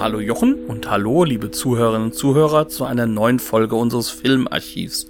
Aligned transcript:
Hallo 0.00 0.18
Jochen 0.18 0.64
und 0.66 0.90
hallo 0.90 1.22
liebe 1.24 1.52
Zuhörerinnen 1.52 2.08
und 2.08 2.14
Zuhörer 2.14 2.68
zu 2.68 2.84
einer 2.84 3.06
neuen 3.06 3.38
Folge 3.38 3.76
unseres 3.76 4.10
Filmarchivs. 4.10 5.06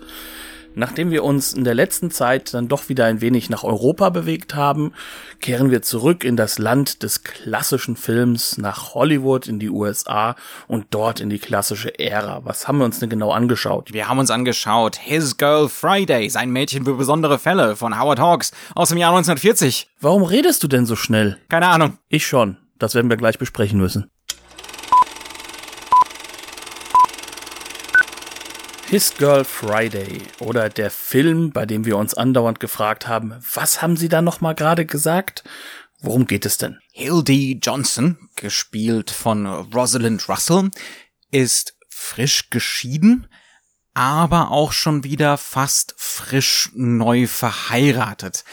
Nachdem 0.74 1.10
wir 1.10 1.24
uns 1.24 1.52
in 1.52 1.64
der 1.64 1.74
letzten 1.74 2.10
Zeit 2.10 2.52
dann 2.52 2.68
doch 2.68 2.88
wieder 2.88 3.06
ein 3.06 3.20
wenig 3.20 3.48
nach 3.48 3.64
Europa 3.64 4.10
bewegt 4.10 4.54
haben, 4.54 4.92
kehren 5.40 5.70
wir 5.70 5.82
zurück 5.82 6.22
in 6.22 6.36
das 6.36 6.58
Land 6.58 7.02
des 7.02 7.22
klassischen 7.22 7.96
Films, 7.96 8.58
nach 8.58 8.94
Hollywood, 8.94 9.48
in 9.48 9.58
die 9.58 9.70
USA 9.70 10.36
und 10.66 10.86
dort 10.90 11.20
in 11.20 11.30
die 11.30 11.38
klassische 11.38 11.98
Ära. 11.98 12.44
Was 12.44 12.68
haben 12.68 12.78
wir 12.78 12.84
uns 12.84 12.98
denn 12.98 13.10
genau 13.10 13.30
angeschaut? 13.30 13.92
Wir 13.92 14.08
haben 14.08 14.18
uns 14.18 14.30
angeschaut 14.30 14.96
His 14.96 15.36
Girl 15.38 15.68
Friday, 15.68 16.28
sein 16.28 16.50
Mädchen 16.50 16.84
für 16.84 16.94
besondere 16.94 17.38
Fälle 17.38 17.76
von 17.76 17.98
Howard 17.98 18.20
Hawks 18.20 18.52
aus 18.74 18.90
dem 18.90 18.98
Jahr 18.98 19.10
1940. 19.10 19.88
Warum 20.00 20.24
redest 20.24 20.62
du 20.62 20.68
denn 20.68 20.86
so 20.86 20.96
schnell? 20.96 21.38
Keine 21.48 21.68
Ahnung. 21.68 21.98
Ich 22.08 22.26
schon. 22.26 22.58
Das 22.78 22.94
werden 22.94 23.08
wir 23.08 23.16
gleich 23.16 23.38
besprechen 23.38 23.78
müssen. 23.78 24.10
His 28.94 29.12
Girl 29.18 29.44
Friday 29.44 30.22
oder 30.38 30.68
der 30.68 30.88
Film, 30.88 31.50
bei 31.50 31.66
dem 31.66 31.84
wir 31.84 31.96
uns 31.96 32.14
andauernd 32.14 32.60
gefragt 32.60 33.08
haben, 33.08 33.34
was 33.52 33.82
haben 33.82 33.96
Sie 33.96 34.08
da 34.08 34.22
noch 34.22 34.40
mal 34.40 34.54
gerade 34.54 34.86
gesagt? 34.86 35.42
Worum 35.98 36.28
geht 36.28 36.46
es 36.46 36.58
denn? 36.58 36.78
Hildy 36.92 37.58
Johnson, 37.60 38.30
gespielt 38.36 39.10
von 39.10 39.48
Rosalind 39.48 40.28
Russell, 40.28 40.70
ist 41.32 41.76
frisch 41.88 42.50
geschieden, 42.50 43.26
aber 43.94 44.52
auch 44.52 44.70
schon 44.70 45.02
wieder 45.02 45.38
fast 45.38 45.96
frisch 45.96 46.70
neu 46.76 47.26
verheiratet. 47.26 48.44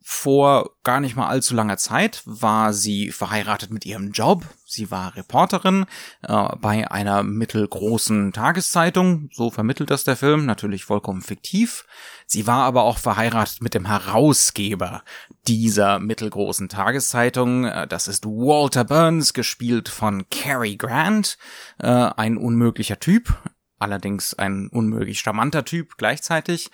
Vor 0.00 0.70
gar 0.84 1.00
nicht 1.00 1.16
mal 1.16 1.28
allzu 1.28 1.54
langer 1.54 1.76
Zeit 1.76 2.22
war 2.24 2.72
sie 2.72 3.10
verheiratet 3.10 3.70
mit 3.72 3.84
ihrem 3.84 4.12
Job. 4.12 4.46
Sie 4.70 4.90
war 4.90 5.16
Reporterin 5.16 5.86
äh, 6.22 6.56
bei 6.60 6.90
einer 6.90 7.22
mittelgroßen 7.22 8.34
Tageszeitung. 8.34 9.30
So 9.32 9.50
vermittelt 9.50 9.90
das 9.90 10.04
der 10.04 10.14
Film, 10.14 10.44
natürlich 10.44 10.84
vollkommen 10.84 11.22
fiktiv. 11.22 11.86
Sie 12.26 12.46
war 12.46 12.64
aber 12.64 12.82
auch 12.82 12.98
verheiratet 12.98 13.62
mit 13.62 13.72
dem 13.72 13.86
Herausgeber 13.86 15.02
dieser 15.46 15.98
mittelgroßen 15.98 16.68
Tageszeitung. 16.68 17.64
Äh, 17.64 17.88
das 17.88 18.08
ist 18.08 18.26
Walter 18.26 18.84
Burns, 18.84 19.32
gespielt 19.32 19.88
von 19.88 20.28
Cary 20.28 20.76
Grant. 20.76 21.38
Äh, 21.78 21.86
ein 21.88 22.36
unmöglicher 22.36 23.00
Typ. 23.00 23.34
Allerdings 23.78 24.34
ein 24.34 24.68
unmöglich 24.68 25.20
charmanter 25.20 25.64
Typ 25.64 25.96
gleichzeitig. 25.96 26.70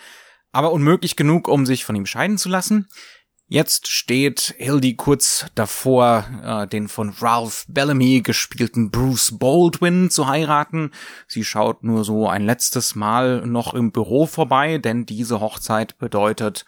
Aber 0.50 0.72
unmöglich 0.72 1.14
genug, 1.14 1.46
um 1.46 1.64
sich 1.64 1.84
von 1.84 1.94
ihm 1.94 2.06
scheiden 2.06 2.38
zu 2.38 2.48
lassen. 2.48 2.88
Jetzt 3.54 3.86
steht 3.86 4.52
Hildy 4.58 4.96
kurz 4.96 5.46
davor, 5.54 6.26
äh, 6.42 6.66
den 6.66 6.88
von 6.88 7.10
Ralph 7.10 7.66
Bellamy 7.68 8.20
gespielten 8.20 8.90
Bruce 8.90 9.38
Baldwin 9.38 10.10
zu 10.10 10.26
heiraten. 10.26 10.90
Sie 11.28 11.44
schaut 11.44 11.84
nur 11.84 12.02
so 12.02 12.28
ein 12.28 12.44
letztes 12.44 12.96
Mal 12.96 13.46
noch 13.46 13.72
im 13.72 13.92
Büro 13.92 14.26
vorbei, 14.26 14.78
denn 14.78 15.06
diese 15.06 15.38
Hochzeit 15.38 15.96
bedeutet 15.98 16.64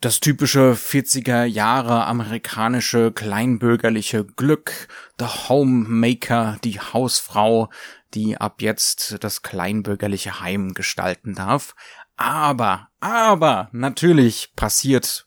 das 0.00 0.20
typische 0.20 0.72
40er 0.72 1.44
Jahre 1.44 2.06
amerikanische 2.06 3.12
kleinbürgerliche 3.12 4.24
Glück, 4.24 4.88
the 5.18 5.26
Homemaker, 5.26 6.56
die 6.64 6.80
Hausfrau, 6.80 7.68
die 8.14 8.38
ab 8.38 8.62
jetzt 8.62 9.18
das 9.20 9.42
kleinbürgerliche 9.42 10.40
Heim 10.40 10.72
gestalten 10.72 11.34
darf. 11.34 11.74
Aber, 12.16 12.88
aber, 13.00 13.68
natürlich 13.72 14.54
passiert 14.56 15.26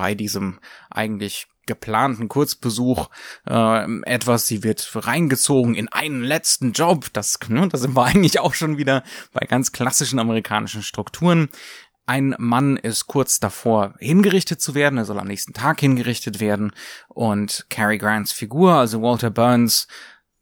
bei 0.00 0.14
diesem 0.14 0.60
eigentlich 0.88 1.46
geplanten 1.66 2.28
Kurzbesuch 2.28 3.10
äh, 3.46 4.00
etwas, 4.04 4.46
sie 4.46 4.62
wird 4.64 4.90
reingezogen 4.94 5.74
in 5.74 5.88
einen 5.88 6.22
letzten 6.22 6.72
Job. 6.72 7.12
Das, 7.12 7.38
ne, 7.48 7.68
da 7.68 7.76
sind 7.76 7.94
wir 7.94 8.04
eigentlich 8.06 8.40
auch 8.40 8.54
schon 8.54 8.78
wieder 8.78 9.04
bei 9.34 9.46
ganz 9.46 9.72
klassischen 9.72 10.18
amerikanischen 10.18 10.82
Strukturen. 10.82 11.50
Ein 12.06 12.34
Mann 12.38 12.78
ist 12.78 13.08
kurz 13.08 13.40
davor 13.40 13.94
hingerichtet 13.98 14.62
zu 14.62 14.74
werden, 14.74 14.96
er 14.96 15.04
soll 15.04 15.18
am 15.18 15.26
nächsten 15.26 15.52
Tag 15.52 15.80
hingerichtet 15.80 16.40
werden 16.40 16.72
und 17.08 17.66
Cary 17.68 17.98
Grants 17.98 18.32
Figur, 18.32 18.72
also 18.72 19.02
Walter 19.02 19.30
Burns, 19.30 19.86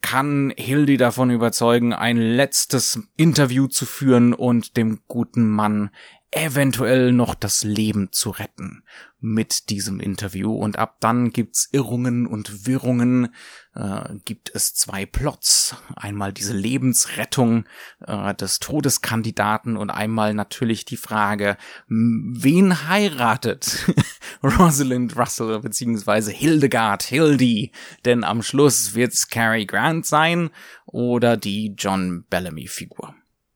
kann 0.02 0.52
Hildy 0.56 0.98
davon 0.98 1.30
überzeugen, 1.30 1.92
ein 1.92 2.16
letztes 2.16 3.00
Interview 3.16 3.66
zu 3.66 3.86
führen 3.86 4.34
und 4.34 4.76
dem 4.76 5.00
guten 5.08 5.50
Mann 5.50 5.90
eventuell 6.30 7.12
noch 7.12 7.34
das 7.34 7.64
Leben 7.64 8.12
zu 8.12 8.30
retten 8.30 8.84
mit 9.20 9.70
diesem 9.70 9.98
Interview 9.98 10.52
und 10.54 10.78
ab 10.78 10.98
dann 11.00 11.30
gibt's 11.30 11.68
Irrungen 11.72 12.26
und 12.26 12.66
Wirrungen, 12.66 13.34
äh, 13.74 14.14
gibt 14.24 14.50
es 14.54 14.74
zwei 14.74 15.06
Plots. 15.06 15.76
Einmal 15.96 16.32
diese 16.32 16.52
Lebensrettung 16.52 17.64
äh, 18.06 18.34
des 18.34 18.60
Todeskandidaten 18.60 19.76
und 19.76 19.90
einmal 19.90 20.34
natürlich 20.34 20.84
die 20.84 20.96
Frage, 20.96 21.56
wen 21.88 22.88
heiratet 22.88 23.92
Rosalind 24.42 25.16
Russell 25.16 25.60
beziehungsweise 25.60 26.30
Hildegard 26.30 27.02
Hildy? 27.02 27.72
Denn 28.04 28.22
am 28.22 28.42
Schluss 28.42 28.94
wird's 28.94 29.28
Cary 29.28 29.66
Grant 29.66 30.06
sein 30.06 30.50
oder 30.86 31.36
die 31.36 31.74
John 31.76 32.24
Bellamy 32.30 32.68
Figur. 32.68 33.14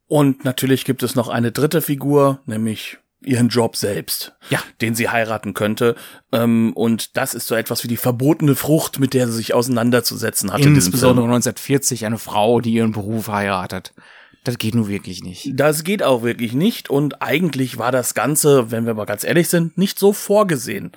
Und 0.08 0.44
natürlich 0.44 0.84
gibt 0.84 1.02
es 1.02 1.14
noch 1.14 1.28
eine 1.28 1.52
dritte 1.52 1.80
Figur, 1.80 2.42
nämlich 2.46 2.98
ihren 3.24 3.48
Job 3.48 3.76
selbst, 3.76 4.32
ja. 4.50 4.60
den 4.80 4.94
sie 4.94 5.08
heiraten 5.08 5.54
könnte. 5.54 5.96
Ähm, 6.32 6.72
und 6.74 7.16
das 7.16 7.34
ist 7.34 7.46
so 7.46 7.54
etwas 7.54 7.84
wie 7.84 7.88
die 7.88 7.96
verbotene 7.96 8.54
Frucht, 8.54 8.98
mit 8.98 9.14
der 9.14 9.26
sie 9.26 9.34
sich 9.34 9.54
auseinanderzusetzen 9.54 10.52
hat. 10.52 10.60
Insbesondere 10.60 11.24
1940 11.26 12.06
eine 12.06 12.18
Frau, 12.18 12.60
die 12.60 12.72
ihren 12.72 12.92
Beruf 12.92 13.28
heiratet. 13.28 13.92
Das 14.44 14.58
geht 14.58 14.74
nun 14.74 14.88
wirklich 14.88 15.22
nicht. 15.22 15.52
Das 15.54 15.84
geht 15.84 16.02
auch 16.02 16.24
wirklich 16.24 16.52
nicht 16.52 16.90
und 16.90 17.22
eigentlich 17.22 17.78
war 17.78 17.92
das 17.92 18.14
Ganze, 18.14 18.72
wenn 18.72 18.86
wir 18.86 18.94
mal 18.94 19.04
ganz 19.04 19.22
ehrlich 19.22 19.48
sind, 19.48 19.78
nicht 19.78 20.00
so 20.00 20.12
vorgesehen. 20.12 20.90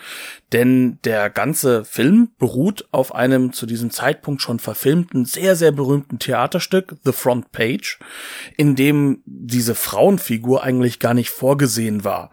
Denn 0.52 0.98
der 1.04 1.30
ganze 1.30 1.86
Film 1.86 2.30
beruht 2.40 2.88
auf 2.92 3.14
einem 3.14 3.54
zu 3.54 3.68
diesem 3.68 3.92
Zeitpunkt 3.92 4.42
schon 4.42 4.58
verfilmten, 4.58 5.26
sehr, 5.26 5.56
sehr 5.56 5.72
berühmten 5.72 6.18
Theaterstück, 6.18 6.96
The 7.04 7.12
Front 7.12 7.52
Page, 7.52 8.00
in 8.58 8.76
dem 8.76 9.22
diese 9.26 9.76
Frauenfigur 9.76 10.64
eigentlich 10.64 11.00
gar 11.00 11.14
nicht 11.14 11.30
vorgesehen 11.30 12.04
war, 12.04 12.32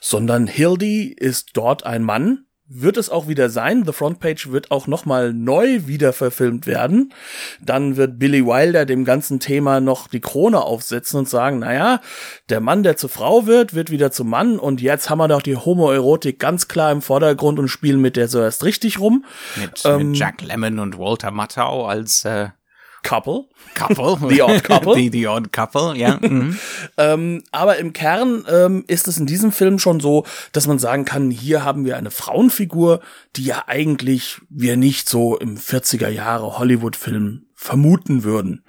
sondern 0.00 0.46
Hildy 0.46 1.08
ist 1.08 1.50
dort 1.54 1.84
ein 1.84 2.04
Mann, 2.04 2.44
wird 2.74 2.96
es 2.96 3.10
auch 3.10 3.28
wieder 3.28 3.50
sein. 3.50 3.84
The 3.84 3.92
Front 3.92 4.20
Page 4.20 4.50
wird 4.50 4.70
auch 4.70 4.86
nochmal 4.86 5.32
neu 5.32 5.86
wieder 5.86 6.12
verfilmt 6.12 6.66
werden. 6.66 7.12
Dann 7.60 7.96
wird 7.96 8.18
Billy 8.18 8.44
Wilder 8.44 8.86
dem 8.86 9.04
ganzen 9.04 9.40
Thema 9.40 9.80
noch 9.80 10.08
die 10.08 10.20
Krone 10.20 10.62
aufsetzen 10.62 11.18
und 11.18 11.28
sagen, 11.28 11.60
naja, 11.60 12.00
der 12.48 12.60
Mann, 12.60 12.82
der 12.82 12.96
zur 12.96 13.10
Frau 13.10 13.46
wird, 13.46 13.74
wird 13.74 13.90
wieder 13.90 14.10
zum 14.10 14.30
Mann 14.30 14.58
und 14.58 14.80
jetzt 14.80 15.10
haben 15.10 15.18
wir 15.18 15.28
doch 15.28 15.42
die 15.42 15.56
Homoerotik 15.56 16.38
ganz 16.38 16.68
klar 16.68 16.92
im 16.92 17.02
Vordergrund 17.02 17.58
und 17.58 17.68
spielen 17.68 18.00
mit 18.00 18.16
der 18.16 18.28
so 18.28 18.40
erst 18.40 18.64
richtig 18.64 18.98
rum. 18.98 19.24
Mit, 19.56 19.82
ähm, 19.84 20.10
mit 20.10 20.16
Jack 20.18 20.42
Lemmon 20.42 20.78
und 20.78 20.98
Walter 20.98 21.30
Matthau 21.30 21.86
als 21.86 22.24
äh 22.24 22.48
Couple. 23.02 23.46
Couple. 23.74 24.16
The 24.28 24.42
Odd 24.42 24.64
Couple. 24.64 24.94
the, 24.94 25.10
the 25.10 25.26
Odd 25.26 25.52
Couple, 25.52 25.96
ja. 25.96 26.18
Mhm. 26.22 26.58
ähm, 26.98 27.42
aber 27.50 27.78
im 27.78 27.92
Kern 27.92 28.44
ähm, 28.48 28.84
ist 28.86 29.08
es 29.08 29.18
in 29.18 29.26
diesem 29.26 29.52
Film 29.52 29.78
schon 29.78 30.00
so, 30.00 30.24
dass 30.52 30.66
man 30.66 30.78
sagen 30.78 31.04
kann, 31.04 31.30
hier 31.30 31.64
haben 31.64 31.84
wir 31.84 31.96
eine 31.96 32.10
Frauenfigur, 32.10 33.00
die 33.36 33.44
ja 33.44 33.64
eigentlich 33.66 34.40
wir 34.48 34.76
nicht 34.76 35.08
so 35.08 35.36
im 35.36 35.56
40er 35.56 36.08
Jahre 36.08 36.58
Hollywood-Film 36.58 37.46
vermuten 37.62 38.24
würden. 38.24 38.64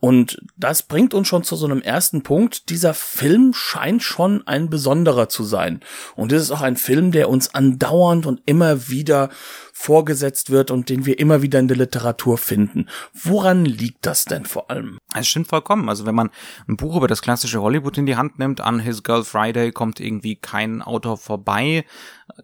Und 0.00 0.42
das 0.56 0.82
bringt 0.82 1.14
uns 1.14 1.28
schon 1.28 1.44
zu 1.44 1.56
so 1.56 1.64
einem 1.64 1.80
ersten 1.80 2.22
Punkt. 2.22 2.68
Dieser 2.68 2.92
Film 2.92 3.52
scheint 3.54 4.02
schon 4.02 4.46
ein 4.46 4.68
besonderer 4.68 5.28
zu 5.28 5.44
sein. 5.44 5.80
Und 6.16 6.32
es 6.32 6.42
ist 6.42 6.50
auch 6.50 6.60
ein 6.60 6.76
Film, 6.76 7.12
der 7.12 7.30
uns 7.30 7.54
andauernd 7.54 8.26
und 8.26 8.42
immer 8.44 8.88
wieder 8.88 9.30
vorgesetzt 9.72 10.50
wird 10.50 10.70
und 10.70 10.88
den 10.88 11.06
wir 11.06 11.18
immer 11.18 11.42
wieder 11.42 11.58
in 11.58 11.68
der 11.68 11.76
Literatur 11.76 12.36
finden. 12.36 12.88
Woran 13.12 13.64
liegt 13.64 14.04
das 14.04 14.24
denn 14.24 14.44
vor 14.44 14.70
allem? 14.70 14.98
Es 15.14 15.28
stimmt 15.28 15.48
vollkommen. 15.48 15.88
Also 15.88 16.04
wenn 16.04 16.14
man 16.14 16.30
ein 16.68 16.76
Buch 16.76 16.96
über 16.96 17.08
das 17.08 17.22
klassische 17.22 17.62
Hollywood 17.62 17.96
in 17.96 18.06
die 18.06 18.16
Hand 18.16 18.38
nimmt, 18.38 18.60
an 18.60 18.80
His 18.80 19.04
Girl 19.04 19.24
Friday 19.24 19.72
kommt 19.72 20.00
irgendwie 20.00 20.36
kein 20.36 20.82
Autor 20.82 21.16
vorbei. 21.16 21.84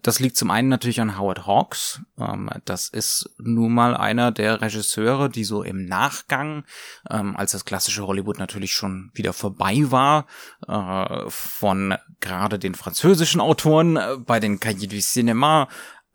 Das 0.01 0.19
liegt 0.19 0.37
zum 0.37 0.51
einen 0.51 0.69
natürlich 0.69 1.01
an 1.01 1.17
Howard 1.17 1.45
Hawks. 1.45 2.01
Ähm, 2.17 2.49
das 2.65 2.87
ist 2.87 3.29
nun 3.37 3.73
mal 3.73 3.95
einer 3.95 4.31
der 4.31 4.61
Regisseure, 4.61 5.29
die 5.29 5.43
so 5.43 5.63
im 5.63 5.85
Nachgang, 5.85 6.63
ähm, 7.09 7.35
als 7.35 7.51
das 7.51 7.65
klassische 7.65 8.07
Hollywood 8.07 8.39
natürlich 8.39 8.73
schon 8.73 9.11
wieder 9.13 9.33
vorbei 9.33 9.83
war, 9.89 10.27
äh, 10.67 11.29
von 11.29 11.95
gerade 12.19 12.59
den 12.59 12.75
französischen 12.75 13.41
Autoren 13.41 13.97
äh, 13.97 14.17
bei 14.17 14.39
den 14.39 14.59
Cahiers 14.59 14.81
du 14.81 14.97
Cinéma 14.97 15.67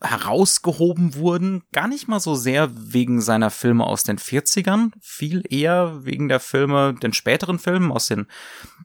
herausgehoben 0.02 1.14
wurden, 1.14 1.62
gar 1.72 1.88
nicht 1.88 2.06
mal 2.06 2.20
so 2.20 2.34
sehr 2.34 2.70
wegen 2.74 3.22
seiner 3.22 3.50
Filme 3.50 3.84
aus 3.84 4.04
den 4.04 4.18
40ern, 4.18 4.90
viel 5.00 5.42
eher 5.48 6.04
wegen 6.04 6.28
der 6.28 6.40
Filme, 6.40 6.94
den 6.94 7.14
späteren 7.14 7.58
Filmen 7.58 7.90
aus 7.90 8.06
den 8.06 8.26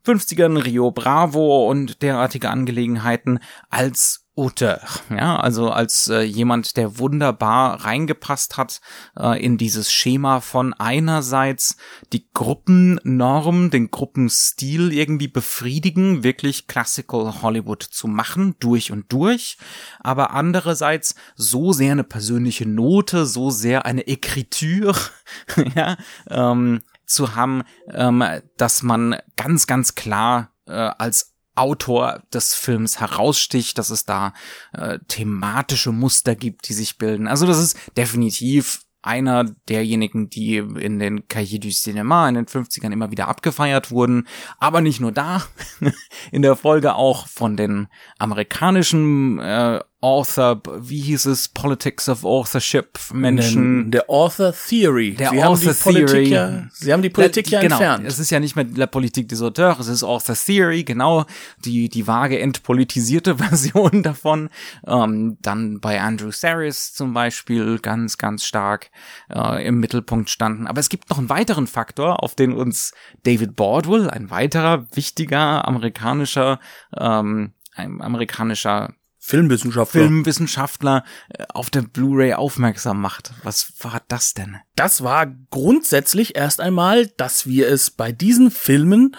50ern, 0.06 0.64
Rio 0.64 0.92
Bravo 0.92 1.70
und 1.70 2.02
derartige 2.02 2.50
Angelegenheiten, 2.50 3.40
als 3.70 4.26
Auteur, 4.42 4.82
ja, 5.12 5.40
also 5.40 5.70
als 5.70 6.08
äh, 6.08 6.22
jemand, 6.22 6.76
der 6.76 6.98
wunderbar 6.98 7.86
reingepasst 7.86 8.58
hat 8.58 8.82
äh, 9.16 9.40
in 9.40 9.60
dieses 9.60 9.92
Schema 9.92 10.42
von 10.42 10.74
einerseits 10.74 11.78
die 12.12 12.28
Gruppennorm, 12.34 13.70
den 13.70 13.92
Gruppenstil 13.92 14.94
irgendwie 14.94 15.28
befriedigen, 15.28 16.24
wirklich 16.24 16.66
Classical 16.66 17.44
Hollywood 17.44 17.84
zu 17.84 18.08
machen, 18.08 18.56
durch 18.60 18.92
und 18.92 19.14
durch, 19.14 19.60
aber 20.00 20.32
andererseits 20.32 21.14
so 21.36 21.72
sehr 21.72 21.92
eine 21.92 22.04
persönliche 22.04 22.68
Note, 22.68 23.28
so 23.28 23.52
sehr 23.52 23.86
eine 23.86 24.08
Écriture, 24.08 24.96
ja, 25.76 25.98
ähm, 26.32 26.82
zu 27.06 27.36
haben, 27.36 27.62
ähm, 27.92 28.24
dass 28.58 28.82
man 28.82 29.18
ganz, 29.36 29.68
ganz 29.68 29.94
klar 29.94 30.50
äh, 30.66 30.72
als 30.72 31.36
Autor 31.62 32.24
des 32.34 32.56
Films 32.56 33.00
heraussticht, 33.00 33.78
dass 33.78 33.92
es 33.92 34.06
da 34.06 34.34
äh, 34.74 34.98
thematische 35.08 35.92
Muster 35.92 36.36
gibt, 36.36 36.68
die 36.68 36.74
sich 36.74 36.98
bilden. 36.98 37.28
Also 37.28 37.46
das 37.46 37.60
ist 37.60 37.78
definitiv 37.96 38.82
einer 39.04 39.46
derjenigen, 39.68 40.30
die 40.30 40.58
in 40.58 41.00
den 41.00 41.28
Cahiers 41.28 41.60
du 41.60 41.68
Cinéma 41.70 42.28
in 42.30 42.36
den 42.36 42.46
50ern 42.46 42.92
immer 42.92 43.12
wieder 43.12 43.28
abgefeiert 43.28 43.92
wurden. 43.92 44.28
Aber 44.58 44.82
nicht 44.82 45.00
nur 45.00 45.12
da, 45.12 45.44
in 46.32 46.42
der 46.42 46.56
Folge 46.56 46.96
auch 46.96 47.28
von 47.28 47.58
den 47.58 47.88
amerikanischen 48.18 49.40
äh, 49.40 49.82
Author, 50.02 50.64
wie 50.80 51.00
hieß 51.00 51.26
es, 51.28 51.48
Politics 51.48 52.10
of 52.10 52.26
Authorship 52.26 52.98
Menschen. 53.14 53.92
Der 53.92 54.10
Author 54.10 54.52
Theory. 54.52 55.14
Der 55.14 55.30
Sie 55.30 55.44
Author 55.44 55.46
haben 55.46 55.60
die 55.60 55.66
Theory. 55.68 56.06
Politik 56.06 56.28
ja, 56.32 56.68
Sie 56.72 56.92
haben 56.92 57.02
die 57.04 57.10
Politik 57.12 57.50
ja 57.52 57.62
genau. 57.62 57.76
entfernt. 57.76 58.08
Es 58.08 58.18
ist 58.18 58.32
ja 58.32 58.40
nicht 58.40 58.56
mehr 58.56 58.66
La 58.76 58.88
Politique 58.88 59.28
des 59.28 59.44
Auteurs, 59.44 59.80
es 59.80 59.88
ist 59.88 60.04
Author 60.04 60.36
Theory, 60.36 60.84
genau, 60.84 61.26
die, 61.64 61.88
die 61.88 62.08
vage 62.08 62.40
entpolitisierte 62.40 63.36
Version 63.38 64.02
davon. 64.02 64.50
Ähm, 64.88 65.38
dann 65.44 65.80
bei 65.80 66.02
Andrew 66.02 66.32
Saris 66.32 66.94
zum 66.94 67.14
Beispiel 67.14 67.78
ganz, 67.78 68.18
ganz 68.18 68.44
stark 68.44 68.90
äh, 69.30 69.64
im 69.68 69.80
Mittelpunkt 69.80 70.32
standen. 70.32 70.66
Aber 70.66 70.80
es 70.80 70.90
gibt 70.90 71.12
noch 71.12 71.20
einen 71.20 71.30
weiteren 71.30 71.68
Faktor, 71.68 72.24
auf 72.24 72.34
den 72.34 72.54
uns 72.54 72.94
David 73.22 73.56
Baldwin, 73.56 74.10
ein 74.10 74.32
weiterer 74.32 74.88
wichtiger 74.96 75.68
amerikanischer, 75.68 76.60
ähm, 76.98 77.54
ein 77.76 78.02
amerikanischer 78.02 78.96
Filmwissenschaftler. 79.24 80.02
Filmwissenschaftler 80.02 81.06
äh, 81.30 81.46
auf 81.54 81.70
der 81.70 81.84
Blu-ray 81.84 82.34
aufmerksam 82.34 83.00
macht. 83.00 83.32
Was 83.44 83.72
war 83.80 84.02
das 84.08 84.34
denn? 84.34 84.58
Das 84.76 85.04
war 85.04 85.28
grundsätzlich 85.52 86.36
erst 86.36 86.60
einmal, 86.60 87.06
dass 87.06 87.46
wir 87.46 87.70
es 87.70 87.92
bei 87.92 88.12
diesen 88.12 88.50
Filmen 88.50 89.16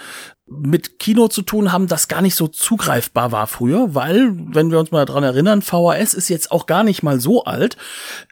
mit 0.46 0.99
Kino 0.99 1.28
zu 1.28 1.43
tun 1.43 1.72
haben, 1.72 1.87
das 1.87 2.08
gar 2.08 2.20
nicht 2.20 2.34
so 2.34 2.49
zugreifbar 2.49 3.32
war 3.32 3.46
früher, 3.46 3.94
weil, 3.94 4.34
wenn 4.37 4.70
wir 4.70 4.81
uns 4.81 4.90
mal 4.90 5.04
dran 5.04 5.22
erinnern, 5.22 5.62
VHS 5.62 6.14
ist 6.14 6.28
jetzt 6.28 6.50
auch 6.50 6.66
gar 6.66 6.82
nicht 6.82 7.02
mal 7.02 7.20
so 7.20 7.44
alt. 7.44 7.76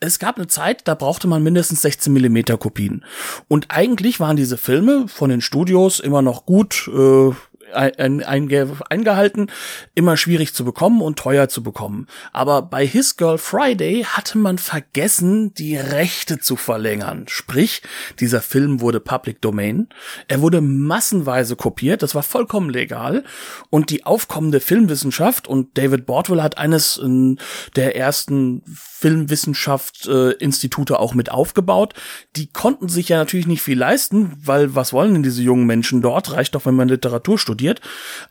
Es 0.01 0.19
gab 0.19 0.37
eine 0.37 0.49
Zeit, 0.49 0.87
da 0.87 0.95
brauchte 0.95 1.29
man 1.29 1.43
mindestens 1.43 1.83
16 1.83 2.13
Millimeter 2.13 2.59
Kopien. 2.59 3.05
Und 3.49 3.67
eigentlich 3.71 4.21
waren 4.21 4.37
diese 4.37 4.59
Filme 4.59 5.07
von 5.09 5.31
den 5.31 5.41
Studios 5.41 6.01
immer 6.01 6.21
noch 6.21 6.45
gut 6.45 6.91
äh, 6.93 7.31
ein, 7.73 8.23
ein, 8.23 8.73
eingehalten, 8.89 9.51
immer 9.95 10.17
schwierig 10.17 10.55
zu 10.55 10.65
bekommen 10.65 11.03
und 11.03 11.19
teuer 11.19 11.49
zu 11.49 11.63
bekommen. 11.63 12.07
Aber 12.33 12.63
bei 12.63 12.87
His 12.87 13.17
Girl 13.17 13.39
Friday 13.39 14.05
hatte 14.05 14.39
man 14.39 14.59
vergessen, 14.59 15.55
die 15.55 15.77
Rechte 15.77 16.39
zu 16.39 16.57
verlängern. 16.57 17.27
Sprich, 17.29 17.83
dieser 18.19 18.41
Film 18.41 18.81
wurde 18.81 19.01
Public 19.01 19.41
Domain. 19.41 19.89
Er 20.29 20.41
wurde 20.41 20.61
massenweise 20.61 21.57
kopiert, 21.57 22.03
das 22.03 22.15
war 22.15 22.23
vollkommen 22.23 22.71
legal. 22.71 23.25
Und 23.71 23.91
die 23.91 24.07
aufkommende 24.07 24.61
Filmwissenschaft 24.61 25.49
und 25.49 25.77
David 25.79 26.07
Bordwell 26.07 26.43
hat 26.43 26.59
eines 26.59 26.99
äh, 26.99 27.37
der 27.77 27.97
ersten 27.97 28.63
Filmwissenschaft-Institute 29.01 30.93
äh, 30.93 30.97
auch 30.97 31.15
mit 31.15 31.31
aufgebaut. 31.31 31.95
Die 32.37 32.49
konnten 32.49 32.89
sich 32.89 33.09
ja 33.09 33.17
natürlich 33.17 33.47
nicht 33.47 33.63
viel 33.63 33.79
leisten, 33.79 34.33
weil 34.37 34.75
was 34.75 34.93
wollen 34.93 35.15
denn 35.15 35.23
diese 35.23 35.43
jungen 35.43 35.67
Menschen 35.67 36.03
dort? 36.03 36.33
Reicht 36.33 36.55
doch, 36.55 36.67
wenn 36.67 36.75
man 36.75 36.89
Literatur 36.89 37.39
studiert. 37.39 37.60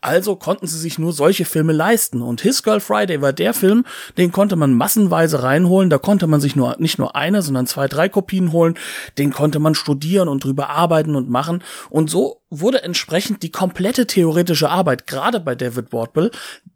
Also 0.02 0.36
konnten 0.36 0.68
sie 0.68 0.78
sich 0.78 1.00
nur 1.00 1.14
solche 1.14 1.46
Filme 1.46 1.74
leisten. 1.74 2.22
Und 2.22 2.42
His 2.42 2.64
Girl 2.64 2.80
Friday 2.80 3.22
war 3.22 3.34
der 3.34 3.54
Film, 3.54 3.86
den 4.18 4.32
konnte 4.32 4.56
man 4.56 4.74
massenweise 4.74 5.44
reinholen. 5.44 5.90
Da 5.90 5.98
konnte 5.98 6.28
man 6.28 6.42
sich 6.42 6.56
nur 6.56 6.76
nicht 6.80 7.00
nur 7.00 7.16
eine, 7.16 7.42
sondern 7.42 7.68
zwei, 7.68 7.88
drei 7.88 8.10
Kopien 8.10 8.52
holen. 8.52 8.76
Den 9.18 9.32
konnte 9.32 9.60
man 9.60 9.76
studieren 9.76 10.28
und 10.28 10.44
drüber 10.44 10.70
arbeiten 10.70 11.16
und 11.16 11.30
machen. 11.30 11.64
Und 11.90 12.10
so 12.10 12.42
wurde 12.50 12.84
entsprechend 12.84 13.44
die 13.44 13.52
komplette 13.52 14.08
theoretische 14.08 14.70
Arbeit, 14.70 15.08
gerade 15.08 15.40
bei 15.40 15.56
David 15.56 15.94
Wardwell, 15.94 16.32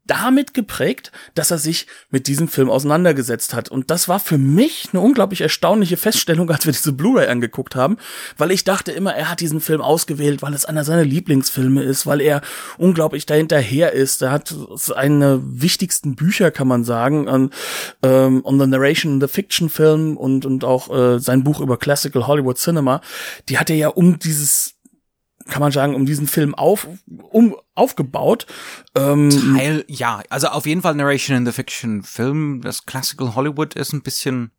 damit 0.06 0.54
geprägt, 0.54 1.12
dass 1.34 1.52
er 1.52 1.58
sich 1.58 1.88
mit 2.10 2.28
diesem 2.28 2.48
Film 2.50 2.70
auseinandergesetzt 2.70 3.54
hat. 3.54 3.70
Und 3.70 3.90
das 3.90 4.10
war 4.10 4.20
für 4.20 4.38
mich 4.38 4.90
eine 4.92 5.02
unglaublich 5.02 5.42
erstaunliche 5.42 5.96
Feststellung, 5.96 6.50
als 6.52 6.66
wir 6.66 6.74
diese 6.74 6.92
Blu-ray 6.92 7.28
angeguckt 7.28 7.76
haben, 7.76 7.98
weil 8.38 8.52
ich 8.52 8.66
dachte 8.66 8.92
immer, 8.92 9.16
er 9.16 9.30
hat 9.30 9.40
diesen 9.40 9.62
Film 9.62 9.82
ausgewählt, 9.82 10.42
weil 10.42 10.54
es 10.54 10.66
einer 10.66 10.84
seiner 10.84 11.06
Lieblingsfilme 11.06 11.84
ist, 11.84 12.06
weil 12.06 12.20
er 12.20 12.42
unglaublich 12.78 13.26
dahinterher 13.26 13.94
ist. 13.94 14.22
Er 14.22 14.32
hat 14.32 14.54
eine 14.94 15.42
wichtigsten 15.44 16.16
Bücher, 16.16 16.52
kann 16.52 16.68
man 16.68 16.84
sagen, 16.84 17.30
on, 17.30 17.52
ähm, 18.04 18.42
on 18.44 18.60
the 18.60 18.68
Narration 18.68 19.14
in 19.14 19.22
the 19.22 19.28
Fiction 19.28 19.70
Film 19.70 20.18
und, 20.18 20.46
und 20.46 20.66
auch 20.66 20.94
äh, 20.94 21.20
sein 21.20 21.46
Buch 21.46 21.62
über 21.62 21.78
Classical 21.78 22.28
Hollywood 22.28 22.58
Cinema, 22.58 23.02
die 23.48 23.58
hat 23.58 23.70
er 23.70 23.78
ja 23.78 23.88
um 23.88 24.20
dieses 24.20 24.73
kann 25.50 25.62
man 25.62 25.72
sagen, 25.72 25.96
um 25.96 26.06
diesen 26.06 26.28
Film 26.28 26.56
auf, 26.56 26.88
um, 27.32 27.56
aufgebaut. 27.76 28.46
Ähm, 28.96 29.30
Teil, 29.30 29.86
ja, 29.88 30.22
also 30.30 30.48
auf 30.48 30.66
jeden 30.66 30.82
Fall 30.82 30.96
Narration 30.96 31.38
in 31.38 31.46
the 31.46 31.52
Fiction 31.52 32.04
Film. 32.04 32.62
Das 32.62 32.86
Classical 32.86 33.36
Hollywood 33.36 33.76
ist 33.76 33.94
ein 33.94 34.04
bisschen 34.04 34.52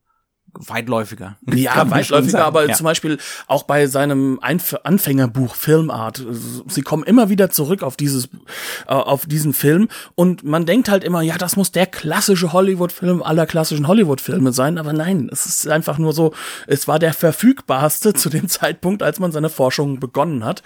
weitläufiger. 0.54 1.36
Ja, 1.52 1.90
weitläufiger, 1.90 2.44
aber 2.44 2.68
ja. 2.68 2.74
zum 2.74 2.84
Beispiel 2.84 3.18
auch 3.46 3.64
bei 3.64 3.86
seinem 3.86 4.38
Einf 4.40 4.76
Anfängerbuch 4.84 5.54
Filmart. 5.54 6.22
Sie 6.66 6.82
kommen 6.82 7.02
immer 7.04 7.28
wieder 7.28 7.50
zurück 7.50 7.82
auf 7.82 7.96
dieses, 7.96 8.26
äh, 8.86 8.92
auf 8.92 9.26
diesen 9.26 9.52
Film 9.52 9.88
und 10.14 10.44
man 10.44 10.66
denkt 10.66 10.88
halt 10.88 11.04
immer, 11.04 11.22
ja, 11.22 11.36
das 11.38 11.56
muss 11.56 11.72
der 11.72 11.86
klassische 11.86 12.52
Hollywood-Film 12.52 13.22
aller 13.22 13.46
klassischen 13.46 13.88
Hollywood-Filme 13.88 14.52
sein, 14.52 14.78
aber 14.78 14.92
nein, 14.92 15.28
es 15.32 15.46
ist 15.46 15.68
einfach 15.68 15.98
nur 15.98 16.12
so, 16.12 16.32
es 16.66 16.86
war 16.88 16.98
der 16.98 17.12
verfügbarste 17.12 18.14
zu 18.14 18.28
dem 18.28 18.48
Zeitpunkt, 18.48 19.02
als 19.02 19.20
man 19.20 19.32
seine 19.32 19.50
Forschung 19.50 20.00
begonnen 20.00 20.44
hat 20.44 20.62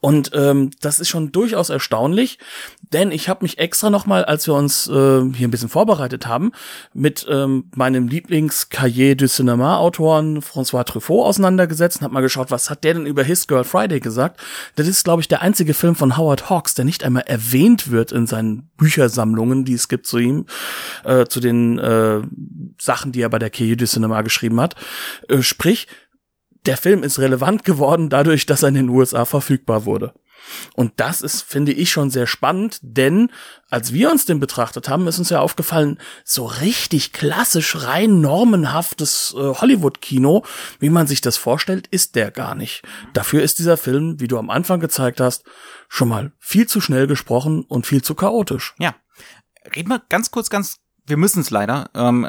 und 0.00 0.30
ähm, 0.34 0.70
das 0.80 1.00
ist 1.00 1.08
schon 1.08 1.32
durchaus 1.32 1.70
erstaunlich, 1.70 2.38
denn 2.92 3.12
ich 3.12 3.28
habe 3.28 3.44
mich 3.44 3.58
extra 3.58 3.90
nochmal, 3.90 4.24
als 4.24 4.46
wir 4.46 4.54
uns 4.54 4.88
äh, 4.88 4.90
hier 4.90 5.48
ein 5.48 5.50
bisschen 5.50 5.68
vorbereitet 5.68 6.26
haben, 6.26 6.52
mit 6.94 7.26
ähm, 7.28 7.64
meinem 7.74 8.08
Lieblings-Cahiers 8.08 9.27
de 9.28 9.34
Cinema-Autoren 9.34 10.40
François 10.42 10.84
Truffaut 10.84 11.24
auseinandergesetzt 11.24 11.98
und 11.98 12.04
habe 12.04 12.14
mal 12.14 12.20
geschaut, 12.20 12.50
was 12.50 12.70
hat 12.70 12.84
der 12.84 12.94
denn 12.94 13.06
über 13.06 13.22
His 13.22 13.46
Girl 13.46 13.64
Friday 13.64 14.00
gesagt. 14.00 14.40
Das 14.76 14.88
ist, 14.88 15.04
glaube 15.04 15.20
ich, 15.20 15.28
der 15.28 15.42
einzige 15.42 15.74
Film 15.74 15.94
von 15.94 16.16
Howard 16.16 16.50
Hawks, 16.50 16.74
der 16.74 16.84
nicht 16.84 17.04
einmal 17.04 17.24
erwähnt 17.26 17.90
wird 17.90 18.12
in 18.12 18.26
seinen 18.26 18.70
Büchersammlungen, 18.76 19.64
die 19.64 19.74
es 19.74 19.88
gibt 19.88 20.06
zu 20.06 20.18
ihm, 20.18 20.46
äh, 21.04 21.26
zu 21.26 21.40
den 21.40 21.78
äh, 21.78 22.22
Sachen, 22.80 23.12
die 23.12 23.20
er 23.20 23.28
bei 23.28 23.38
der 23.38 23.50
Cahiers 23.50 23.78
du 23.78 23.86
Cinema 23.86 24.22
geschrieben 24.22 24.60
hat. 24.60 24.74
Äh, 25.28 25.42
sprich, 25.42 25.86
der 26.66 26.76
Film 26.76 27.02
ist 27.02 27.18
relevant 27.18 27.64
geworden 27.64 28.08
dadurch, 28.08 28.46
dass 28.46 28.62
er 28.62 28.70
in 28.70 28.74
den 28.74 28.88
USA 28.88 29.24
verfügbar 29.24 29.84
wurde. 29.84 30.14
Und 30.74 30.92
das 30.96 31.20
ist, 31.20 31.42
finde 31.42 31.72
ich, 31.72 31.90
schon 31.90 32.10
sehr 32.10 32.26
spannend, 32.26 32.78
denn 32.82 33.30
als 33.70 33.92
wir 33.92 34.10
uns 34.10 34.24
den 34.24 34.40
betrachtet 34.40 34.88
haben, 34.88 35.06
ist 35.06 35.18
uns 35.18 35.30
ja 35.30 35.40
aufgefallen, 35.40 35.98
so 36.24 36.46
richtig 36.46 37.12
klassisch 37.12 37.76
rein 37.84 38.20
normenhaftes 38.20 39.34
äh, 39.36 39.40
Hollywood-Kino, 39.40 40.44
wie 40.78 40.90
man 40.90 41.06
sich 41.06 41.20
das 41.20 41.36
vorstellt, 41.36 41.86
ist 41.88 42.14
der 42.14 42.30
gar 42.30 42.54
nicht. 42.54 42.82
Dafür 43.12 43.42
ist 43.42 43.58
dieser 43.58 43.76
Film, 43.76 44.20
wie 44.20 44.28
du 44.28 44.38
am 44.38 44.50
Anfang 44.50 44.80
gezeigt 44.80 45.20
hast, 45.20 45.44
schon 45.88 46.08
mal 46.08 46.32
viel 46.38 46.66
zu 46.66 46.80
schnell 46.80 47.06
gesprochen 47.06 47.64
und 47.64 47.86
viel 47.86 48.02
zu 48.02 48.14
chaotisch. 48.14 48.74
Ja. 48.78 48.94
Reden 49.74 49.90
wir 49.90 50.02
ganz 50.08 50.30
kurz, 50.30 50.48
ganz 50.48 50.78
wir 51.08 51.16
müssen 51.16 51.40
es 51.40 51.50
leider, 51.50 51.90
ähm, 51.94 52.28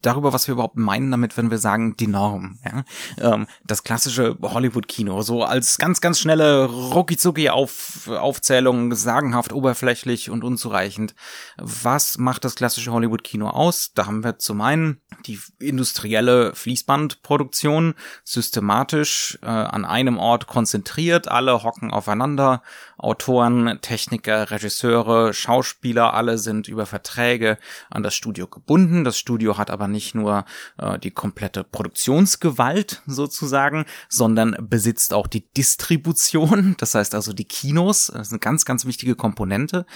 darüber, 0.00 0.32
was 0.32 0.48
wir 0.48 0.52
überhaupt 0.52 0.76
meinen 0.76 1.10
damit, 1.10 1.36
wenn 1.36 1.50
wir 1.50 1.58
sagen, 1.58 1.96
die 1.96 2.06
Norm. 2.06 2.60
Ja? 2.64 2.84
Ähm, 3.18 3.48
das 3.64 3.82
klassische 3.82 4.38
Hollywood-Kino, 4.40 5.20
so 5.22 5.42
als 5.44 5.76
ganz, 5.78 6.00
ganz 6.00 6.20
schnelle 6.20 6.66
Rucki-Zucki-Aufzählung, 6.66 8.94
sagenhaft, 8.94 9.52
oberflächlich 9.52 10.30
und 10.30 10.44
unzureichend. 10.44 11.16
Was 11.58 12.18
macht 12.18 12.44
das 12.44 12.54
klassische 12.54 12.92
Hollywood-Kino 12.92 13.48
aus? 13.48 13.90
Da 13.94 14.06
haben 14.06 14.22
wir 14.24 14.38
zum 14.38 14.60
einen 14.60 15.00
die 15.26 15.40
industrielle 15.58 16.54
Fließbandproduktion, 16.54 17.94
systematisch 18.24 19.38
äh, 19.42 19.46
an 19.46 19.84
einem 19.84 20.18
Ort 20.18 20.46
konzentriert, 20.46 21.28
alle 21.28 21.62
hocken 21.62 21.90
aufeinander, 21.90 22.62
Autoren, 23.02 23.78
Techniker, 23.82 24.50
Regisseure, 24.50 25.34
Schauspieler, 25.34 26.14
alle 26.14 26.38
sind 26.38 26.68
über 26.68 26.86
Verträge 26.86 27.58
an 27.90 28.02
das 28.02 28.14
Studio 28.14 28.46
gebunden. 28.46 29.02
Das 29.02 29.18
Studio 29.18 29.58
hat 29.58 29.70
aber 29.70 29.88
nicht 29.88 30.14
nur 30.14 30.44
äh, 30.78 30.98
die 31.00 31.10
komplette 31.10 31.64
Produktionsgewalt 31.64 33.02
sozusagen, 33.06 33.86
sondern 34.08 34.56
besitzt 34.60 35.14
auch 35.14 35.26
die 35.26 35.44
Distribution. 35.56 36.76
Das 36.82 36.94
heißt 36.94 37.14
also 37.14 37.32
die 37.32 37.44
Kinos. 37.44 38.10
Das 38.12 38.28
ist 38.28 38.32
eine 38.32 38.40
ganz, 38.40 38.64
ganz 38.64 38.86
wichtige 38.86 39.14
Komponente. 39.14 39.86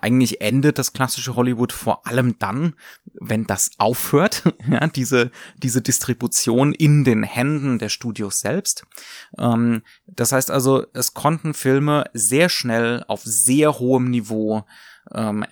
Eigentlich 0.00 0.40
endet 0.40 0.78
das 0.78 0.92
klassische 0.92 1.34
Hollywood 1.36 1.72
vor 1.72 2.06
allem 2.06 2.38
dann, 2.38 2.74
wenn 3.14 3.44
das 3.44 3.70
aufhört, 3.78 4.44
ja, 4.70 4.86
diese, 4.86 5.30
diese 5.56 5.82
Distribution 5.82 6.72
in 6.72 7.04
den 7.04 7.22
Händen 7.22 7.78
der 7.78 7.88
Studios 7.88 8.40
selbst. 8.40 8.84
Ähm, 9.36 9.82
das 10.06 10.32
heißt 10.32 10.50
also, 10.50 10.86
es 10.92 11.14
konnten 11.14 11.54
Filme 11.54 12.04
sehr 12.12 12.47
schnell 12.48 13.04
auf 13.08 13.22
sehr 13.22 13.78
hohem 13.78 14.10
Niveau 14.10 14.64
ähm, 15.14 15.44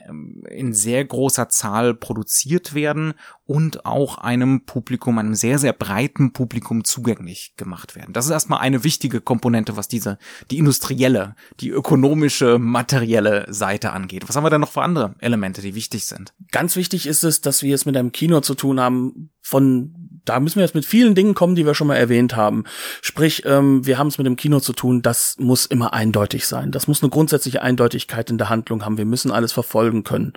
in 0.50 0.72
sehr 0.72 1.04
großer 1.04 1.48
Zahl 1.48 1.94
produziert 1.94 2.74
werden 2.74 3.14
und 3.46 3.86
auch 3.86 4.18
einem 4.18 4.64
Publikum, 4.64 5.18
einem 5.18 5.34
sehr, 5.34 5.58
sehr 5.58 5.72
breiten 5.72 6.32
Publikum 6.32 6.84
zugänglich 6.84 7.54
gemacht 7.56 7.96
werden. 7.96 8.12
Das 8.12 8.26
ist 8.26 8.32
erstmal 8.32 8.60
eine 8.60 8.84
wichtige 8.84 9.20
Komponente, 9.20 9.76
was 9.76 9.88
diese, 9.88 10.18
die 10.50 10.58
industrielle, 10.58 11.36
die 11.60 11.70
ökonomische, 11.70 12.58
materielle 12.58 13.46
Seite 13.48 13.92
angeht. 13.92 14.28
Was 14.28 14.36
haben 14.36 14.44
wir 14.44 14.50
denn 14.50 14.60
noch 14.60 14.72
für 14.72 14.82
andere 14.82 15.14
Elemente, 15.20 15.62
die 15.62 15.74
wichtig 15.74 16.06
sind? 16.06 16.34
Ganz 16.50 16.76
wichtig 16.76 17.06
ist 17.06 17.24
es, 17.24 17.40
dass 17.40 17.62
wir 17.62 17.74
es 17.74 17.86
mit 17.86 17.96
einem 17.96 18.12
Kino 18.12 18.40
zu 18.40 18.54
tun 18.54 18.80
haben, 18.80 19.30
von 19.40 20.05
da 20.26 20.40
müssen 20.40 20.56
wir 20.56 20.64
jetzt 20.64 20.74
mit 20.74 20.84
vielen 20.84 21.14
Dingen 21.14 21.34
kommen, 21.34 21.54
die 21.54 21.64
wir 21.64 21.74
schon 21.74 21.86
mal 21.86 21.96
erwähnt 21.96 22.36
haben. 22.36 22.64
Sprich, 23.00 23.44
ähm, 23.46 23.86
wir 23.86 23.98
haben 23.98 24.08
es 24.08 24.18
mit 24.18 24.26
dem 24.26 24.36
Kino 24.36 24.60
zu 24.60 24.72
tun, 24.72 25.00
das 25.00 25.36
muss 25.38 25.66
immer 25.66 25.94
eindeutig 25.94 26.46
sein. 26.46 26.72
Das 26.72 26.88
muss 26.88 27.02
eine 27.02 27.10
grundsätzliche 27.10 27.62
Eindeutigkeit 27.62 28.28
in 28.30 28.38
der 28.38 28.50
Handlung 28.50 28.84
haben. 28.84 28.98
Wir 28.98 29.04
müssen 29.04 29.30
alles 29.30 29.52
verfolgen 29.52 30.04
können. 30.04 30.34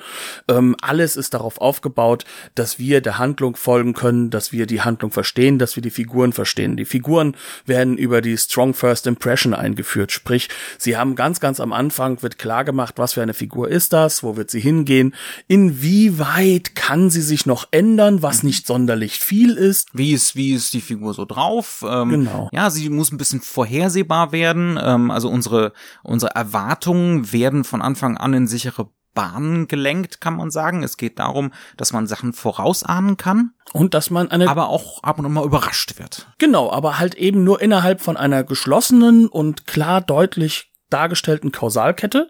Ähm, 0.47 0.75
alles 0.81 1.15
ist 1.15 1.33
darauf 1.33 1.59
aufgebaut, 1.59 2.25
dass 2.55 2.79
wir 2.79 3.01
der 3.01 3.17
Handlung 3.17 3.55
folgen 3.55 3.93
können, 3.93 4.29
dass 4.29 4.51
wir 4.51 4.65
die 4.65 4.81
Handlung 4.81 5.11
verstehen, 5.11 5.59
dass 5.59 5.75
wir 5.75 5.81
die 5.81 5.89
Figuren 5.89 6.33
verstehen. 6.33 6.77
Die 6.77 6.85
Figuren 6.85 7.35
werden 7.65 7.97
über 7.97 8.21
die 8.21 8.37
Strong 8.37 8.73
First 8.73 9.07
Impression 9.07 9.53
eingeführt. 9.53 10.11
Sprich, 10.11 10.49
sie 10.77 10.97
haben 10.97 11.15
ganz, 11.15 11.39
ganz 11.39 11.59
am 11.59 11.73
Anfang 11.73 12.21
wird 12.21 12.37
klar 12.37 12.63
gemacht, 12.63 12.95
was 12.97 13.13
für 13.13 13.21
eine 13.21 13.33
Figur 13.33 13.69
ist 13.69 13.93
das, 13.93 14.23
wo 14.23 14.37
wird 14.37 14.51
sie 14.51 14.59
hingehen, 14.59 15.15
inwieweit 15.47 16.75
kann 16.75 17.09
sie 17.09 17.21
sich 17.21 17.45
noch 17.45 17.67
ändern, 17.71 18.21
was 18.21 18.43
nicht 18.43 18.67
sonderlich 18.67 19.19
viel 19.19 19.55
ist 19.55 19.78
ist. 19.79 19.97
Wie 19.97 20.11
ist, 20.11 20.35
wie 20.35 20.53
ist 20.53 20.73
die 20.73 20.81
Figur 20.81 21.13
so 21.13 21.25
drauf? 21.25 21.85
Ähm, 21.87 22.09
genau. 22.09 22.49
Ja, 22.51 22.69
sie 22.69 22.89
muss 22.89 23.11
ein 23.11 23.17
bisschen 23.17 23.41
vorhersehbar 23.41 24.31
werden. 24.31 24.79
Ähm, 24.81 25.11
also 25.11 25.29
unsere, 25.29 25.73
unsere 26.03 26.35
Erwartungen 26.35 27.31
werden 27.31 27.63
von 27.63 27.81
Anfang 27.81 28.17
an 28.17 28.33
in 28.33 28.47
sichere 28.47 28.89
Bahnen 29.13 29.67
gelenkt, 29.67 30.21
kann 30.21 30.35
man 30.35 30.51
sagen. 30.51 30.83
Es 30.83 30.97
geht 30.97 31.19
darum, 31.19 31.51
dass 31.77 31.93
man 31.93 32.07
Sachen 32.07 32.33
vorausahnen 32.33 33.17
kann. 33.17 33.51
Und 33.73 33.93
dass 33.93 34.09
man 34.09 34.29
eine. 34.31 34.47
Aber 34.47 34.69
auch 34.69 35.03
ab 35.03 35.19
und 35.19 35.25
an 35.25 35.33
mal 35.33 35.45
überrascht 35.45 35.97
wird. 35.99 36.27
Genau, 36.37 36.71
aber 36.71 36.99
halt 36.99 37.15
eben 37.15 37.43
nur 37.43 37.61
innerhalb 37.61 38.01
von 38.01 38.17
einer 38.17 38.43
geschlossenen 38.43 39.27
und 39.27 39.67
klar 39.67 40.01
deutlich 40.01 40.71
dargestellten 40.89 41.51
Kausalkette. 41.51 42.29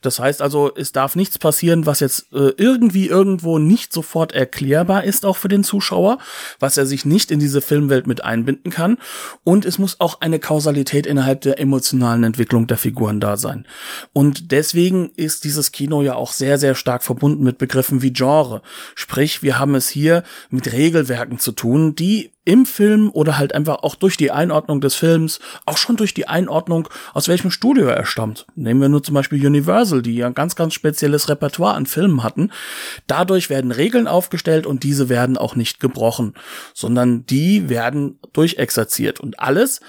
Das 0.00 0.20
heißt 0.20 0.42
also, 0.42 0.70
es 0.74 0.92
darf 0.92 1.16
nichts 1.16 1.38
passieren, 1.38 1.86
was 1.86 2.00
jetzt 2.00 2.32
äh, 2.32 2.52
irgendwie 2.56 3.08
irgendwo 3.08 3.58
nicht 3.58 3.92
sofort 3.92 4.32
erklärbar 4.32 5.04
ist, 5.04 5.24
auch 5.24 5.36
für 5.36 5.48
den 5.48 5.64
Zuschauer, 5.64 6.18
was 6.58 6.76
er 6.76 6.86
sich 6.86 7.04
nicht 7.04 7.30
in 7.30 7.40
diese 7.40 7.60
Filmwelt 7.60 8.06
mit 8.06 8.22
einbinden 8.22 8.70
kann. 8.70 8.98
Und 9.42 9.64
es 9.64 9.78
muss 9.78 10.00
auch 10.00 10.20
eine 10.20 10.38
Kausalität 10.38 11.06
innerhalb 11.06 11.40
der 11.40 11.58
emotionalen 11.58 12.24
Entwicklung 12.24 12.66
der 12.66 12.78
Figuren 12.78 13.20
da 13.20 13.36
sein. 13.36 13.66
Und 14.12 14.52
deswegen 14.52 15.10
ist 15.16 15.44
dieses 15.44 15.72
Kino 15.72 16.02
ja 16.02 16.14
auch 16.14 16.32
sehr, 16.32 16.58
sehr 16.58 16.74
stark 16.74 17.02
verbunden 17.02 17.42
mit 17.42 17.58
Begriffen 17.58 18.02
wie 18.02 18.12
Genre. 18.12 18.62
Sprich, 18.94 19.42
wir 19.42 19.58
haben 19.58 19.74
es 19.74 19.88
hier 19.88 20.22
mit 20.50 20.72
Regelwerken 20.72 21.38
zu 21.38 21.52
tun, 21.52 21.94
die 21.94 22.33
im 22.44 22.66
Film 22.66 23.10
oder 23.12 23.38
halt 23.38 23.54
einfach 23.54 23.82
auch 23.82 23.94
durch 23.94 24.16
die 24.16 24.30
Einordnung 24.30 24.80
des 24.80 24.94
Films, 24.94 25.40
auch 25.64 25.78
schon 25.78 25.96
durch 25.96 26.12
die 26.12 26.28
Einordnung, 26.28 26.88
aus 27.14 27.28
welchem 27.28 27.50
Studio 27.50 27.86
er 27.86 28.04
stammt. 28.04 28.46
Nehmen 28.54 28.80
wir 28.80 28.88
nur 28.88 29.02
zum 29.02 29.14
Beispiel 29.14 29.44
Universal, 29.44 30.02
die 30.02 30.16
ja 30.16 30.26
ein 30.26 30.34
ganz, 30.34 30.54
ganz 30.54 30.74
spezielles 30.74 31.28
Repertoire 31.28 31.74
an 31.74 31.86
Filmen 31.86 32.22
hatten. 32.22 32.50
Dadurch 33.06 33.48
werden 33.48 33.72
Regeln 33.72 34.06
aufgestellt 34.06 34.66
und 34.66 34.82
diese 34.82 35.08
werden 35.08 35.38
auch 35.38 35.56
nicht 35.56 35.80
gebrochen, 35.80 36.34
sondern 36.74 37.24
die 37.26 37.68
werden 37.68 38.18
durchexerziert. 38.32 39.20
Und 39.20 39.40
alles, 39.40 39.80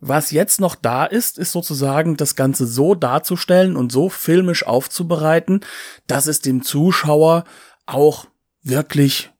was 0.00 0.30
jetzt 0.30 0.60
noch 0.60 0.76
da 0.76 1.04
ist, 1.06 1.38
ist 1.38 1.52
sozusagen 1.52 2.16
das 2.16 2.36
Ganze 2.36 2.66
so 2.66 2.94
darzustellen 2.94 3.74
und 3.76 3.90
so 3.90 4.08
filmisch 4.08 4.64
aufzubereiten, 4.64 5.60
dass 6.06 6.26
es 6.26 6.40
dem 6.40 6.62
Zuschauer 6.62 7.44
auch 7.86 8.26
wirklich 8.62 9.33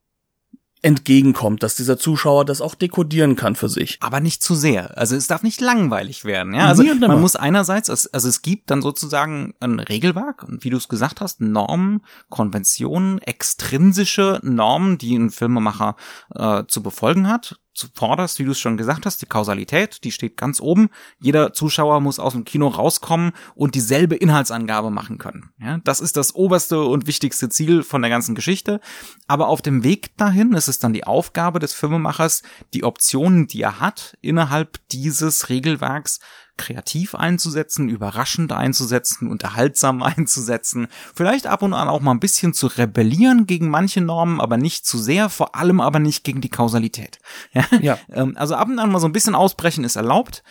entgegenkommt, 0.84 1.62
dass 1.62 1.76
dieser 1.76 1.98
Zuschauer 1.98 2.44
das 2.44 2.60
auch 2.60 2.74
dekodieren 2.74 3.36
kann 3.36 3.56
für 3.56 3.70
sich. 3.70 3.96
Aber 4.00 4.20
nicht 4.20 4.42
zu 4.42 4.54
sehr. 4.54 4.96
Also 4.98 5.16
es 5.16 5.26
darf 5.26 5.42
nicht 5.42 5.60
langweilig 5.62 6.26
werden. 6.26 6.52
Ja? 6.52 6.68
Also 6.68 6.84
man 6.84 7.20
muss 7.20 7.36
einerseits, 7.36 7.88
also 7.88 8.28
es 8.28 8.42
gibt 8.42 8.70
dann 8.70 8.82
sozusagen 8.82 9.54
ein 9.60 9.80
Regelwerk, 9.80 10.44
wie 10.48 10.68
du 10.68 10.76
es 10.76 10.88
gesagt 10.88 11.22
hast, 11.22 11.40
Normen, 11.40 12.02
Konventionen, 12.28 13.18
extrinsische 13.18 14.40
Normen, 14.42 14.98
die 14.98 15.16
ein 15.16 15.30
Filmemacher 15.30 15.96
äh, 16.34 16.64
zu 16.68 16.82
befolgen 16.82 17.28
hat 17.28 17.58
zuvorderst, 17.74 18.38
wie 18.38 18.44
du 18.44 18.52
es 18.52 18.58
schon 18.58 18.76
gesagt 18.76 19.04
hast, 19.06 19.20
die 19.20 19.26
Kausalität, 19.26 20.04
die 20.04 20.12
steht 20.12 20.36
ganz 20.36 20.60
oben. 20.60 20.88
Jeder 21.18 21.52
Zuschauer 21.52 22.00
muss 22.00 22.18
aus 22.18 22.32
dem 22.32 22.44
Kino 22.44 22.68
rauskommen 22.68 23.32
und 23.54 23.74
dieselbe 23.74 24.16
Inhaltsangabe 24.16 24.90
machen 24.90 25.18
können. 25.18 25.50
Ja, 25.58 25.78
das 25.84 26.00
ist 26.00 26.16
das 26.16 26.34
oberste 26.34 26.82
und 26.82 27.06
wichtigste 27.06 27.48
Ziel 27.48 27.82
von 27.82 28.02
der 28.02 28.10
ganzen 28.10 28.34
Geschichte. 28.34 28.80
Aber 29.26 29.48
auf 29.48 29.62
dem 29.62 29.84
Weg 29.84 30.16
dahin 30.16 30.52
ist 30.52 30.68
es 30.68 30.78
dann 30.78 30.92
die 30.92 31.04
Aufgabe 31.04 31.58
des 31.58 31.74
Filmemachers, 31.74 32.42
die 32.72 32.84
Optionen, 32.84 33.46
die 33.46 33.62
er 33.62 33.80
hat, 33.80 34.16
innerhalb 34.20 34.78
dieses 34.88 35.48
Regelwerks 35.48 36.20
kreativ 36.56 37.14
einzusetzen, 37.14 37.88
überraschend 37.88 38.52
einzusetzen, 38.52 39.28
unterhaltsam 39.28 40.02
einzusetzen, 40.02 40.88
vielleicht 41.14 41.46
ab 41.46 41.62
und 41.62 41.74
an 41.74 41.88
auch 41.88 42.00
mal 42.00 42.12
ein 42.12 42.20
bisschen 42.20 42.54
zu 42.54 42.66
rebellieren 42.66 43.46
gegen 43.46 43.68
manche 43.68 44.00
Normen, 44.00 44.40
aber 44.40 44.56
nicht 44.56 44.86
zu 44.86 44.98
sehr, 44.98 45.28
vor 45.28 45.54
allem 45.54 45.80
aber 45.80 45.98
nicht 45.98 46.24
gegen 46.24 46.40
die 46.40 46.50
Kausalität. 46.50 47.18
Ja? 47.52 47.64
ja. 47.80 47.98
Ähm, 48.10 48.36
also 48.36 48.54
ab 48.54 48.68
und 48.68 48.78
an 48.78 48.90
mal 48.90 48.98
so 48.98 49.06
ein 49.06 49.12
bisschen 49.12 49.34
ausbrechen 49.34 49.84
ist 49.84 49.96
erlaubt, 49.96 50.42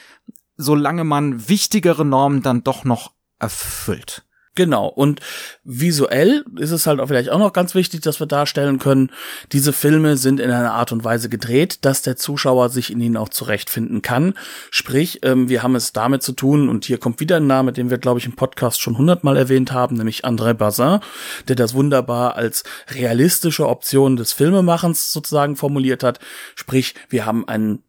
solange 0.55 1.03
man 1.03 1.50
wichtigere 1.50 2.05
Normen 2.05 2.41
dann 2.41 2.63
doch 2.63 2.86
noch 2.86 3.13
erfüllt. 3.39 4.25
Genau. 4.55 4.88
Und 4.88 5.19
visuell 5.63 6.45
ist 6.57 6.69
es 6.69 6.86
halt 6.86 7.00
auch 7.00 7.07
vielleicht 7.07 7.29
auch 7.29 7.39
noch 7.39 7.53
ganz 7.53 7.74
wichtig, 7.74 8.01
dass 8.01 8.19
wir 8.19 8.27
darstellen 8.27 8.77
können, 8.77 9.12
diese 9.51 9.74
Filme 9.74 10.15
sind 10.15 10.39
in 10.39 10.51
einer 10.51 10.74
Art 10.74 10.91
und 10.91 11.03
Weise 11.03 11.27
gedreht, 11.27 11.86
dass 11.86 12.03
der 12.03 12.17
Zuschauer 12.17 12.69
sich 12.69 12.91
in 12.91 13.01
ihnen 13.01 13.17
auch 13.17 13.29
zurechtfinden 13.29 14.03
kann. 14.03 14.36
Sprich, 14.69 15.22
ähm, 15.24 15.50
wir 15.50 15.63
haben 15.63 15.75
es 15.75 15.91
damit 15.91 16.22
zu 16.22 16.33
tun, 16.33 16.69
und 16.69 16.86
hier 16.86 17.00
kommt 17.00 17.19
wieder 17.19 17.38
ein 17.38 17.48
Name, 17.48 17.74
den 17.74 17.89
wir, 17.89 17.98
glaube 17.98 18.19
ich, 18.19 18.27
im 18.27 18.36
Podcast 18.36 18.79
schon 18.79 18.98
hundertmal 18.98 19.38
erwähnt 19.38 19.72
haben, 19.72 19.95
nämlich 19.95 20.24
André 20.24 20.53
Bazin, 20.53 21.00
der 21.48 21.55
das 21.55 21.74
wunderbar 21.74 22.36
als 22.36 22.63
realistische 22.91 23.67
Option 23.67 24.17
des 24.17 24.33
Filmemachens 24.33 25.12
sozusagen 25.12 25.55
formuliert 25.55 26.03
hat. 26.03 26.19
Sprich, 26.55 26.93
wir 27.10 27.25
haben 27.25 27.48
einen 27.48 27.83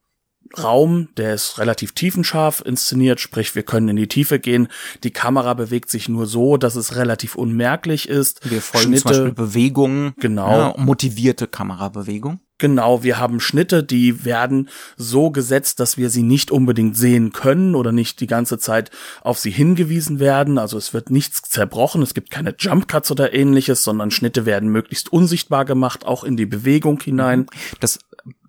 Raum, 0.63 1.09
der 1.17 1.35
ist 1.35 1.59
relativ 1.59 1.93
tiefenscharf 1.93 2.63
inszeniert, 2.65 3.21
sprich 3.21 3.55
wir 3.55 3.63
können 3.63 3.89
in 3.89 3.97
die 3.97 4.09
Tiefe 4.09 4.39
gehen. 4.39 4.69
Die 5.03 5.11
Kamera 5.11 5.55
bewegt 5.55 5.91
sich 5.91 6.09
nur 6.09 6.27
so, 6.27 6.57
dass 6.57 6.77
es 6.77 6.97
relativ 6.97 7.37
unmerklich 7.37 8.09
ist. 8.09 8.49
Wir 8.51 8.63
folgen 8.63 8.89
Schnitte, 8.89 9.03
zum 9.03 9.11
Beispiel 9.11 9.33
Bewegungen, 9.33 10.15
genau, 10.19 10.51
ja, 10.51 10.75
motivierte 10.77 11.47
Kamerabewegung. 11.47 12.41
Genau, 12.59 13.03
wir 13.03 13.19
haben 13.19 13.41
Schnitte, 13.41 13.83
die 13.83 14.25
werden 14.25 14.69
so 14.97 15.31
gesetzt, 15.31 15.81
dass 15.81 15.97
wir 15.97 16.09
sie 16.09 16.23
nicht 16.23 16.53
unbedingt 16.53 16.97
sehen 16.97 17.33
können 17.33 17.75
oder 17.75 17.91
nicht 17.91 18.21
die 18.21 18.29
ganze 18.29 18.59
Zeit 18.59 18.93
auf 19.23 19.41
sie 19.41 19.51
hingewiesen 19.51 20.21
werden. 20.21 20.57
Also 20.57 20.79
es 20.79 20.95
wird 20.95 21.11
nichts 21.11 21.43
zerbrochen, 21.43 22.01
es 22.01 22.15
gibt 22.15 22.31
keine 22.31 22.55
Jump 22.57 22.87
Cuts 22.87 23.11
oder 23.11 23.35
ähnliches, 23.35 23.83
sondern 23.83 24.13
Schnitte 24.13 24.47
werden 24.47 24.69
möglichst 24.69 25.13
unsichtbar 25.13 25.65
gemacht, 25.65 26.07
auch 26.07 26.23
in 26.23 26.37
die 26.37 26.47
Bewegung 26.47 27.01
hinein. 27.01 27.47
Das 27.81 27.99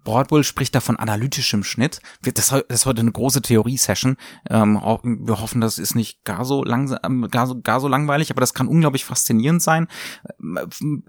Broadwell 0.06 0.46
spricht 0.46 0.74
da 0.74 0.80
von 0.80 0.96
analytischem 0.96 1.66
Schnitt. 1.66 2.00
Das, 2.22 2.54
ist 2.70 2.86
heute 2.86 3.02
eine 3.02 3.12
große 3.12 3.42
Theorie-Session. 3.42 4.16
Ähm, 4.50 4.76
wir 4.76 5.42
hoffen, 5.42 5.60
das 5.60 5.78
ist 5.78 5.96
nicht 5.96 6.24
gar 6.24 6.46
so, 6.46 6.64
langsam, 6.64 7.28
gar, 7.30 7.48
so, 7.48 7.60
gar 7.60 7.82
so 7.82 7.90
langweilig, 7.90 8.32
aber 8.32 8.40
das 8.40 8.54
kann 8.54 8.68
unglaublich 8.68 9.04
faszinierend 9.04 9.62
sein. 9.62 9.88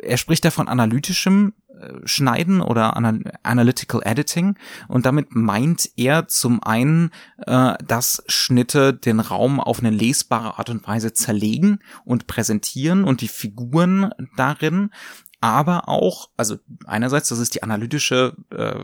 Er 0.02 0.16
spricht 0.16 0.44
da 0.44 0.50
von 0.50 0.66
analytischem 0.66 1.52
äh, 1.78 2.06
Schneiden 2.06 2.60
oder 2.60 2.96
Analytical 3.42 4.00
Editing 4.04 4.56
und 4.88 5.04
damit 5.04 5.34
meint 5.34 5.90
er 5.96 6.26
zum 6.26 6.62
einen, 6.62 7.10
äh, 7.46 7.74
dass 7.86 8.22
Schnitte 8.28 8.94
den 8.94 9.20
Raum 9.20 9.60
auf 9.60 9.80
eine 9.80 9.90
lesbare 9.90 10.58
Art 10.58 10.70
und 10.70 10.86
Weise 10.86 11.12
zerlegen 11.12 11.80
und 12.04 12.26
präsentieren 12.26 13.04
und 13.04 13.20
die 13.20 13.28
Figuren 13.28 14.10
darin 14.36 14.90
aber 15.40 15.88
auch, 15.88 16.30
also 16.36 16.56
einerseits, 16.86 17.28
das 17.28 17.38
ist 17.38 17.54
die 17.54 17.62
analytische 17.62 18.34
äh, 18.50 18.80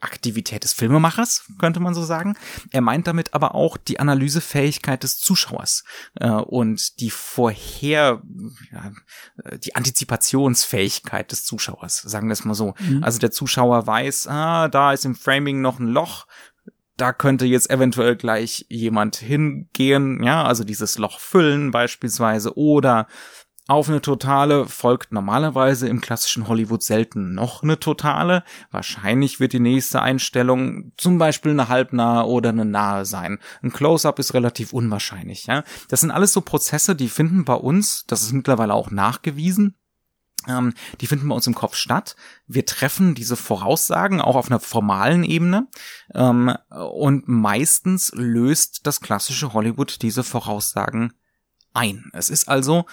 Aktivität 0.00 0.64
des 0.64 0.72
Filmemachers, 0.72 1.46
könnte 1.58 1.80
man 1.80 1.94
so 1.94 2.02
sagen. 2.02 2.36
Er 2.72 2.80
meint 2.80 3.06
damit 3.06 3.34
aber 3.34 3.54
auch 3.54 3.76
die 3.76 4.00
Analysefähigkeit 4.00 5.02
des 5.02 5.18
Zuschauers 5.18 5.84
äh, 6.16 6.28
und 6.28 7.00
die 7.00 7.10
vorher, 7.10 8.20
ja, 8.72 8.92
die 9.58 9.76
Antizipationsfähigkeit 9.76 11.30
des 11.30 11.44
Zuschauers, 11.44 12.02
sagen 12.02 12.28
wir 12.28 12.32
es 12.32 12.44
mal 12.44 12.54
so. 12.54 12.74
Mhm. 12.80 13.04
Also 13.04 13.18
der 13.18 13.30
Zuschauer 13.30 13.86
weiß, 13.86 14.26
ah, 14.26 14.68
da 14.68 14.92
ist 14.92 15.04
im 15.04 15.14
Framing 15.14 15.60
noch 15.60 15.78
ein 15.78 15.88
Loch, 15.88 16.26
da 16.96 17.12
könnte 17.12 17.44
jetzt 17.44 17.70
eventuell 17.70 18.16
gleich 18.16 18.66
jemand 18.68 19.16
hingehen, 19.16 20.22
ja, 20.22 20.44
also 20.44 20.64
dieses 20.64 20.98
Loch 20.98 21.20
füllen 21.20 21.70
beispielsweise 21.70 22.56
oder 22.56 23.06
auf 23.68 23.88
eine 23.88 24.00
Totale 24.00 24.66
folgt 24.66 25.10
normalerweise 25.10 25.88
im 25.88 26.00
klassischen 26.00 26.46
Hollywood 26.46 26.84
selten 26.84 27.34
noch 27.34 27.64
eine 27.64 27.80
Totale. 27.80 28.44
Wahrscheinlich 28.70 29.40
wird 29.40 29.52
die 29.52 29.60
nächste 29.60 30.00
Einstellung 30.00 30.92
zum 30.96 31.18
Beispiel 31.18 31.50
eine 31.50 31.68
halbnahe 31.68 32.26
oder 32.26 32.50
eine 32.50 32.64
nahe 32.64 33.04
sein. 33.04 33.40
Ein 33.62 33.72
Close-up 33.72 34.20
ist 34.20 34.34
relativ 34.34 34.72
unwahrscheinlich. 34.72 35.46
Ja? 35.46 35.64
Das 35.88 36.00
sind 36.00 36.12
alles 36.12 36.32
so 36.32 36.42
Prozesse, 36.42 36.94
die 36.94 37.08
finden 37.08 37.44
bei 37.44 37.54
uns, 37.54 38.04
das 38.06 38.22
ist 38.22 38.32
mittlerweile 38.32 38.72
auch 38.72 38.92
nachgewiesen, 38.92 39.74
ähm, 40.46 40.72
die 41.00 41.08
finden 41.08 41.28
bei 41.28 41.34
uns 41.34 41.48
im 41.48 41.56
Kopf 41.56 41.74
statt. 41.74 42.14
Wir 42.46 42.66
treffen 42.66 43.16
diese 43.16 43.34
Voraussagen 43.34 44.20
auch 44.20 44.36
auf 44.36 44.48
einer 44.48 44.60
formalen 44.60 45.24
Ebene 45.24 45.66
ähm, 46.14 46.54
und 46.70 47.26
meistens 47.26 48.12
löst 48.14 48.86
das 48.86 49.00
klassische 49.00 49.54
Hollywood 49.54 50.02
diese 50.02 50.22
Voraussagen 50.22 51.14
ein. 51.76 52.10
Es 52.12 52.30
ist 52.30 52.48
also 52.48 52.86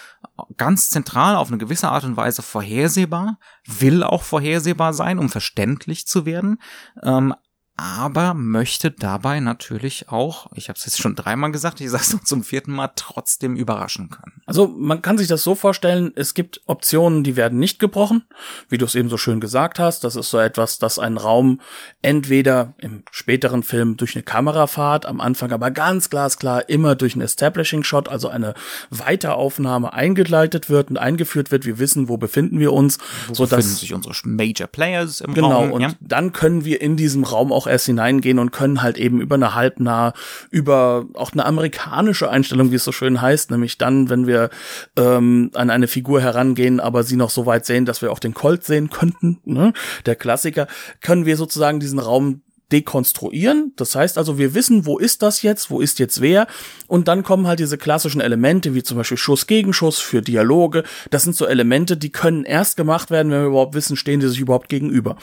ganz 0.58 0.90
zentral 0.90 1.36
auf 1.36 1.48
eine 1.48 1.58
gewisse 1.58 1.90
Art 1.90 2.04
und 2.04 2.18
Weise 2.18 2.42
vorhersehbar, 2.42 3.40
will 3.66 4.04
auch 4.04 4.24
vorhersehbar 4.24 4.94
sein, 4.94 5.20
um 5.20 5.30
verständlich 5.30 6.08
zu 6.08 6.26
werden, 6.26 6.60
ähm, 7.02 7.34
aber 7.76 8.36
möchte 8.36 8.92
dabei 8.92 9.40
natürlich 9.40 10.10
auch, 10.10 10.48
ich 10.54 10.70
habe 10.70 10.78
es 10.78 10.86
jetzt 10.86 11.02
schon 11.02 11.16
dreimal 11.16 11.52
gesagt, 11.52 11.82
ich 11.82 11.90
sage 11.90 12.04
es 12.04 12.14
noch 12.14 12.24
zum 12.24 12.44
vierten 12.44 12.72
Mal, 12.72 12.92
trotzdem 12.96 13.56
überraschen 13.56 14.10
können. 14.10 14.42
Also 14.46 14.68
man 14.68 15.02
kann 15.02 15.18
sich 15.18 15.28
das 15.28 15.44
so 15.44 15.56
vorstellen, 15.56 16.12
es 16.16 16.36
gibt 16.36 16.62
Optionen, 16.68 17.24
die 17.24 17.36
werden 17.36 17.58
nicht 17.58 17.80
gebrochen, 17.80 18.26
wie 18.70 18.78
du 18.78 18.86
es 18.86 18.94
eben 18.94 19.10
so 19.10 19.18
schön 19.18 19.40
gesagt 19.40 19.80
hast. 19.80 20.04
Das 20.04 20.16
ist 20.16 20.30
so 20.30 20.38
etwas, 20.38 20.78
dass 20.78 21.00
ein 21.00 21.18
Raum 21.18 21.62
entweder 22.04 22.74
im 22.78 23.04
späteren 23.10 23.64
Film 23.64 23.98
durch 23.98 24.16
eine 24.16 24.24
Kamerafahrt, 24.24 25.08
am 25.08 25.20
Anfang 25.20 25.52
aber 25.52 25.72
ganz 25.72 26.12
glasklar 26.12 26.70
immer 26.70 26.96
durch 26.96 27.14
einen 27.14 27.24
Establishing 27.24 27.84
Shot, 27.84 28.08
also 28.08 28.28
eine 28.28 28.54
Weiteraufnahme 28.92 29.94
eingeleitet 29.94 30.70
wird 30.70 30.92
und 30.92 30.98
eingeführt 30.98 31.52
wird. 31.52 31.66
Wir 31.66 31.80
wissen, 31.80 32.08
wo 32.08 32.18
befinden 32.18 32.60
wir 32.60 32.72
uns. 32.72 33.00
Wo 33.28 33.34
so 33.34 33.44
befinden 33.44 33.76
sich 33.76 33.94
unsere 33.94 34.14
Major 34.26 34.68
Players 34.68 35.22
im 35.22 35.34
genau, 35.34 35.52
Raum. 35.52 35.64
Genau, 35.64 35.76
und 35.76 35.82
ja? 35.82 35.92
dann 36.02 36.34
können 36.34 36.66
wir 36.66 36.80
in 36.82 36.98
diesem 36.98 37.24
Raum 37.24 37.52
auch 37.52 37.63
erst 37.68 37.86
hineingehen 37.86 38.40
und 38.40 38.52
können 38.52 38.82
halt 38.82 38.98
eben 38.98 39.22
über 39.22 39.36
eine 39.36 39.56
halbnah, 39.56 40.14
über 40.50 41.06
auch 41.14 41.34
eine 41.34 41.46
amerikanische 41.46 42.30
Einstellung, 42.30 42.72
wie 42.72 42.76
es 42.76 42.84
so 42.84 42.92
schön 42.92 43.22
heißt, 43.22 43.52
nämlich 43.52 43.78
dann, 43.78 44.10
wenn 44.10 44.28
wir 44.28 44.50
ähm, 44.98 45.52
an 45.54 45.70
eine 45.70 45.88
Figur 45.88 46.22
herangehen, 46.22 46.80
aber 46.80 47.04
sie 47.04 47.16
noch 47.16 47.30
so 47.30 47.46
weit 47.46 47.66
sehen, 47.66 47.86
dass 47.86 48.02
wir 48.02 48.12
auch 48.12 48.20
den 48.20 48.34
Colt 48.34 48.64
sehen 48.64 48.90
könnten, 48.90 49.40
ne? 49.46 49.74
der 50.06 50.16
Klassiker, 50.16 50.68
können 51.02 51.26
wir 51.26 51.38
sozusagen 51.38 51.80
diesen 51.80 52.00
Raum 52.00 52.42
dekonstruieren. 52.74 53.72
Das 53.76 53.96
heißt 53.96 54.18
also, 54.18 54.38
wir 54.38 54.56
wissen, 54.56 54.86
wo 54.86 54.98
ist 54.98 55.22
das 55.22 55.44
jetzt, 55.44 55.70
wo 55.70 55.80
ist 55.80 56.00
jetzt 56.00 56.20
wer. 56.20 56.48
Und 56.88 57.08
dann 57.08 57.24
kommen 57.24 57.48
halt 57.48 57.60
diese 57.60 57.78
klassischen 57.78 58.20
Elemente, 58.20 58.74
wie 58.74 58.84
zum 58.84 58.98
Beispiel 58.98 59.18
Schuss 59.18 59.48
gegen 59.48 59.74
Schuss 59.74 60.00
für 60.00 60.22
Dialoge. 60.22 60.84
Das 61.12 61.24
sind 61.24 61.36
so 61.36 61.46
Elemente, 61.46 61.96
die 61.96 62.12
können 62.12 62.44
erst 62.44 62.76
gemacht 62.76 63.12
werden, 63.12 63.32
wenn 63.32 63.42
wir 63.42 63.48
überhaupt 63.48 63.76
wissen, 63.76 63.96
stehen 63.96 64.20
die 64.20 64.28
sich 64.28 64.40
überhaupt 64.40 64.70
gegenüber. 64.70 65.18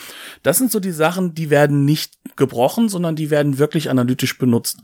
Das 0.44 0.58
sind 0.58 0.70
so 0.70 0.78
die 0.78 0.92
Sachen, 0.92 1.34
die 1.34 1.50
werden 1.50 1.84
nicht 1.84 2.14
gebrochen, 2.36 2.88
sondern 2.88 3.16
die 3.16 3.30
werden 3.30 3.58
wirklich 3.58 3.90
analytisch 3.90 4.38
benutzt. 4.38 4.78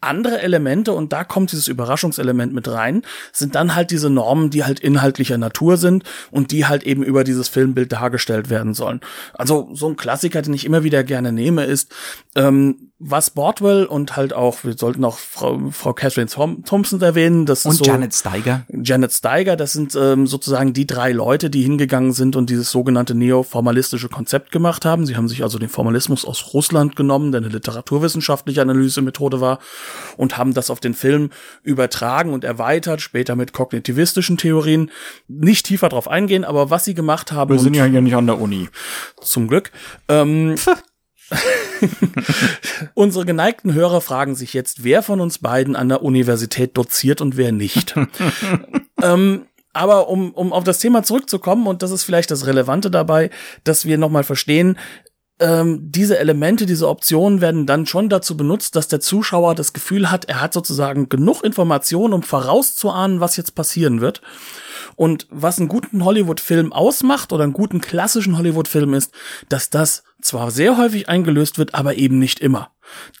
Andere 0.00 0.40
Elemente, 0.40 0.92
und 0.92 1.12
da 1.12 1.22
kommt 1.22 1.52
dieses 1.52 1.68
Überraschungselement 1.68 2.52
mit 2.52 2.68
rein, 2.68 3.02
sind 3.32 3.54
dann 3.54 3.76
halt 3.76 3.92
diese 3.92 4.10
Normen, 4.10 4.50
die 4.50 4.64
halt 4.64 4.80
inhaltlicher 4.80 5.38
Natur 5.38 5.76
sind 5.76 6.02
und 6.32 6.50
die 6.50 6.66
halt 6.66 6.82
eben 6.82 7.04
über 7.04 7.22
dieses 7.22 7.48
Filmbild 7.48 7.92
dargestellt 7.92 8.50
werden 8.50 8.74
sollen. 8.74 9.00
Also 9.34 9.70
so 9.72 9.88
ein 9.88 9.96
Klassiker, 9.96 10.42
den 10.42 10.54
ich 10.54 10.64
immer 10.64 10.82
wieder 10.82 11.04
gerne 11.04 11.32
nehme, 11.32 11.64
ist, 11.64 11.94
ähm, 12.34 12.88
was 13.00 13.30
Bordwell 13.30 13.84
und 13.84 14.16
halt 14.16 14.32
auch, 14.32 14.64
wir 14.64 14.76
sollten 14.76 15.04
auch 15.04 15.18
Frau, 15.18 15.70
Frau 15.70 15.92
Catherine 15.92 16.28
Thom 16.28 16.64
Thompson 16.64 17.00
erwähnen. 17.00 17.46
Das 17.46 17.64
und 17.64 17.72
ist 17.72 17.78
so, 17.78 17.84
Janet 17.84 18.12
Steiger. 18.12 18.66
Janet 18.70 19.12
Steiger, 19.12 19.56
das 19.56 19.72
sind 19.72 19.94
ähm, 19.94 20.26
sozusagen 20.26 20.72
die 20.72 20.86
drei 20.86 21.12
Leute, 21.12 21.48
die 21.48 21.62
hingegangen 21.62 22.12
sind 22.12 22.34
und 22.34 22.50
dieses 22.50 22.70
sogenannte 22.70 23.14
neoformalistische 23.14 24.08
Konzept 24.08 24.50
gemacht 24.50 24.84
haben. 24.84 25.06
Sie 25.06 25.16
haben 25.16 25.28
sich 25.28 25.44
also 25.44 25.58
den 25.58 25.68
Formalismus 25.68 26.24
aus 26.24 26.54
Russland 26.54 26.96
genommen, 26.96 27.30
der 27.30 27.40
eine 27.40 27.50
literaturwissenschaftliche 27.50 28.62
Analysemethode 28.62 29.40
war, 29.40 29.60
und 30.16 30.36
haben 30.36 30.52
das 30.52 30.68
auf 30.68 30.80
den 30.80 30.94
Film 30.94 31.30
übertragen 31.62 32.32
und 32.32 32.42
erweitert, 32.42 33.00
später 33.00 33.36
mit 33.36 33.52
kognitivistischen 33.52 34.38
Theorien. 34.38 34.90
Nicht 35.28 35.66
tiefer 35.66 35.88
drauf 35.88 36.08
eingehen, 36.08 36.44
aber 36.44 36.70
was 36.70 36.84
sie 36.84 36.94
gemacht 36.94 37.30
haben. 37.30 37.50
Wir 37.50 37.60
sind 37.60 37.74
ja 37.74 37.84
hier 37.84 38.00
nicht 38.00 38.16
an 38.16 38.26
der 38.26 38.40
Uni. 38.40 38.68
Zum 39.20 39.46
Glück. 39.46 39.70
Ähm, 40.08 40.56
Unsere 42.94 43.24
geneigten 43.24 43.74
Hörer 43.74 44.00
fragen 44.00 44.34
sich 44.34 44.54
jetzt, 44.54 44.84
wer 44.84 45.02
von 45.02 45.20
uns 45.20 45.38
beiden 45.38 45.76
an 45.76 45.88
der 45.88 46.02
Universität 46.02 46.76
doziert 46.76 47.20
und 47.20 47.36
wer 47.36 47.52
nicht. 47.52 47.94
ähm, 49.02 49.46
aber 49.72 50.08
um, 50.08 50.32
um 50.32 50.52
auf 50.52 50.64
das 50.64 50.78
Thema 50.78 51.02
zurückzukommen, 51.02 51.66
und 51.66 51.82
das 51.82 51.90
ist 51.90 52.04
vielleicht 52.04 52.30
das 52.30 52.46
Relevante 52.46 52.90
dabei, 52.90 53.30
dass 53.64 53.84
wir 53.84 53.98
nochmal 53.98 54.24
verstehen, 54.24 54.78
ähm, 55.40 55.78
diese 55.82 56.18
Elemente, 56.18 56.66
diese 56.66 56.88
Optionen 56.88 57.40
werden 57.40 57.66
dann 57.66 57.86
schon 57.86 58.08
dazu 58.08 58.36
benutzt, 58.36 58.74
dass 58.74 58.88
der 58.88 59.00
Zuschauer 59.00 59.54
das 59.54 59.72
Gefühl 59.72 60.10
hat, 60.10 60.24
er 60.24 60.40
hat 60.40 60.52
sozusagen 60.52 61.08
genug 61.08 61.44
Informationen, 61.44 62.12
um 62.12 62.22
vorauszuahnen, 62.22 63.20
was 63.20 63.36
jetzt 63.36 63.54
passieren 63.54 64.00
wird. 64.00 64.20
Und 64.96 65.26
was 65.30 65.58
einen 65.58 65.68
guten 65.68 66.04
Hollywood-Film 66.04 66.72
ausmacht 66.72 67.32
oder 67.32 67.44
einen 67.44 67.52
guten 67.52 67.80
klassischen 67.80 68.36
Hollywood-Film 68.36 68.94
ist, 68.94 69.12
dass 69.48 69.70
das 69.70 70.04
zwar 70.20 70.50
sehr 70.50 70.76
häufig 70.76 71.08
eingelöst 71.08 71.58
wird, 71.58 71.74
aber 71.74 71.96
eben 71.96 72.18
nicht 72.18 72.40
immer. 72.40 72.70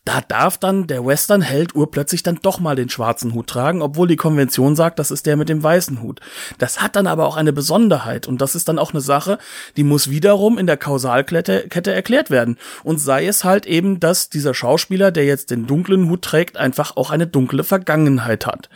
Da 0.04 0.20
darf 0.20 0.58
dann 0.58 0.86
der 0.86 1.04
Western-Held 1.04 1.74
urplötzlich 1.74 2.22
dann 2.22 2.38
doch 2.42 2.60
mal 2.60 2.76
den 2.76 2.88
schwarzen 2.88 3.34
Hut 3.34 3.48
tragen, 3.48 3.82
obwohl 3.82 4.08
die 4.08 4.16
Konvention 4.16 4.76
sagt, 4.76 4.98
das 4.98 5.10
ist 5.10 5.26
der 5.26 5.36
mit 5.36 5.48
dem 5.48 5.62
weißen 5.62 6.00
Hut. 6.02 6.20
Das 6.58 6.80
hat 6.80 6.96
dann 6.96 7.06
aber 7.06 7.26
auch 7.26 7.36
eine 7.36 7.52
Besonderheit 7.52 8.26
und 8.26 8.40
das 8.40 8.54
ist 8.54 8.68
dann 8.68 8.78
auch 8.78 8.92
eine 8.92 9.00
Sache, 9.00 9.38
die 9.76 9.84
muss 9.84 10.10
wiederum 10.10 10.58
in 10.58 10.66
der 10.66 10.76
Kausalkette 10.76 11.68
Kette 11.68 11.92
erklärt 11.92 12.30
werden. 12.30 12.56
Und 12.82 12.98
sei 12.98 13.26
es 13.26 13.44
halt 13.44 13.66
eben, 13.66 14.00
dass 14.00 14.30
dieser 14.30 14.54
Schauspieler, 14.54 15.10
der 15.10 15.26
jetzt 15.26 15.50
den 15.50 15.66
dunklen 15.66 16.08
Hut 16.08 16.22
trägt, 16.22 16.56
einfach 16.56 16.96
auch 16.96 17.10
eine 17.10 17.26
dunkle 17.26 17.64
Vergangenheit 17.64 18.46
hat. 18.46 18.70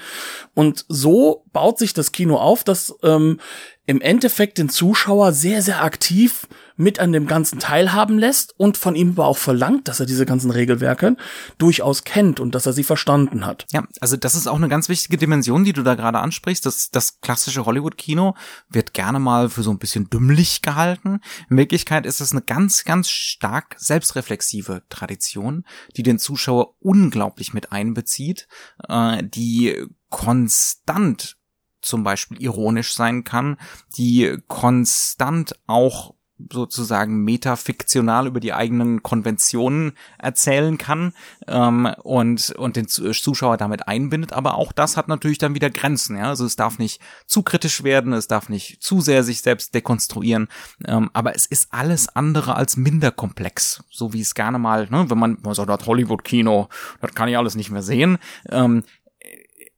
Und 0.55 0.85
so 0.89 1.45
baut 1.53 1.79
sich 1.79 1.95
das 1.95 2.13
Kino 2.13 2.37
auf, 2.37 2.65
dass 2.65 2.82
ähm, 3.03 3.39
im 3.85 4.01
Endeffekt 4.01 4.59
den 4.59 4.69
Zuschauer 4.69 5.33
sehr, 5.33 5.61
sehr 5.61 5.83
aktiv 5.83 6.47
mit 6.77 7.01
an 7.01 7.13
dem 7.13 7.27
Ganzen 7.27 7.59
teilhaben 7.59 8.19
lässt 8.19 8.59
und 8.59 8.77
von 8.77 8.95
ihm 8.95 9.11
aber 9.11 9.27
auch 9.27 9.37
verlangt, 9.37 9.89
dass 9.89 10.01
er 10.01 10.07
diese 10.07 10.25
ganzen 10.25 10.51
Regelwerke 10.51 11.17
durchaus 11.59 12.05
kennt 12.05 12.39
und 12.39 12.55
dass 12.55 12.67
er 12.67 12.73
sie 12.73 12.85
verstanden 12.85 13.45
hat. 13.45 13.67
Ja, 13.73 13.85
also 14.01 14.17
das 14.17 14.35
ist 14.35 14.47
auch 14.47 14.57
eine 14.57 14.69
ganz 14.69 14.89
wichtige 14.89 15.17
Dimension, 15.17 15.65
die 15.65 15.73
du 15.73 15.83
da 15.83 15.95
gerade 15.95 16.21
ansprichst. 16.21 16.65
Das, 16.65 16.91
das 16.91 17.21
klassische 17.21 17.67
Hollywood-Kino 17.67 18.35
wird 18.69 18.95
gerne 18.95 19.19
mal 19.19 19.49
für 19.49 19.63
so 19.63 19.71
ein 19.71 19.79
bisschen 19.79 20.09
dümmlich 20.11 20.63
gehalten. 20.63 21.21
In 21.51 21.57
Wirklichkeit 21.57 22.07
ist 22.07 22.21
es 22.21 22.33
eine 22.33 22.43
ganz, 22.43 22.85
ganz 22.85 23.11
stark 23.11 23.75
selbstreflexive 23.79 24.83
Tradition, 24.89 25.65
die 25.97 26.05
den 26.05 26.19
Zuschauer 26.19 26.77
unglaublich 26.81 27.53
mit 27.53 27.73
einbezieht, 27.73 28.47
äh, 28.89 29.23
die 29.25 29.87
konstant 30.09 31.37
zum 31.83 32.05
Beispiel 32.05 32.41
ironisch 32.41 32.95
sein 32.95 33.25
kann, 33.25 33.59
die 33.97 34.39
konstant 34.49 35.59
auch 35.67 36.15
sozusagen 36.51 37.23
metafiktional 37.25 38.27
über 38.27 38.41
die 38.41 38.53
eigenen 38.53 39.03
Konventionen 39.03 39.93
erzählen 40.19 40.79
kann 40.79 41.13
ähm, 41.47 41.89
und 42.03 42.51
und 42.51 42.77
den 42.77 42.89
Zuschauer 42.89 43.57
damit 43.57 43.89
einbindet. 43.89 44.33
Aber 44.33 44.57
auch 44.57 44.73
das 44.73 44.97
hat 44.97 45.09
natürlich 45.09 45.39
dann 45.39 45.55
wieder 45.55 45.71
Grenzen. 45.71 46.17
Ja, 46.17 46.29
also 46.29 46.45
es 46.45 46.57
darf 46.57 46.79
nicht 46.79 47.01
zu 47.27 47.43
kritisch 47.43 47.85
werden, 47.85 48.13
es 48.13 48.29
darf 48.29 48.49
nicht 48.49 48.83
zu 48.83 49.01
sehr 49.01 49.23
sich 49.25 49.43
selbst 49.43 49.75
dekonstruieren. 49.75 50.49
Ähm, 50.87 51.11
aber 51.13 51.35
es 51.37 51.47
ist 51.47 51.73
alles 51.73 52.09
andere 52.09 52.57
als 52.57 52.77
minder 52.77 53.11
komplex, 53.11 53.85
so 53.91 54.13
wie 54.13 54.21
es 54.21 54.35
gerne 54.35 54.59
mal, 54.59 54.89
ne, 54.91 55.09
wenn 55.09 55.19
man, 55.19 55.39
man 55.43 55.55
sagt, 55.55 55.69
das 55.69 55.87
Hollywood-Kino, 55.87 56.69
das 57.01 57.15
kann 57.15 57.29
ich 57.29 57.37
alles 57.37 57.55
nicht 57.55 57.71
mehr 57.71 57.83
sehen. 57.83 58.19
Ähm, 58.49 58.85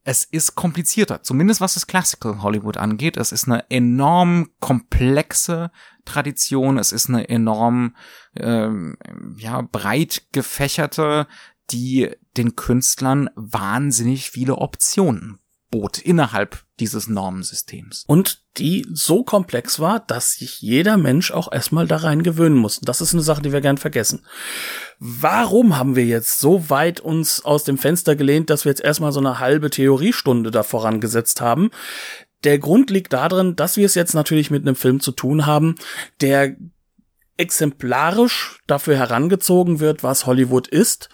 es 0.07 0.23
ist 0.23 0.53
komplizierter, 0.53 1.23
zumindest 1.23 1.61
was 1.61 1.73
das 1.73 1.87
Classical 1.87 2.43
Hollywood 2.43 2.77
angeht. 2.77 3.17
Es 3.17 3.31
ist 3.31 3.47
eine 3.47 3.69
enorm 3.71 4.51
komplexe 4.59 5.71
Tradition, 6.05 6.77
es 6.77 6.91
ist 6.91 7.09
eine 7.09 7.27
enorm 7.27 7.95
ähm, 8.35 8.97
ja 9.35 9.61
breit 9.61 10.27
gefächerte, 10.31 11.27
die 11.71 12.11
den 12.37 12.55
Künstlern 12.55 13.31
wahnsinnig 13.35 14.29
viele 14.29 14.57
Optionen 14.57 15.39
bot 15.71 15.97
innerhalb 15.97 16.63
dieses 16.79 17.07
Normensystems. 17.07 18.03
Und 18.07 18.43
die 18.57 18.85
so 18.91 19.23
komplex 19.23 19.79
war, 19.79 19.99
dass 19.99 20.33
sich 20.33 20.61
jeder 20.61 20.97
Mensch 20.97 21.31
auch 21.31 21.51
erstmal 21.51 21.87
da 21.87 21.97
rein 21.97 22.23
gewöhnen 22.23 22.55
muss. 22.55 22.79
Das 22.81 23.01
ist 23.01 23.13
eine 23.13 23.23
Sache, 23.23 23.41
die 23.41 23.51
wir 23.51 23.61
gern 23.61 23.77
vergessen. 23.77 24.25
Warum 24.99 25.77
haben 25.77 25.95
wir 25.95 26.05
jetzt 26.05 26.39
so 26.39 26.69
weit 26.69 26.99
uns 26.99 27.43
aus 27.43 27.63
dem 27.63 27.77
Fenster 27.77 28.15
gelehnt, 28.15 28.49
dass 28.49 28.65
wir 28.65 28.71
jetzt 28.71 28.83
erstmal 28.83 29.11
so 29.11 29.19
eine 29.19 29.39
halbe 29.39 29.69
Theoriestunde 29.69 30.51
da 30.51 30.63
vorangesetzt 30.63 31.41
haben? 31.41 31.71
Der 32.43 32.59
Grund 32.59 32.89
liegt 32.89 33.13
darin, 33.13 33.55
dass 33.55 33.77
wir 33.77 33.85
es 33.85 33.95
jetzt 33.95 34.13
natürlich 34.13 34.51
mit 34.51 34.61
einem 34.63 34.75
Film 34.75 34.99
zu 34.99 35.11
tun 35.11 35.45
haben, 35.45 35.75
der 36.21 36.55
exemplarisch 37.37 38.59
dafür 38.67 38.95
herangezogen 38.95 39.79
wird, 39.79 40.03
was 40.03 40.25
Hollywood 40.25 40.67
ist 40.67 41.09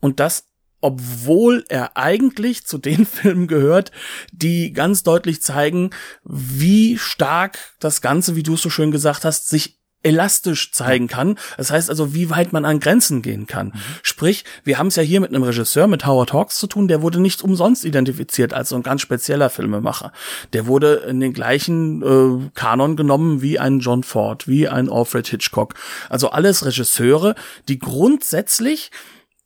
und 0.00 0.20
das 0.20 0.51
obwohl 0.82 1.64
er 1.70 1.96
eigentlich 1.96 2.66
zu 2.66 2.76
den 2.76 3.06
Filmen 3.12 3.46
gehört, 3.46 3.90
die 4.32 4.74
ganz 4.74 5.02
deutlich 5.02 5.40
zeigen, 5.40 5.90
wie 6.24 6.98
stark 6.98 7.58
das 7.80 8.02
Ganze, 8.02 8.36
wie 8.36 8.42
du 8.42 8.54
es 8.54 8.62
so 8.62 8.68
schön 8.68 8.90
gesagt 8.90 9.24
hast, 9.24 9.48
sich 9.48 9.78
elastisch 10.02 10.72
zeigen 10.72 11.06
kann. 11.06 11.38
Das 11.56 11.70
heißt 11.70 11.88
also, 11.88 12.12
wie 12.12 12.28
weit 12.28 12.52
man 12.52 12.64
an 12.64 12.80
Grenzen 12.80 13.22
gehen 13.22 13.46
kann. 13.46 13.68
Mhm. 13.68 13.80
Sprich, 14.02 14.44
wir 14.64 14.78
haben 14.78 14.88
es 14.88 14.96
ja 14.96 15.02
hier 15.02 15.20
mit 15.20 15.30
einem 15.30 15.44
Regisseur, 15.44 15.86
mit 15.86 16.06
Howard 16.06 16.32
Hawks 16.32 16.58
zu 16.58 16.66
tun, 16.66 16.88
der 16.88 17.02
wurde 17.02 17.20
nicht 17.20 17.42
umsonst 17.42 17.84
identifiziert 17.84 18.52
als 18.52 18.70
so 18.70 18.76
ein 18.76 18.82
ganz 18.82 19.00
spezieller 19.00 19.50
Filmemacher. 19.50 20.12
Der 20.52 20.66
wurde 20.66 20.94
in 21.08 21.20
den 21.20 21.32
gleichen 21.32 22.02
äh, 22.02 22.50
Kanon 22.54 22.96
genommen 22.96 23.42
wie 23.42 23.58
ein 23.58 23.78
John 23.78 24.02
Ford, 24.02 24.48
wie 24.48 24.68
ein 24.68 24.90
Alfred 24.90 25.28
Hitchcock. 25.28 25.74
Also 26.08 26.30
alles 26.30 26.64
Regisseure, 26.64 27.34
die 27.68 27.78
grundsätzlich 27.78 28.90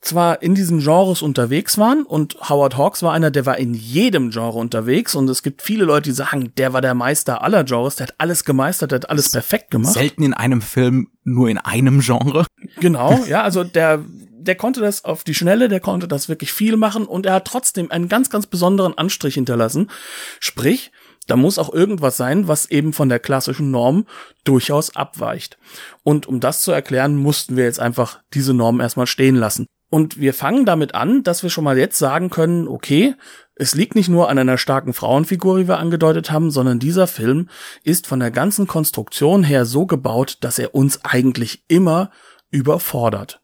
zwar 0.07 0.43
in 0.43 0.55
diesen 0.55 0.81
Genres 0.81 1.23
unterwegs 1.23 1.79
waren 1.79 2.05
und 2.05 2.37
Howard 2.49 2.77
Hawks 2.77 3.03
war 3.03 3.13
einer, 3.13 3.31
der 3.31 3.47
war 3.47 3.59
in 3.59 3.75
jedem 3.75 4.31
Genre 4.31 4.59
unterwegs 4.59 5.15
und 5.15 5.29
es 5.29 5.43
gibt 5.43 5.63
viele 5.63 5.85
Leute, 5.85 6.11
die 6.11 6.15
sagen, 6.15 6.53
der 6.57 6.73
war 6.73 6.81
der 6.81 6.95
Meister 6.95 7.43
aller 7.43 7.65
Genres, 7.65 7.97
der 7.97 8.09
hat 8.09 8.15
alles 8.19 8.45
gemeistert, 8.45 8.93
der 8.93 9.01
hat 9.01 9.11
alles 9.11 9.33
perfekt 9.33 9.71
gemacht. 9.71 9.93
Selten 9.93 10.23
in 10.23 10.35
einem 10.35 10.63
Film 10.63 11.09
nur 11.25 11.49
in 11.49 11.59
einem 11.59 12.01
Genre. 12.01 12.47
Genau, 12.81 13.25
ja, 13.29 13.43
also 13.43 13.65
der 13.65 14.05
der 14.39 14.55
konnte 14.55 14.81
das 14.81 15.05
auf 15.05 15.25
die 15.25 15.35
Schnelle, 15.35 15.69
der 15.69 15.81
konnte 15.81 16.07
das 16.07 16.29
wirklich 16.29 16.53
viel 16.53 16.77
machen 16.77 17.05
und 17.05 17.27
er 17.27 17.35
hat 17.35 17.47
trotzdem 17.47 17.91
einen 17.91 18.09
ganz, 18.09 18.31
ganz 18.31 18.47
besonderen 18.47 18.97
Anstrich 18.97 19.35
hinterlassen. 19.35 19.91
Sprich, 20.39 20.93
da 21.27 21.35
muss 21.35 21.59
auch 21.59 21.73
irgendwas 21.73 22.17
sein, 22.17 22.47
was 22.47 22.71
eben 22.71 22.93
von 22.93 23.09
der 23.09 23.19
klassischen 23.19 23.73
Norm 23.73 24.07
durchaus 24.45 24.95
abweicht. 24.95 25.59
Und 26.05 26.27
um 26.27 26.39
das 26.39 26.63
zu 26.63 26.71
erklären, 26.71 27.17
mussten 27.17 27.57
wir 27.57 27.65
jetzt 27.65 27.81
einfach 27.81 28.21
diese 28.33 28.55
Norm 28.55 28.81
erstmal 28.81 29.09
stehen 29.09 29.35
lassen. 29.35 29.67
Und 29.89 30.19
wir 30.19 30.35
fangen 30.35 30.65
damit 30.65 30.95
an, 30.95 31.23
dass 31.23 31.43
wir 31.43 31.51
schon 31.51 31.65
mal 31.65 31.79
jetzt 31.79 31.99
sagen 31.99 32.31
können, 32.31 32.67
okay, 32.67 33.15
es 33.55 33.75
liegt 33.75 33.95
nicht 33.95 34.09
nur 34.09 34.29
an 34.29 34.39
einer 34.39 34.59
starken 34.59 34.93
Frauenfigur, 34.93 35.59
wie 35.59 35.69
wir 35.69 35.79
angedeutet 35.79 36.31
haben, 36.31 36.51
sondern 36.51 36.79
dieser 36.79 37.07
Film 37.07 37.49
ist 37.85 38.07
von 38.07 38.21
der 38.21 38.31
ganzen 38.31 38.67
Konstruktion 38.67 39.45
her 39.45 39.65
so 39.65 39.87
gebaut, 39.87 40.39
dass 40.43 40.59
er 40.59 40.75
uns 40.75 41.05
eigentlich 41.05 41.65
immer 41.69 42.11
überfordert. 42.51 43.41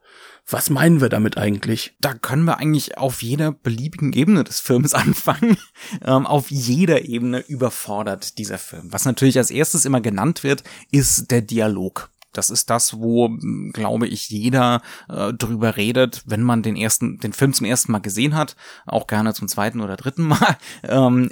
Was 0.48 0.70
meinen 0.70 1.00
wir 1.00 1.08
damit 1.08 1.38
eigentlich? 1.38 1.96
Da 2.00 2.14
können 2.14 2.44
wir 2.44 2.58
eigentlich 2.58 2.98
auf 2.98 3.22
jeder 3.22 3.52
beliebigen 3.52 4.12
Ebene 4.12 4.44
des 4.44 4.60
Films 4.60 4.92
anfangen. 4.94 5.56
Ähm, 6.04 6.26
auf 6.26 6.50
jeder 6.50 7.04
Ebene 7.04 7.40
überfordert 7.40 8.38
dieser 8.38 8.58
Film. 8.58 8.92
Was 8.92 9.04
natürlich 9.04 9.38
als 9.38 9.50
erstes 9.50 9.84
immer 9.84 10.00
genannt 10.00 10.42
wird, 10.42 10.64
ist 10.90 11.30
der 11.30 11.42
Dialog. 11.42 12.10
Das 12.32 12.50
ist 12.50 12.70
das, 12.70 12.98
wo, 12.98 13.30
glaube 13.72 14.06
ich, 14.06 14.30
jeder 14.30 14.82
äh, 15.08 15.32
drüber 15.32 15.76
redet, 15.76 16.22
wenn 16.26 16.42
man 16.42 16.62
den 16.62 16.76
ersten, 16.76 17.18
den 17.18 17.32
Film 17.32 17.52
zum 17.52 17.66
ersten 17.66 17.92
Mal 17.92 18.00
gesehen 18.00 18.34
hat, 18.34 18.56
auch 18.86 19.06
gerne 19.06 19.34
zum 19.34 19.48
zweiten 19.48 19.80
oder 19.80 19.96
dritten 19.96 20.22
Mal. 20.22 20.56
Ähm, 20.84 21.30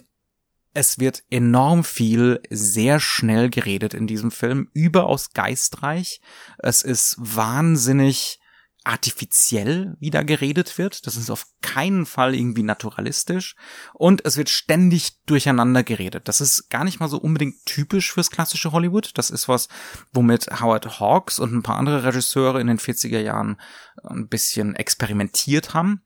es 0.72 0.98
wird 0.98 1.24
enorm 1.30 1.82
viel 1.82 2.40
sehr 2.50 3.00
schnell 3.00 3.50
geredet 3.50 3.94
in 3.94 4.06
diesem 4.06 4.30
Film, 4.30 4.68
überaus 4.72 5.30
geistreich. 5.30 6.20
Es 6.58 6.82
ist 6.82 7.16
wahnsinnig 7.18 8.39
artifiziell 8.84 9.96
wieder 10.00 10.24
geredet 10.24 10.78
wird. 10.78 11.06
Das 11.06 11.16
ist 11.16 11.30
auf 11.30 11.46
keinen 11.60 12.06
Fall 12.06 12.34
irgendwie 12.34 12.62
naturalistisch. 12.62 13.54
Und 13.94 14.24
es 14.24 14.36
wird 14.36 14.48
ständig 14.48 15.22
durcheinander 15.26 15.82
geredet. 15.82 16.28
Das 16.28 16.40
ist 16.40 16.70
gar 16.70 16.84
nicht 16.84 17.00
mal 17.00 17.08
so 17.08 17.18
unbedingt 17.18 17.66
typisch 17.66 18.12
fürs 18.12 18.30
klassische 18.30 18.72
Hollywood. 18.72 19.10
Das 19.14 19.30
ist 19.30 19.48
was, 19.48 19.68
womit 20.12 20.60
Howard 20.60 21.00
Hawks 21.00 21.38
und 21.38 21.52
ein 21.52 21.62
paar 21.62 21.76
andere 21.76 22.04
Regisseure 22.04 22.60
in 22.60 22.66
den 22.66 22.78
40er 22.78 23.20
Jahren 23.20 23.60
ein 24.02 24.28
bisschen 24.28 24.74
experimentiert 24.74 25.74
haben. 25.74 26.02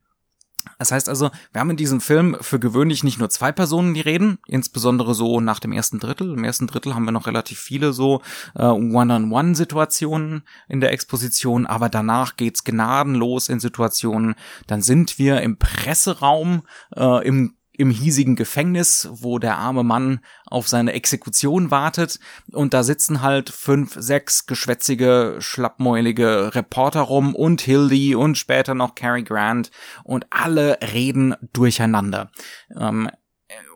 Das 0.79 0.93
heißt 0.93 1.09
also, 1.09 1.31
wir 1.53 1.61
haben 1.61 1.71
in 1.71 1.77
diesem 1.77 2.01
Film 2.01 2.37
für 2.41 2.59
gewöhnlich 2.59 3.05
nicht 3.05 3.19
nur 3.19 3.31
zwei 3.31 3.53
Personen, 3.53 3.95
die 3.95 4.01
reden, 4.01 4.39
insbesondere 4.47 5.15
so 5.15 5.41
nach 5.41 5.61
dem 5.61 5.73
ersten 5.73 5.99
Drittel. 5.99 6.33
Im 6.33 6.45
ersten 6.45 6.67
Drittel 6.67 6.95
haben 6.95 7.05
wir 7.05 7.13
noch 7.13 7.27
relativ 7.27 7.59
viele 7.59 7.93
so 7.93 8.23
äh, 8.55 8.65
One-on-One-Situationen 8.65 10.43
in 10.69 10.81
der 10.81 10.93
Exposition, 10.93 11.67
aber 11.67 11.89
danach 11.89 12.37
geht's 12.37 12.65
gnadenlos 12.65 13.49
in 13.49 13.61
Situationen. 13.61 14.35
Dann 14.67 14.83
sind 14.83 15.19
wir 15.19 15.41
im 15.41 15.59
Presseraum, 15.59 16.63
äh, 16.97 17.27
im 17.27 17.55
im 17.77 17.91
hiesigen 17.91 18.37
Gefängnis, 18.37 19.09
wo 19.11 19.39
der 19.39 19.59
arme 19.59 19.83
Mann 19.83 20.21
auf 20.47 20.69
seine 20.69 20.93
Exekution 20.93 21.71
wartet 21.71 22.21
und 22.53 22.73
da 22.73 22.83
sitzen 22.83 23.21
halt 23.21 23.51
fünf, 23.51 23.97
sechs 23.99 24.47
geschwätzige, 24.47 25.37
schlappmäulige 25.41 26.55
Reporter 26.55 27.01
rum 27.03 27.35
und 27.35 27.61
Hildy 27.61 28.15
und 28.15 28.39
später 28.39 28.75
noch 28.75 28.95
Cary 28.95 29.25
Grant 29.25 29.71
und 30.05 30.27
alle 30.31 30.79
reden 30.81 31.35
durcheinander. 31.53 32.31
Ähm, 32.79 33.11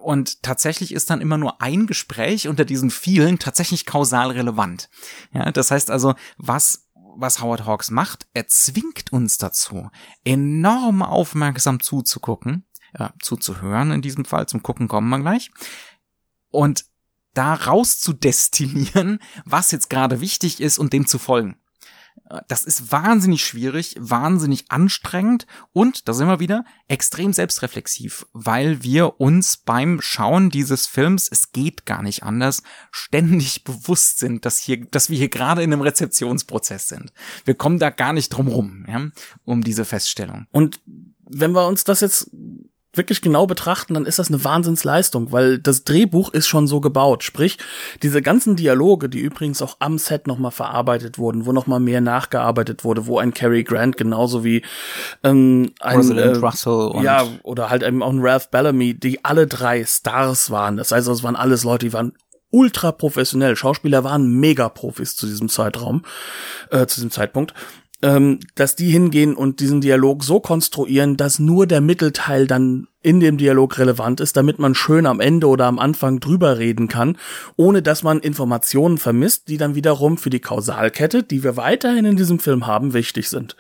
und 0.01 0.43
tatsächlich 0.43 0.93
ist 0.93 1.11
dann 1.11 1.21
immer 1.21 1.39
nur 1.39 1.61
ein 1.61 1.87
Gespräch 1.87 2.49
unter 2.49 2.65
diesen 2.65 2.91
vielen 2.91 3.39
tatsächlich 3.39 3.85
kausal 3.85 4.31
relevant. 4.31 4.89
Ja, 5.33 5.51
das 5.51 5.71
heißt 5.71 5.91
also, 5.91 6.15
was 6.37 6.89
was 7.21 7.43
Howard 7.43 7.67
Hawks 7.67 7.91
macht, 7.91 8.29
er 8.33 8.47
zwingt 8.47 9.13
uns 9.13 9.39
dazu, 9.39 9.91
enorm 10.23 11.03
aufmerksam 11.03 11.81
zuzugucken 11.81 12.65
ja, 12.97 13.13
zuzuhören 13.21 13.91
in 13.91 14.03
diesem 14.03 14.25
Fall. 14.25 14.47
Zum 14.47 14.63
Gucken 14.63 14.89
kommen 14.89 15.09
wir 15.09 15.19
gleich. 15.19 15.51
Und 16.51 16.85
da 17.35 17.55
rauszudestillieren, 17.55 19.21
was 19.45 19.71
jetzt 19.71 19.91
gerade 19.91 20.21
wichtig 20.21 20.61
ist 20.61 20.79
und 20.79 20.93
dem 20.93 21.07
zu 21.07 21.19
folgen. 21.19 21.57
Das 22.49 22.65
ist 22.65 22.93
wahnsinnig 22.93 23.45
schwierig, 23.45 23.95
wahnsinnig 23.99 24.71
anstrengend 24.71 25.47
und, 25.73 26.09
da 26.09 26.13
sind 26.13 26.27
wir 26.27 26.41
wieder, 26.41 26.65
extrem 26.87 27.33
selbstreflexiv, 27.33 28.27
weil 28.33 28.83
wir 28.83 29.21
uns 29.21 29.59
beim 29.59 30.01
Schauen 30.03 30.51
dieses 30.51 30.87
Films, 30.87 31.29
es 31.31 31.53
geht 31.53 31.87
gar 31.87 32.03
nicht 32.03 32.25
anders, 32.25 32.63
ständig 32.91 33.65
bewusst 33.65 34.19
sind, 34.19 34.45
dass 34.45 34.59
hier, 34.59 34.85
dass 34.87 35.09
wir 35.09 35.17
hier 35.17 35.31
gerade 35.31 35.63
in 35.63 35.73
einem 35.73 35.83
Rezeptionsprozess 35.83 36.89
sind. 36.89 37.13
Wir 37.45 37.55
kommen 37.55 37.79
da 37.79 37.91
gar 37.91 38.13
nicht 38.13 38.31
drum 38.31 38.49
rum, 38.49 38.85
ja, 38.89 39.09
um 39.45 39.63
diese 39.63 39.85
Feststellung. 39.85 40.47
Und 40.51 40.81
wenn 41.31 41.53
wir 41.53 41.67
uns 41.67 41.85
das 41.85 42.01
jetzt 42.01 42.31
wirklich 42.99 43.23
genau 43.23 43.47
betrachten, 43.47 43.95
dann 43.95 44.05
ist 44.05 44.19
das 44.19 44.29
eine 44.29 44.45
Wahnsinnsleistung, 44.45 45.33
weil 45.33 45.59
das 45.59 45.85
Drehbuch 45.85 46.31
ist 46.35 46.47
schon 46.47 46.67
so 46.67 46.81
gebaut. 46.81 47.25
Sprich, 47.25 47.57
diese 48.03 48.21
ganzen 48.21 48.57
Dialoge, 48.57 49.09
die 49.09 49.21
übrigens 49.21 49.63
auch 49.63 49.77
am 49.79 49.97
Set 49.97 50.27
nochmal 50.27 50.51
verarbeitet 50.51 51.19
wurden, 51.19 51.47
wo 51.47 51.53
nochmal 51.53 51.81
mehr 51.81 52.03
nachgearbeitet 52.03 52.85
wurde, 52.85 53.07
wo 53.07 53.19
ein 53.19 53.33
Cary 53.33 53.65
Grant 53.65 53.97
genauso 53.97 54.45
wie 54.45 54.63
ähm, 55.25 55.73
ein 55.81 56.19
äh, 56.19 56.29
Russell 56.37 56.93
ja 57.03 57.27
oder 57.43 57.71
halt 57.71 57.83
eben 57.83 58.03
auch 58.03 58.13
ein 58.13 58.21
Ralph 58.21 58.51
Bellamy, 58.51 58.95
die 58.95 59.25
alle 59.25 59.47
drei 59.47 59.85
Stars 59.85 60.51
waren. 60.51 60.77
Das 60.77 60.93
heißt, 60.93 61.09
es 61.09 61.23
waren 61.23 61.37
alles 61.37 61.65
Leute, 61.65 61.87
die 61.87 61.93
waren 61.93 62.13
ultra 62.51 62.93
professionell. 62.93 63.57
Schauspieler 63.57 64.05
waren 64.05 64.29
mega 64.29 64.69
Profis 64.69 65.17
zu 65.17 65.27
diesem 65.27 65.49
Zeitraum, 65.49 66.05
äh, 66.71 66.87
zu 66.87 66.97
diesem 66.97 67.11
Zeitpunkt 67.11 67.55
ähm, 68.03 68.41
dass 68.55 68.77
die 68.77 68.91
hingehen 68.91 69.35
und 69.35 69.61
diesen 69.61 69.81
Dialog 69.81 70.23
so 70.25 70.41
konstruieren, 70.41 71.17
dass 71.17 71.39
nur 71.39 71.67
der 71.67 71.81
Mittelteil 71.81 72.47
dann 72.47 72.87
in 73.01 73.21
dem 73.21 73.39
Dialog 73.39 73.79
relevant 73.79 74.21
ist, 74.21 74.37
damit 74.37 74.59
man 74.59 74.75
schön 74.75 75.07
am 75.07 75.21
Ende 75.21 75.47
oder 75.47 75.67
am 75.67 75.79
Anfang 75.79 76.19
drüber 76.19 76.59
reden 76.59 76.89
kann, 76.89 77.17
ohne 77.55 77.81
dass 77.81 78.03
man 78.03 78.19
Informationen 78.19 78.99
vermisst, 78.99 79.49
die 79.49 79.57
dann 79.57 79.77
wiederum 79.77 80.19
für 80.19 80.31
die 80.31 80.41
Kausalkette, 80.41 81.23
die 81.23 81.45
wir 81.45 81.57
weiterhin 81.57 82.05
in 82.05 82.17
diesem 82.17 82.41
Film 82.41 82.67
haben, 82.67 82.95
wichtig 82.95 83.29
sind. 83.29 83.55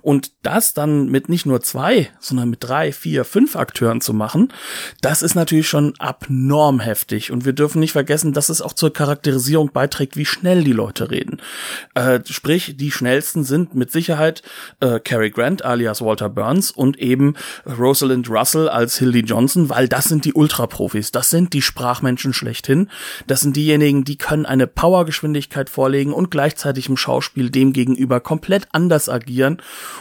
Und 0.00 0.32
das 0.42 0.74
dann 0.74 1.08
mit 1.08 1.28
nicht 1.28 1.46
nur 1.46 1.60
zwei, 1.60 2.10
sondern 2.18 2.50
mit 2.50 2.64
drei, 2.64 2.90
vier, 2.90 3.24
fünf 3.24 3.54
Akteuren 3.54 4.00
zu 4.00 4.12
machen, 4.14 4.52
das 5.00 5.22
ist 5.22 5.36
natürlich 5.36 5.68
schon 5.68 5.94
abnorm 6.00 6.80
heftig. 6.80 7.30
Und 7.30 7.44
wir 7.44 7.52
dürfen 7.52 7.78
nicht 7.78 7.92
vergessen, 7.92 8.32
dass 8.32 8.48
es 8.48 8.60
auch 8.60 8.72
zur 8.72 8.92
Charakterisierung 8.92 9.70
beiträgt, 9.72 10.16
wie 10.16 10.26
schnell 10.26 10.64
die 10.64 10.72
Leute 10.72 11.12
reden. 11.12 11.40
Äh, 11.94 12.18
sprich, 12.26 12.76
die 12.76 12.90
schnellsten 12.90 13.44
sind 13.44 13.76
mit 13.76 13.92
Sicherheit 13.92 14.42
äh, 14.80 14.98
Cary 14.98 15.30
Grant 15.30 15.64
alias 15.64 16.00
Walter 16.00 16.28
Burns 16.28 16.72
und 16.72 16.98
eben 16.98 17.34
Rosalind 17.78 18.28
Russell 18.28 18.71
als 18.72 18.98
Hildy 18.98 19.20
Johnson, 19.20 19.68
weil 19.68 19.88
das 19.88 20.06
sind 20.06 20.24
die 20.24 20.32
Ultraprofis, 20.32 21.12
das 21.12 21.30
sind 21.30 21.52
die 21.52 21.62
Sprachmenschen 21.62 22.32
schlechthin. 22.32 22.88
Das 23.26 23.40
sind 23.40 23.56
diejenigen, 23.56 24.04
die 24.04 24.16
können 24.16 24.46
eine 24.46 24.66
Powergeschwindigkeit 24.66 25.70
vorlegen 25.70 26.12
und 26.12 26.30
gleichzeitig 26.30 26.88
im 26.88 26.96
Schauspiel 26.96 27.50
dem 27.50 27.72
gegenüber 27.72 28.20
komplett 28.20 28.68
anders 28.72 29.08
agieren, 29.08 29.58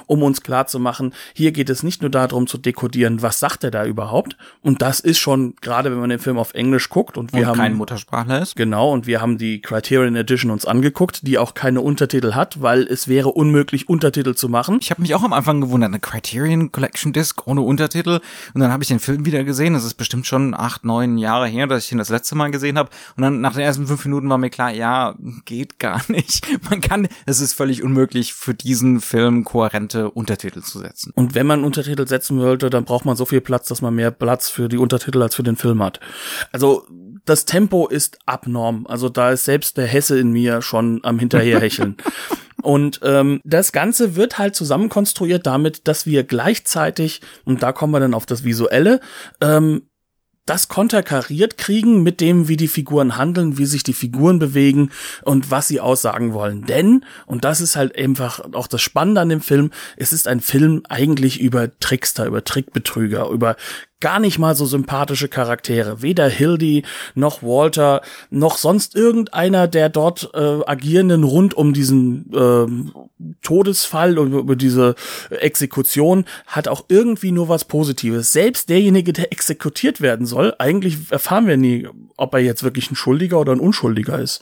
um 0.08 0.24
uns 0.24 0.42
klar 0.42 0.68
zu 0.68 0.80
machen, 0.80 1.14
hier 1.34 1.52
geht 1.52 1.70
es 1.70 1.84
nicht 1.84 2.02
nur 2.02 2.12
darum 2.12 2.48
zu 2.48 2.58
dekodieren, 2.58 3.22
was 3.22 3.40
sagt 3.40 3.64
er 3.64 3.72
da 3.72 3.86
überhaupt. 3.86 4.38
Und 4.62 4.82
das 4.82 5.00
ist 5.00 5.20
schon, 5.20 5.56
gerade 5.62 5.92
wenn 5.92 6.00
man 6.00 6.10
den 6.10 6.20
Film 6.20 6.38
auf 6.38 6.54
Englisch 6.54 6.90
guckt 6.90 7.18
und 7.18 7.34
wir 7.34 7.42
und 7.42 7.48
haben. 7.48 7.58
kein 7.58 7.74
Muttersprachler 7.76 8.42
ist. 8.42 8.56
Genau, 8.56 8.92
und 8.92 9.08
wir 9.08 9.22
haben 9.22 9.38
die 9.38 9.62
Criterion 9.62 10.16
Edition 10.16 10.52
uns 10.52 10.66
angeguckt, 10.66 11.28
die 11.28 11.38
auch 11.38 11.54
keine 11.54 11.82
Untertitel 11.82 12.34
hat, 12.34 12.62
weil 12.62 12.84
es 12.84 13.08
wäre 13.08 13.30
unmöglich, 13.30 13.90
Untertitel 13.90 14.34
zu 14.34 14.50
machen. 14.50 14.80
Ich 14.82 14.92
habe 14.92 15.02
mich 15.02 15.16
auch 15.16 15.24
am 15.24 15.34
Anfang 15.34 15.62
gewundert, 15.62 15.90
eine 15.90 16.00
Criterion 16.00 16.72
Collection 16.72 17.14
Disc 17.14 17.46
ohne 17.46 17.62
Untertitel. 17.62 18.20
Und 18.54 18.61
dann 18.62 18.72
habe 18.72 18.84
ich 18.84 18.90
den 18.90 19.00
Film 19.00 19.26
wieder 19.26 19.44
gesehen. 19.44 19.74
Das 19.74 19.84
ist 19.84 19.96
bestimmt 19.96 20.28
schon 20.28 20.54
acht, 20.54 20.86
neun 20.86 21.18
Jahre 21.18 21.48
her, 21.48 21.68
dass 21.68 21.86
ich 21.86 21.92
ihn 21.92 21.98
das 21.98 22.10
letzte 22.10 22.36
Mal 22.36 22.52
gesehen 22.52 22.78
habe. 22.78 22.90
Und 23.16 23.24
dann 23.24 23.42
nach 23.42 23.54
den 23.54 23.62
ersten 23.62 23.88
fünf 23.88 24.06
Minuten 24.06 24.30
war 24.30 24.38
mir 24.38 24.50
klar, 24.50 24.72
ja, 24.72 25.16
geht 25.46 25.80
gar 25.80 26.02
nicht. 26.08 26.48
Man 26.70 26.82
kann, 26.82 27.08
es 27.26 27.42
ist 27.42 27.54
völlig 27.54 27.84
unmöglich, 27.84 28.34
für 28.34 28.54
diesen 28.54 29.02
Film 29.02 29.44
kohärente 29.44 30.10
Untertitel 30.12 30.62
zu 30.62 30.80
setzen. 30.80 31.12
Und 31.16 31.36
wenn 31.36 31.48
man 31.48 31.64
Untertitel 31.64 32.08
setzen 32.08 32.40
wollte, 32.40 32.70
dann 32.70 32.86
braucht 32.86 33.06
man 33.06 33.16
so 33.16 33.26
viel 33.26 33.42
Platz, 33.42 33.68
dass 33.68 33.82
man 33.82 33.96
mehr 33.96 34.12
Platz 34.12 34.50
für 34.50 34.70
die 34.70 34.78
Untertitel 34.78 35.22
als 35.22 35.36
für 35.36 35.44
den 35.44 35.56
Film 35.56 35.84
hat. 35.84 36.00
Also 36.52 36.86
das 37.26 37.46
Tempo 37.46 37.88
ist 37.88 38.20
abnorm. 38.26 38.86
Also 38.88 39.10
da 39.10 39.32
ist 39.32 39.46
selbst 39.46 39.78
der 39.78 39.88
Hesse 39.88 40.20
in 40.20 40.32
mir 40.32 40.62
schon 40.62 41.00
am 41.04 41.20
Hinterherhecheln. 41.20 41.98
Und 42.62 43.00
ähm, 43.04 43.42
das 43.44 43.72
Ganze 43.72 44.16
wird 44.16 44.38
halt 44.38 44.56
zusammenkonstruiert 44.56 45.48
damit, 45.48 45.88
dass 45.88 46.06
wir 46.06 46.24
gleichzeitig, 46.24 47.22
und 47.44 47.64
da 47.64 47.72
kommen 47.72 47.92
wir 47.92 48.00
dann 48.00 48.14
auf 48.14 48.28
das 48.28 48.44
Visuelle, 48.44 49.00
ähm, 49.42 49.82
das 50.46 50.68
konterkariert 50.68 51.58
kriegen 51.58 52.04
mit 52.04 52.20
dem, 52.20 52.48
wie 52.48 52.58
die 52.58 52.68
Figuren 52.68 53.16
handeln, 53.16 53.58
wie 53.58 53.66
sich 53.66 53.84
die 53.84 53.94
Figuren 53.94 54.40
bewegen 54.40 54.90
und 55.24 55.52
was 55.52 55.68
sie 55.68 55.80
aussagen 55.80 56.34
wollen. 56.34 56.66
Denn, 56.66 57.06
und 57.26 57.46
das 57.46 57.62
ist 57.62 57.76
halt 57.76 57.98
einfach 57.98 58.42
auch 58.54 58.68
das 58.68 58.82
Spannende 58.82 59.22
an 59.22 59.30
dem 59.30 59.42
Film, 59.42 59.72
es 59.98 60.12
ist 60.12 60.28
ein 60.28 60.42
Film 60.42 60.82
eigentlich 60.90 61.40
über 61.40 61.78
Trickster, 61.80 62.26
über 62.26 62.44
Trickbetrüger, 62.44 63.30
über 63.30 63.56
gar 64.02 64.20
nicht 64.20 64.40
mal 64.40 64.56
so 64.56 64.66
sympathische 64.66 65.30
Charaktere. 65.30 66.02
Weder 66.02 66.28
Hildy 66.28 66.84
noch 67.16 67.42
Walter 67.42 68.02
noch 68.30 68.58
sonst 68.58 68.96
irgendeiner 68.96 69.68
der 69.68 69.90
dort 69.90 70.32
äh, 70.34 70.60
agierenden 70.66 71.24
rund 71.24 71.54
um 71.54 71.74
diesen 71.74 72.32
äh, 72.34 72.92
Todesfall 73.42 74.18
und 74.18 74.34
über 74.34 74.56
diese 74.56 74.96
Exekution 75.30 76.26
hat 76.48 76.68
auch 76.68 76.86
irgendwie 76.90 77.32
nur 77.32 77.50
was 77.50 77.66
Positives. 77.66 78.32
Selbst 78.32 78.70
derjenige, 78.70 79.14
der 79.14 79.32
exekutiert 79.32 80.02
werden 80.02 80.26
soll, 80.26 80.54
eigentlich 80.58 81.12
erfahren 81.12 81.48
wir 81.48 81.58
nie, 81.58 81.88
ob 82.18 82.34
er 82.34 82.40
jetzt 82.40 82.64
wirklich 82.64 82.92
ein 82.92 82.96
Schuldiger 82.96 83.40
oder 83.40 83.54
ein 83.54 83.60
Unschuldiger 83.60 84.20
ist. 84.20 84.42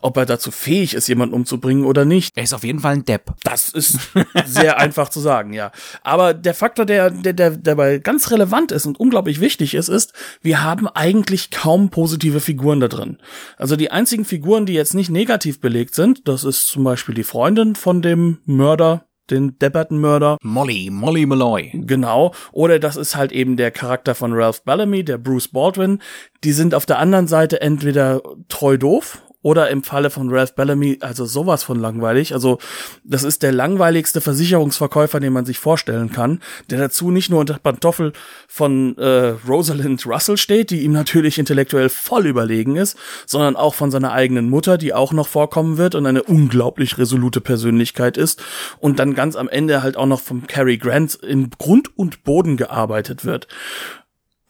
Ob 0.00 0.16
er 0.16 0.26
dazu 0.26 0.50
fähig 0.50 0.94
ist, 0.94 1.08
jemanden 1.08 1.34
umzubringen 1.34 1.84
oder 1.84 2.04
nicht. 2.04 2.36
Er 2.36 2.42
ist 2.42 2.54
auf 2.54 2.64
jeden 2.64 2.80
Fall 2.80 2.94
ein 2.94 3.04
Depp. 3.04 3.32
Das 3.42 3.68
ist 3.70 3.98
sehr 4.46 4.78
einfach 4.78 5.08
zu 5.08 5.20
sagen, 5.20 5.52
ja. 5.52 5.72
Aber 6.02 6.34
der 6.34 6.54
Faktor, 6.54 6.86
der, 6.86 7.10
der, 7.10 7.32
der 7.32 7.50
dabei 7.50 7.98
ganz 7.98 8.30
relevant 8.30 8.72
ist 8.72 8.86
und 8.90 9.00
unglaublich 9.00 9.40
wichtig 9.40 9.74
ist, 9.74 9.88
ist, 9.88 10.12
wir 10.42 10.62
haben 10.62 10.88
eigentlich 10.88 11.50
kaum 11.50 11.90
positive 11.90 12.40
Figuren 12.40 12.80
da 12.80 12.88
drin. 12.88 13.18
Also 13.56 13.76
die 13.76 13.90
einzigen 13.90 14.24
Figuren, 14.24 14.66
die 14.66 14.72
jetzt 14.72 14.94
nicht 14.94 15.10
negativ 15.10 15.60
belegt 15.60 15.94
sind, 15.94 16.26
das 16.26 16.42
ist 16.42 16.66
zum 16.66 16.82
Beispiel 16.82 17.14
die 17.14 17.22
Freundin 17.22 17.76
von 17.76 18.02
dem 18.02 18.38
Mörder, 18.44 19.06
den 19.30 19.56
Depperton-Mörder. 19.58 20.38
Molly, 20.42 20.90
Molly 20.90 21.24
Malloy. 21.24 21.70
Genau. 21.72 22.34
Oder 22.50 22.80
das 22.80 22.96
ist 22.96 23.14
halt 23.14 23.30
eben 23.30 23.56
der 23.56 23.70
Charakter 23.70 24.16
von 24.16 24.32
Ralph 24.32 24.64
Bellamy, 24.64 25.04
der 25.04 25.18
Bruce 25.18 25.48
Baldwin. 25.48 26.00
Die 26.42 26.52
sind 26.52 26.74
auf 26.74 26.84
der 26.84 26.98
anderen 26.98 27.28
Seite 27.28 27.60
entweder 27.60 28.20
treu 28.48 28.76
doof 28.76 29.22
oder 29.42 29.70
im 29.70 29.82
Falle 29.82 30.10
von 30.10 30.30
Ralph 30.30 30.54
Bellamy, 30.54 30.98
also 31.00 31.24
sowas 31.24 31.62
von 31.62 31.78
langweilig. 31.78 32.34
Also, 32.34 32.58
das 33.04 33.22
ist 33.24 33.42
der 33.42 33.52
langweiligste 33.52 34.20
Versicherungsverkäufer, 34.20 35.18
den 35.18 35.32
man 35.32 35.46
sich 35.46 35.58
vorstellen 35.58 36.12
kann, 36.12 36.40
der 36.68 36.78
dazu 36.78 37.10
nicht 37.10 37.30
nur 37.30 37.40
unter 37.40 37.58
Pantoffel 37.58 38.12
von 38.46 38.96
äh, 38.98 39.34
Rosalind 39.48 40.04
Russell 40.06 40.36
steht, 40.36 40.70
die 40.70 40.82
ihm 40.82 40.92
natürlich 40.92 41.38
intellektuell 41.38 41.88
voll 41.88 42.26
überlegen 42.26 42.76
ist, 42.76 42.98
sondern 43.26 43.56
auch 43.56 43.74
von 43.74 43.90
seiner 43.90 44.12
eigenen 44.12 44.50
Mutter, 44.50 44.76
die 44.76 44.92
auch 44.92 45.12
noch 45.12 45.28
vorkommen 45.28 45.78
wird 45.78 45.94
und 45.94 46.06
eine 46.06 46.22
unglaublich 46.22 46.98
resolute 46.98 47.40
Persönlichkeit 47.40 48.16
ist. 48.16 48.42
Und 48.78 48.98
dann 48.98 49.14
ganz 49.14 49.36
am 49.36 49.48
Ende 49.48 49.82
halt 49.82 49.96
auch 49.96 50.06
noch 50.06 50.20
vom 50.20 50.46
Cary 50.46 50.76
Grant 50.76 51.14
in 51.14 51.50
Grund 51.50 51.96
und 51.96 52.24
Boden 52.24 52.56
gearbeitet 52.56 53.24
wird. 53.24 53.48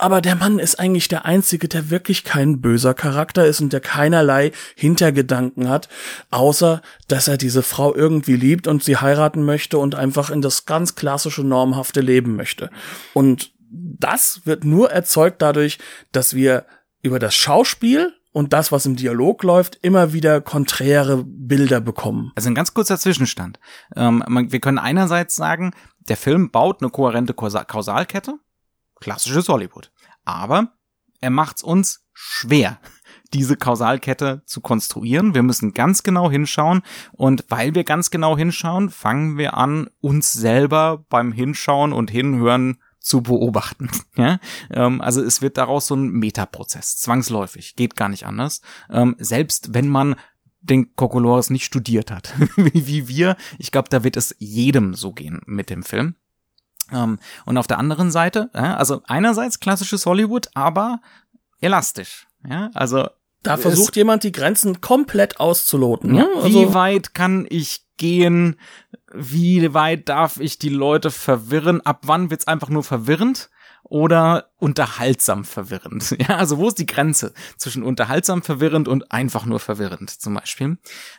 Aber 0.01 0.23
der 0.23 0.35
Mann 0.35 0.59
ist 0.59 0.81
eigentlich 0.81 1.09
der 1.09 1.27
Einzige, 1.27 1.69
der 1.69 1.91
wirklich 1.91 2.25
kein 2.25 2.63
böser 2.63 2.95
Charakter 2.95 3.45
ist 3.45 3.61
und 3.61 3.73
der 3.73 3.81
keinerlei 3.81 4.53
Hintergedanken 4.75 5.69
hat, 5.69 5.91
außer 6.31 6.81
dass 7.07 7.29
er 7.29 7.37
diese 7.37 7.63
Frau 7.63 7.95
irgendwie 7.95 8.37
liebt 8.37 8.67
und 8.67 8.83
sie 8.83 8.97
heiraten 8.97 9.45
möchte 9.45 9.77
und 9.77 9.95
einfach 9.95 10.31
in 10.31 10.41
das 10.41 10.65
ganz 10.65 10.95
klassische 10.95 11.43
normhafte 11.43 12.01
Leben 12.01 12.35
möchte. 12.35 12.71
Und 13.13 13.53
das 13.71 14.41
wird 14.45 14.65
nur 14.65 14.91
erzeugt 14.91 15.43
dadurch, 15.43 15.79
dass 16.13 16.35
wir 16.35 16.65
über 17.03 17.19
das 17.19 17.35
Schauspiel 17.35 18.15
und 18.33 18.55
das, 18.55 18.73
was 18.73 18.87
im 18.87 18.97
Dialog 18.97 19.43
läuft, 19.43 19.79
immer 19.83 20.15
wieder 20.15 20.41
konträre 20.41 21.25
Bilder 21.27 21.83
bekommen. 21.83 22.33
Also 22.37 22.49
ein 22.49 22.55
ganz 22.55 22.73
kurzer 22.73 22.99
Zwischenstand. 22.99 23.61
Ähm, 23.97 24.25
wir 24.49 24.61
können 24.61 24.79
einerseits 24.79 25.37
sagen, 25.37 25.73
der 26.09 26.17
Film 26.17 26.51
baut 26.51 26.81
eine 26.81 26.91
kohärente 26.91 27.35
Kausalkette 27.35 28.39
klassisches 29.01 29.49
Hollywood. 29.49 29.93
Aber 30.25 30.73
er 31.21 31.31
macht's 31.31 31.63
uns 31.63 32.07
schwer, 32.13 32.81
diese 33.33 33.57
Kausalkette 33.57 34.43
zu 34.47 34.61
konstruieren. 34.61 35.35
Wir 35.35 35.43
müssen 35.43 35.73
ganz 35.73 36.03
genau 36.03 36.31
hinschauen 36.31 36.83
und 37.13 37.45
weil 37.49 37.75
wir 37.75 37.85
ganz 37.85 38.11
genau 38.11 38.37
hinschauen, 38.37 38.91
fangen 38.91 39.39
wir 39.39 39.57
an, 39.57 39.89
uns 40.01 40.33
selber 40.33 41.05
beim 41.09 41.33
Hinschauen 41.33 41.93
und 41.93 42.11
Hinhören 42.11 42.79
zu 43.01 43.23
beobachten. 43.23 43.91
Ja? 44.17 44.39
Ähm, 44.71 45.01
also 45.01 45.23
es 45.23 45.41
wird 45.41 45.57
daraus 45.57 45.87
so 45.87 45.95
ein 45.95 46.11
Metaprozess, 46.11 46.99
zwangsläufig, 46.99 47.75
geht 47.75 47.97
gar 47.97 48.11
nicht 48.11 48.27
anders. 48.27 48.61
Ähm, 48.91 49.17
selbst 49.19 49.73
wenn 49.73 49.89
man 49.89 50.17
den 50.61 50.95
Kokolores 50.95 51.49
nicht 51.49 51.65
studiert 51.65 52.11
hat, 52.11 52.35
wie 52.57 53.09
wir, 53.09 53.37
ich 53.59 53.73
glaube, 53.73 53.89
da 53.89 54.05
wird 54.05 54.17
es 54.17 54.35
jedem 54.39 54.95
so 54.95 55.13
gehen 55.13 55.41
mit 55.47 55.71
dem 55.71 55.83
Film. 55.83 56.17
Ähm, 56.93 57.19
und 57.45 57.59
auf 57.59 57.67
der 57.67 57.79
anderen 57.79 58.11
Seite, 58.11 58.51
also 58.53 59.03
einerseits 59.07 59.61
klassisches 59.61 60.07
Hollywood, 60.07 60.49
aber 60.55 61.01
elastisch. 61.61 62.27
Ja, 62.49 62.71
also 62.75 63.09
da 63.43 63.57
versucht 63.57 63.97
jemand 63.97 64.23
die 64.23 64.33
Grenzen 64.33 64.81
komplett 64.81 65.41
auszuloten. 65.41 66.13
Ne? 66.13 66.19
Ja, 66.19 66.43
also, 66.43 66.61
wie 66.61 66.75
weit 66.75 67.15
kann 67.15 67.47
ich 67.49 67.87
gehen? 67.97 68.59
Wie 69.15 69.73
weit 69.73 70.09
darf 70.09 70.39
ich 70.39 70.59
die 70.59 70.69
Leute 70.69 71.11
verwirren? 71.11 71.81
Ab 71.81 72.01
wann 72.03 72.31
wird's 72.31 72.47
einfach 72.47 72.69
nur 72.69 72.85
verwirrend? 72.85 73.51
Oder 73.83 74.50
unterhaltsam 74.61 75.45
verwirrend. 75.45 76.17
Ja, 76.21 76.37
also 76.37 76.59
wo 76.59 76.69
ist 76.69 76.79
die 76.79 76.87
Grenze 76.87 77.33
zwischen 77.57 77.83
unterhaltsam 77.83 78.43
verwirrend 78.43 78.89
und 78.89 79.11
einfach 79.11 79.47
nur 79.47 79.59
verwirrend 79.59 80.11
zum 80.11 80.35
Beispiel? 80.35 80.77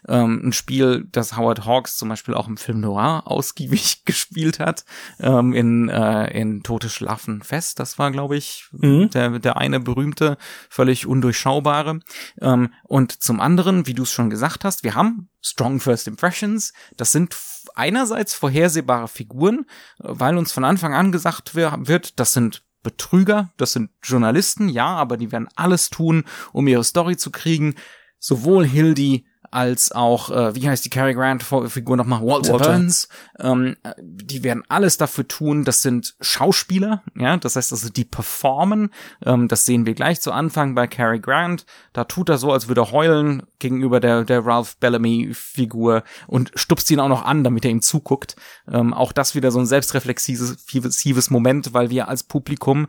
Ähm, 0.07 0.41
ein 0.43 0.53
Spiel, 0.53 1.07
das 1.11 1.35
Howard 1.35 1.65
Hawks 1.65 1.97
zum 1.97 2.09
Beispiel 2.09 2.35
auch 2.35 2.47
im 2.47 2.57
Film 2.57 2.81
Noir 2.81 3.23
ausgiebig 3.25 4.01
gespielt 4.05 4.59
hat, 4.59 4.85
ähm, 5.19 5.53
in, 5.53 5.89
äh, 5.89 6.39
in 6.39 6.61
Tote 6.61 6.89
Schlafen 6.89 7.41
fest. 7.41 7.79
Das 7.79 7.97
war, 7.97 8.11
glaube 8.11 8.37
ich, 8.37 8.67
mhm. 8.73 9.09
der, 9.09 9.39
der 9.39 9.57
eine 9.57 9.79
berühmte, 9.79 10.37
völlig 10.69 11.07
undurchschaubare. 11.07 11.99
Ähm, 12.39 12.73
und 12.83 13.23
zum 13.23 13.39
anderen, 13.39 13.87
wie 13.87 13.95
du 13.95 14.03
es 14.03 14.11
schon 14.11 14.29
gesagt 14.29 14.63
hast, 14.63 14.83
wir 14.83 14.93
haben 14.93 15.29
Strong 15.41 15.79
First 15.79 16.07
Impressions. 16.07 16.73
Das 16.95 17.11
sind 17.11 17.35
einerseits 17.75 18.33
vorhersehbare 18.33 19.07
Figuren, 19.07 19.65
weil 19.97 20.37
uns 20.37 20.51
von 20.51 20.63
Anfang 20.63 20.93
an 20.93 21.11
gesagt 21.11 21.55
wird, 21.55 22.19
das 22.19 22.33
sind 22.33 22.63
Betrüger, 22.83 23.51
das 23.57 23.73
sind 23.73 23.91
Journalisten, 24.03 24.69
ja, 24.69 24.87
aber 24.87 25.17
die 25.17 25.31
werden 25.31 25.47
alles 25.55 25.89
tun, 25.89 26.23
um 26.51 26.67
ihre 26.67 26.83
Story 26.83 27.17
zu 27.17 27.31
kriegen. 27.31 27.75
Sowohl 28.19 28.65
Hildy 28.65 29.25
als 29.51 29.91
auch, 29.91 30.31
äh, 30.31 30.55
wie 30.55 30.67
heißt 30.67 30.83
die 30.85 30.89
Cary 30.89 31.13
Grant 31.13 31.43
Figur 31.43 31.97
nochmal? 31.97 32.21
Walter, 32.21 32.53
Walter. 32.53 32.69
Burns. 32.69 33.09
Ähm, 33.39 33.75
die 33.99 34.43
werden 34.43 34.63
alles 34.69 34.97
dafür 34.97 35.27
tun. 35.27 35.65
Das 35.65 35.81
sind 35.81 36.15
Schauspieler, 36.21 37.03
ja, 37.15 37.37
das 37.37 37.55
heißt 37.55 37.71
also, 37.71 37.89
die 37.89 38.05
performen. 38.05 38.89
Ähm, 39.25 39.47
das 39.47 39.65
sehen 39.65 39.85
wir 39.85 39.93
gleich 39.93 40.21
zu 40.21 40.31
Anfang 40.31 40.73
bei 40.73 40.87
Cary 40.87 41.19
Grant. 41.19 41.65
Da 41.93 42.05
tut 42.05 42.29
er 42.29 42.37
so, 42.37 42.51
als 42.51 42.67
würde 42.67 42.81
er 42.81 42.91
heulen 42.91 43.43
gegenüber 43.59 43.99
der, 43.99 44.23
der 44.23 44.45
Ralph 44.45 44.77
Bellamy 44.77 45.31
Figur 45.33 46.03
und 46.27 46.51
stupst 46.55 46.89
ihn 46.89 46.99
auch 46.99 47.09
noch 47.09 47.25
an, 47.25 47.43
damit 47.43 47.65
er 47.65 47.71
ihm 47.71 47.81
zuguckt. 47.81 48.35
Ähm, 48.71 48.93
auch 48.93 49.11
das 49.11 49.35
wieder 49.35 49.51
so 49.51 49.59
ein 49.59 49.65
selbstreflexives 49.65 51.29
Moment, 51.29 51.73
weil 51.73 51.89
wir 51.89 52.07
als 52.07 52.23
Publikum 52.23 52.87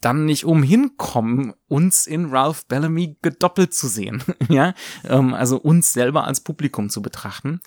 dann 0.00 0.24
nicht 0.24 0.44
umhin 0.44 0.96
kommen, 0.96 1.54
uns 1.68 2.06
in 2.06 2.26
Ralph 2.26 2.66
Bellamy 2.66 3.16
gedoppelt 3.22 3.74
zu 3.74 3.88
sehen. 3.88 4.22
ja, 4.48 4.74
ähm, 5.04 5.34
also 5.34 5.56
uns 5.56 5.92
selber 5.92 6.24
als 6.24 6.40
Publikum 6.40 6.90
zu 6.90 7.02
betrachten. 7.02 7.60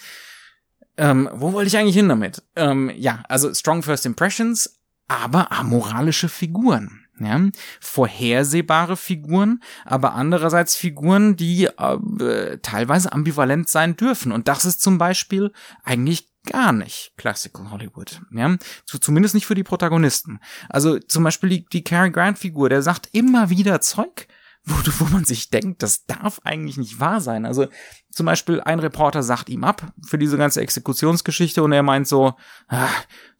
Ähm, 0.97 1.29
wo 1.33 1.53
wollte 1.53 1.67
ich 1.67 1.77
eigentlich 1.77 1.95
hin 1.95 2.09
damit? 2.09 2.43
Ähm, 2.55 2.91
ja, 2.95 3.23
also 3.29 3.53
Strong 3.53 3.83
First 3.83 4.05
Impressions, 4.05 4.79
aber 5.07 5.51
amoralische 5.51 6.29
Figuren. 6.29 7.05
Ja, 7.21 7.37
vorhersehbare 7.81 8.95
Figuren, 8.95 9.61
aber 9.83 10.13
andererseits 10.13 10.77
Figuren, 10.77 11.35
die 11.35 11.65
äh, 11.65 12.57
teilweise 12.59 13.11
ambivalent 13.11 13.67
sein 13.67 13.97
dürfen. 13.97 14.31
Und 14.31 14.47
das 14.47 14.63
ist 14.63 14.81
zum 14.81 14.97
Beispiel 14.97 15.51
eigentlich 15.83 16.28
gar 16.51 16.73
nicht 16.73 17.13
Classical 17.17 17.71
Hollywood. 17.71 18.21
Ja? 18.31 18.57
Zumindest 18.85 19.35
nicht 19.35 19.45
für 19.45 19.55
die 19.55 19.63
Protagonisten. 19.63 20.39
Also 20.69 20.99
zum 20.99 21.23
Beispiel 21.23 21.49
die, 21.49 21.65
die 21.65 21.83
Cary 21.83 22.11
Grant-Figur, 22.11 22.69
der 22.69 22.81
sagt 22.81 23.09
immer 23.11 23.49
wieder 23.49 23.81
Zeug, 23.81 24.27
wo, 24.65 24.75
wo 24.99 25.05
man 25.05 25.25
sich 25.25 25.49
denkt, 25.49 25.83
das 25.83 26.05
darf 26.05 26.41
eigentlich 26.43 26.77
nicht 26.77 26.99
wahr 26.99 27.21
sein. 27.21 27.45
Also 27.45 27.67
zum 28.11 28.25
Beispiel 28.25 28.61
ein 28.61 28.79
Reporter 28.79 29.23
sagt 29.23 29.49
ihm 29.49 29.63
ab 29.63 29.93
für 30.05 30.17
diese 30.17 30.37
ganze 30.37 30.61
Exekutionsgeschichte 30.61 31.63
und 31.63 31.71
er 31.71 31.83
meint 31.83 32.07
so, 32.07 32.33
ah, 32.67 32.89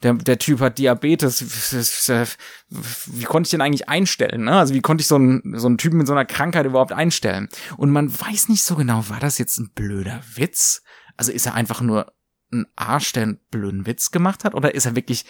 der, 0.02 0.14
der 0.14 0.40
Typ 0.40 0.62
hat 0.62 0.78
Diabetes, 0.78 1.42
wie 2.70 3.24
konnte 3.26 3.48
ich 3.48 3.52
den 3.52 3.62
eigentlich 3.62 3.90
einstellen? 3.90 4.46
Ne? 4.46 4.58
Also 4.58 4.74
wie 4.74 4.82
konnte 4.82 5.02
ich 5.02 5.08
so 5.08 5.16
einen, 5.16 5.58
so 5.58 5.68
einen 5.68 5.78
Typen 5.78 5.98
mit 5.98 6.08
so 6.08 6.14
einer 6.14 6.26
Krankheit 6.26 6.66
überhaupt 6.66 6.94
einstellen? 6.94 7.50
Und 7.78 7.92
man 7.92 8.12
weiß 8.12 8.50
nicht 8.50 8.64
so 8.64 8.76
genau, 8.76 9.10
war 9.10 9.20
das 9.20 9.38
jetzt 9.38 9.58
ein 9.58 9.72
blöder 9.74 10.22
Witz? 10.36 10.82
Also 11.18 11.32
ist 11.32 11.46
er 11.46 11.54
einfach 11.54 11.82
nur 11.82 12.14
ein 12.52 12.66
Arsch, 12.76 13.14
der 13.14 13.24
einen 13.24 13.40
blöden 13.52 13.86
Witz 13.86 14.12
gemacht 14.12 14.44
hat? 14.44 14.56
Oder 14.56 14.74
ist 14.74 14.86
er 14.86 14.96
wirklich, 14.96 15.26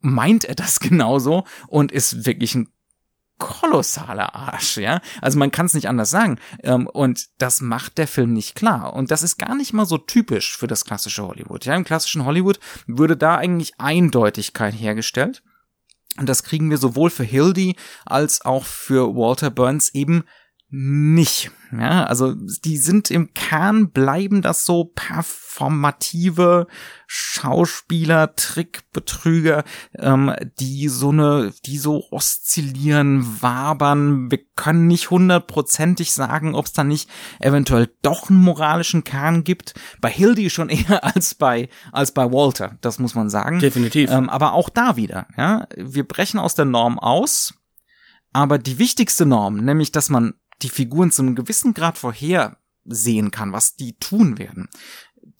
meint 0.00 0.44
er 0.44 0.54
das 0.54 0.80
genauso 0.80 1.44
und 1.68 1.92
ist 1.92 2.26
wirklich 2.26 2.54
ein 2.54 2.68
kolossaler 3.38 4.34
Arsch, 4.34 4.76
ja. 4.76 5.00
Also 5.20 5.38
man 5.38 5.50
kann 5.50 5.66
es 5.66 5.74
nicht 5.74 5.88
anders 5.88 6.10
sagen. 6.10 6.38
Ähm, 6.62 6.86
und 6.86 7.26
das 7.38 7.60
macht 7.60 7.98
der 7.98 8.06
Film 8.06 8.32
nicht 8.32 8.54
klar. 8.54 8.94
Und 8.94 9.10
das 9.10 9.22
ist 9.22 9.38
gar 9.38 9.54
nicht 9.54 9.72
mal 9.72 9.86
so 9.86 9.98
typisch 9.98 10.56
für 10.56 10.66
das 10.66 10.84
klassische 10.84 11.26
Hollywood. 11.26 11.64
Ja, 11.64 11.74
im 11.74 11.84
klassischen 11.84 12.24
Hollywood 12.24 12.60
würde 12.86 13.16
da 13.16 13.36
eigentlich 13.36 13.78
Eindeutigkeit 13.78 14.74
hergestellt. 14.74 15.42
Und 16.16 16.28
das 16.28 16.44
kriegen 16.44 16.70
wir 16.70 16.78
sowohl 16.78 17.10
für 17.10 17.24
Hildy 17.24 17.76
als 18.06 18.44
auch 18.44 18.64
für 18.64 19.16
Walter 19.16 19.50
Burns 19.50 19.92
eben 19.94 20.24
nicht. 20.74 21.52
Ja, 21.72 22.04
also 22.04 22.34
die 22.34 22.78
sind 22.78 23.10
im 23.10 23.32
Kern 23.32 23.90
bleiben 23.90 24.42
das 24.42 24.64
so 24.64 24.92
performative 24.94 26.66
Schauspieler, 27.06 28.34
Trickbetrüger, 28.34 29.62
ähm, 29.96 30.34
die 30.58 30.88
so 30.88 31.10
eine, 31.10 31.52
die 31.64 31.78
so 31.78 32.04
oszillieren, 32.10 33.40
wabern. 33.40 34.30
Wir 34.32 34.40
können 34.56 34.88
nicht 34.88 35.10
hundertprozentig 35.10 36.12
sagen, 36.12 36.56
ob 36.56 36.66
es 36.66 36.72
da 36.72 36.82
nicht 36.82 37.08
eventuell 37.38 37.88
doch 38.02 38.30
einen 38.30 38.40
moralischen 38.40 39.04
Kern 39.04 39.44
gibt. 39.44 39.74
Bei 40.00 40.10
Hildy 40.10 40.50
schon 40.50 40.68
eher 40.70 41.04
als 41.04 41.36
bei 41.36 41.68
als 41.92 42.12
bei 42.12 42.24
Walter. 42.32 42.78
Das 42.80 42.98
muss 42.98 43.14
man 43.14 43.30
sagen. 43.30 43.60
Definitiv. 43.60 44.10
Ähm, 44.10 44.28
aber 44.28 44.54
auch 44.54 44.68
da 44.68 44.96
wieder. 44.96 45.28
Ja, 45.36 45.68
wir 45.76 46.06
brechen 46.06 46.40
aus 46.40 46.56
der 46.56 46.64
Norm 46.64 46.98
aus. 46.98 47.54
Aber 48.34 48.58
die 48.58 48.80
wichtigste 48.80 49.26
Norm, 49.26 49.64
nämlich, 49.64 49.92
dass 49.92 50.10
man 50.10 50.34
die 50.64 50.68
Figuren 50.68 51.10
zu 51.10 51.22
einem 51.22 51.34
gewissen 51.34 51.74
Grad 51.74 51.98
vorhersehen 51.98 53.30
kann, 53.30 53.52
was 53.52 53.76
die 53.76 53.96
tun 53.98 54.38
werden, 54.38 54.68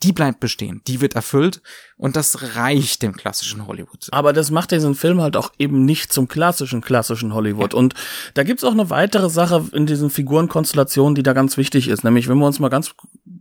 die 0.02 0.12
bleibt 0.12 0.40
bestehen, 0.40 0.82
die 0.87 1.00
wird 1.00 1.14
erfüllt 1.14 1.62
und 1.96 2.14
das 2.16 2.56
reicht 2.56 3.02
dem 3.02 3.16
klassischen 3.16 3.66
Hollywood. 3.66 4.08
Aber 4.12 4.32
das 4.32 4.50
macht 4.50 4.70
diesen 4.70 4.94
Film 4.94 5.20
halt 5.20 5.37
auch 5.37 5.52
eben 5.58 5.84
nicht 5.84 6.12
zum 6.12 6.28
klassischen, 6.28 6.82
klassischen 6.82 7.32
Hollywood. 7.32 7.72
Ja. 7.72 7.78
Und 7.78 7.94
da 8.34 8.42
gibt's 8.42 8.64
auch 8.64 8.72
eine 8.72 8.90
weitere 8.90 9.30
Sache 9.30 9.64
in 9.72 9.87
diesen 9.87 10.10
Figurenkonstellationen, 10.10 11.14
die 11.14 11.22
da 11.22 11.32
ganz 11.32 11.56
wichtig 11.56 11.88
ist. 11.88 12.04
Nämlich, 12.04 12.28
wenn 12.28 12.38
wir 12.38 12.46
uns 12.46 12.60
mal 12.60 12.68
ganz 12.68 12.94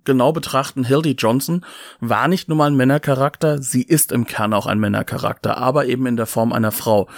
genau 0.05 0.31
betrachten, 0.31 0.85
Hildy 0.85 1.11
Johnson 1.11 1.65
war 1.99 2.27
nicht 2.27 2.47
nur 2.47 2.57
mal 2.57 2.67
ein 2.67 2.75
Männercharakter, 2.75 3.61
sie 3.61 3.83
ist 3.83 4.11
im 4.11 4.25
Kern 4.25 4.53
auch 4.53 4.65
ein 4.65 4.79
Männercharakter, 4.79 5.57
aber 5.57 5.85
eben 5.85 6.05
in 6.05 6.15
der 6.15 6.27
Form 6.27 6.53
einer 6.53 6.71
Frau 6.71 7.09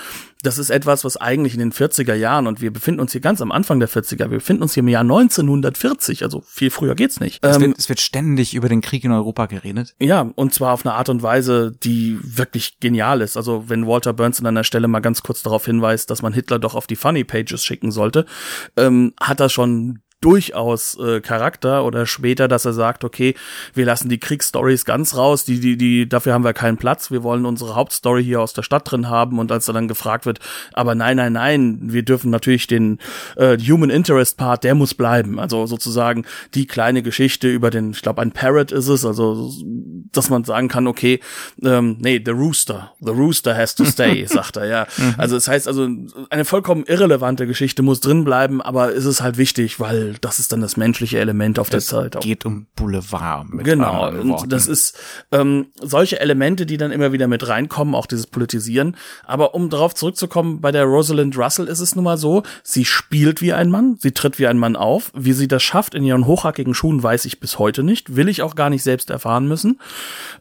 das 0.46 0.58
ist 0.58 0.70
etwas, 0.70 1.04
was 1.04 1.18
eigentlich 1.18 1.54
in 1.54 1.60
den 1.60 1.72
40er 1.72 2.14
Jahren, 2.14 2.48
und 2.48 2.62
wir 2.62 2.72
befinden 2.72 3.02
uns 3.02 3.12
hier 3.12 3.22
ganz 3.22 3.42
am 3.42 3.52
Anfang 3.52 3.80
der 3.80 3.90
40er, 3.90 4.30
wir 4.30 4.38
befinden 4.38 4.64
uns 4.64 4.74
hier 4.74 4.82
im 4.82 4.88
Jahr 4.88 5.02
1940, 5.02 6.24
also 6.24 6.42
viel 6.46 6.70
früher 6.70 6.96
geht's 6.96 7.20
nicht. 7.20 7.44
Es, 7.44 7.56
ähm, 7.58 7.64
wird, 7.64 7.80
es 7.80 7.90
wird 7.90 8.00
ständig 8.00 8.54
über 8.54 8.70
den 8.70 8.82
Krieg 8.82 9.04
in 9.04 9.12
Europa 9.12 9.48
geredet. 9.48 9.96
Ja, 10.00 10.30
und 10.36 10.54
zwar 10.54 10.74
auf 10.74 10.86
eine 10.86 10.96
Art 10.96 11.10
und 11.10 11.24
Weise, 11.24 11.72
die 11.84 12.20
wirklich 12.22 12.80
genial 12.80 13.22
ist. 13.22 13.38
Also 13.38 13.66
wenn 13.68 13.88
Walter 13.88 14.14
Burns 14.14 14.40
an 14.40 14.46
einer 14.46 14.64
Stelle 14.64 14.88
mal 14.88 15.00
ganz 15.00 15.24
kurz 15.24 15.42
darauf 15.44 15.66
hinweist, 15.66 16.10
dass 16.10 16.22
man 16.22 16.34
Hitler 16.34 16.60
doch 16.60 16.76
auf 16.76 16.88
die 16.88 16.96
Funny 16.96 17.24
Pages 17.24 17.64
schicken 17.64 17.92
sollte, 17.92 18.26
ähm, 18.78 19.14
hat 19.20 19.40
er 19.40 19.50
schon 19.50 20.00
durchaus 20.26 20.98
äh, 20.98 21.22
Charakter 21.22 21.86
oder 21.86 22.06
später, 22.06 22.48
dass 22.48 22.66
er 22.66 22.74
sagt, 22.74 23.04
okay, 23.04 23.36
wir 23.74 23.86
lassen 23.86 24.10
die 24.10 24.20
Kriegsstories 24.20 24.84
ganz 24.84 25.16
raus, 25.16 25.46
die, 25.46 25.60
die, 25.60 25.78
die, 25.78 26.10
dafür 26.10 26.34
haben 26.34 26.44
wir 26.44 26.54
keinen 26.54 26.78
Platz, 26.78 27.12
wir 27.12 27.22
wollen 27.22 27.46
unsere 27.46 27.76
Hauptstory 27.76 28.24
hier 28.24 28.42
aus 28.42 28.54
der 28.54 28.64
Stadt 28.64 28.90
drin 28.90 29.10
haben 29.10 29.40
und 29.40 29.52
als 29.52 29.68
er 29.68 29.74
dann 29.74 29.88
gefragt 29.88 30.26
wird, 30.26 30.40
aber 30.74 30.96
nein, 30.96 31.18
nein, 31.18 31.34
nein, 31.34 31.80
wir 31.84 32.04
dürfen 32.04 32.32
natürlich 32.32 32.68
den 32.68 33.00
äh, 33.36 33.58
Human 33.58 33.90
Interest 33.90 34.36
Part, 34.36 34.64
der 34.64 34.76
muss 34.76 34.96
bleiben. 34.96 35.40
Also 35.40 35.68
sozusagen 35.68 36.26
die 36.54 36.66
kleine 36.66 37.04
Geschichte 37.04 37.48
über 37.48 37.70
den, 37.70 37.92
ich 37.92 38.02
glaube, 38.02 38.22
ein 38.22 38.32
Parrot 38.32 38.72
ist 38.72 38.88
es, 38.88 39.06
also 39.06 39.52
dass 40.12 40.30
man 40.30 40.44
sagen 40.44 40.68
kann, 40.68 40.88
okay, 40.88 41.20
ähm, 41.64 41.98
nee, 42.00 42.22
the 42.24 42.32
Rooster, 42.32 42.94
the 43.00 43.12
Rooster 43.12 43.56
has 43.56 43.76
to 43.76 43.86
stay, 43.86 44.26
sagt 44.28 44.58
er, 44.58 44.66
ja. 44.66 44.88
Mhm. 44.98 45.16
Also 45.18 45.36
es 45.36 45.46
das 45.46 45.54
heißt 45.54 45.68
also, 45.68 45.88
eine 46.30 46.46
vollkommen 46.46 46.84
irrelevante 46.86 47.46
Geschichte 47.46 47.84
muss 47.84 48.00
drin 48.00 48.24
bleiben, 48.24 48.62
aber 48.62 48.92
ist 48.92 49.06
es 49.06 49.22
halt 49.22 49.38
wichtig, 49.38 49.80
weil 49.80 50.15
das 50.22 50.40
ist 50.40 50.52
dann 50.52 50.62
das 50.62 50.78
menschliche 50.78 51.20
Element 51.20 51.60
auf 51.60 51.68
es 51.68 51.72
der 51.72 51.82
Zeit. 51.82 52.16
Es 52.16 52.22
geht 52.22 52.46
um 52.46 52.68
Boulevard. 52.76 53.54
Mit 53.54 53.66
genau, 53.66 54.10
und 54.10 54.52
das 54.52 54.68
ist 54.68 54.98
ähm, 55.32 55.68
solche 55.82 56.20
Elemente, 56.20 56.66
die 56.66 56.78
dann 56.78 56.92
immer 56.92 57.12
wieder 57.12 57.28
mit 57.28 57.48
reinkommen, 57.48 57.96
auch 57.96 58.06
dieses 58.06 58.28
Politisieren. 58.28 58.96
Aber 59.26 59.56
um 59.56 59.70
darauf 59.70 59.96
zurückzukommen, 59.96 60.62
bei 60.62 60.72
der 60.72 60.84
Rosalind 60.86 61.38
Russell 61.38 61.68
ist 61.68 61.80
es 61.80 61.96
nun 61.96 62.06
mal 62.06 62.18
so, 62.18 62.44
sie 62.64 62.86
spielt 62.86 63.42
wie 63.42 63.54
ein 63.54 63.70
Mann, 63.70 63.98
sie 64.00 64.12
tritt 64.12 64.40
wie 64.40 64.48
ein 64.48 64.58
Mann 64.58 64.76
auf. 64.76 65.12
Wie 65.16 65.34
sie 65.34 65.48
das 65.48 65.64
schafft 65.64 65.96
in 65.96 66.04
ihren 66.04 66.26
hochhackigen 66.26 66.74
Schuhen, 66.74 67.02
weiß 67.02 67.26
ich 67.26 67.40
bis 67.40 67.60
heute 67.60 67.84
nicht, 67.84 68.16
will 68.16 68.30
ich 68.30 68.42
auch 68.42 68.56
gar 68.56 68.70
nicht 68.70 68.84
selbst 68.84 69.10
erfahren 69.10 69.48
müssen. 69.48 69.80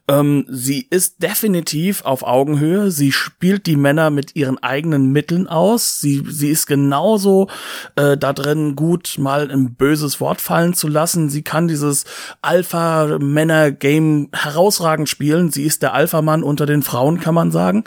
Ähm, 0.08 0.46
sie 0.48 0.86
ist 0.88 1.22
definitiv 1.22 2.04
auf 2.04 2.22
Augenhöhe, 2.22 2.90
sie 2.90 3.12
spielt 3.12 3.66
die 3.66 3.76
Männer 3.76 4.10
mit 4.10 4.36
ihren 4.36 4.62
eigenen 4.62 5.12
Mitteln 5.12 5.46
aus, 5.46 6.00
sie, 6.00 6.22
sie 6.28 6.50
ist 6.50 6.66
genauso 6.66 7.48
äh, 7.96 8.16
da 8.16 8.32
drin 8.32 8.76
gut, 8.76 9.16
mal 9.18 9.50
im 9.54 9.74
böses 9.74 10.20
Wort 10.20 10.42
fallen 10.42 10.74
zu 10.74 10.88
lassen. 10.88 11.30
Sie 11.30 11.42
kann 11.42 11.68
dieses 11.68 12.04
Alpha-Männer-Game 12.42 14.28
herausragend 14.34 15.08
spielen. 15.08 15.50
Sie 15.50 15.64
ist 15.64 15.82
der 15.82 15.94
Alpha-Mann 15.94 16.42
unter 16.42 16.66
den 16.66 16.82
Frauen, 16.82 17.20
kann 17.20 17.34
man 17.34 17.50
sagen. 17.50 17.84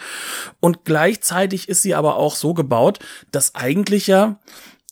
Und 0.59 0.85
gleichzeitig 0.85 1.69
ist 1.69 1.83
sie 1.83 1.93
aber 1.93 2.15
auch 2.15 2.35
so 2.35 2.55
gebaut, 2.55 2.99
dass 3.31 3.53
eigentlich 3.53 4.07
ja 4.07 4.39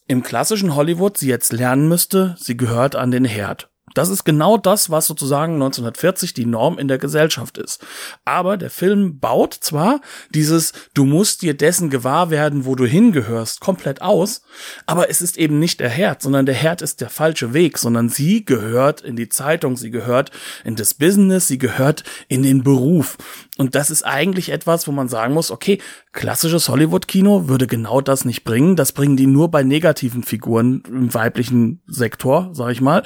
im 0.07 0.21
klassischen 0.21 0.75
Hollywood 0.75 1.17
sie 1.17 1.29
jetzt 1.29 1.51
lernen 1.51 1.87
müsste, 1.87 2.35
sie 2.37 2.55
gehört 2.55 2.95
an 2.95 3.09
den 3.09 3.25
Herd. 3.25 3.69
Das 3.95 4.09
ist 4.09 4.23
genau 4.25 4.57
das, 4.57 4.91
was 4.91 5.07
sozusagen 5.07 5.53
1940 5.53 6.33
die 6.33 6.45
Norm 6.45 6.77
in 6.77 6.87
der 6.87 6.99
Gesellschaft 6.99 7.57
ist. 7.57 7.83
Aber 8.25 8.57
der 8.57 8.69
Film 8.69 9.19
baut 9.19 9.53
zwar 9.53 10.01
dieses, 10.29 10.73
du 10.93 11.05
musst 11.05 11.41
dir 11.41 11.55
dessen 11.55 11.89
gewahr 11.89 12.29
werden, 12.29 12.65
wo 12.65 12.75
du 12.75 12.85
hingehörst, 12.85 13.61
komplett 13.61 14.01
aus, 14.01 14.41
aber 14.85 15.09
es 15.09 15.21
ist 15.21 15.37
eben 15.37 15.57
nicht 15.57 15.79
der 15.79 15.89
Herd, 15.89 16.21
sondern 16.21 16.45
der 16.45 16.55
Herd 16.55 16.81
ist 16.81 17.01
der 17.01 17.09
falsche 17.09 17.53
Weg, 17.53 17.77
sondern 17.77 18.09
sie 18.09 18.45
gehört 18.45 19.01
in 19.01 19.15
die 19.15 19.29
Zeitung, 19.29 19.77
sie 19.77 19.91
gehört 19.91 20.29
in 20.63 20.75
das 20.75 20.93
Business, 20.93 21.47
sie 21.47 21.57
gehört 21.57 22.03
in 22.27 22.43
den 22.43 22.63
Beruf. 22.63 23.17
Und 23.57 23.75
das 23.75 23.89
ist 23.89 24.03
eigentlich 24.03 24.49
etwas, 24.49 24.87
wo 24.87 24.91
man 24.91 25.07
sagen 25.07 25.33
muss, 25.33 25.49
okay, 25.49 25.79
klassisches 26.15 26.69
Hollywood-Kino 26.69 27.47
würde 27.47 27.67
genau 27.67 28.01
das 28.01 28.25
nicht 28.25 28.43
bringen. 28.43 28.75
Das 28.75 28.93
bringen 28.93 29.17
die 29.17 29.27
nur 29.27 29.51
bei 29.51 29.61
negativen 29.61 30.23
Figuren 30.23 30.81
im 30.87 31.13
weiblichen 31.13 31.81
Sektor, 31.85 32.49
sag 32.53 32.71
ich 32.71 32.81
mal. 32.81 33.03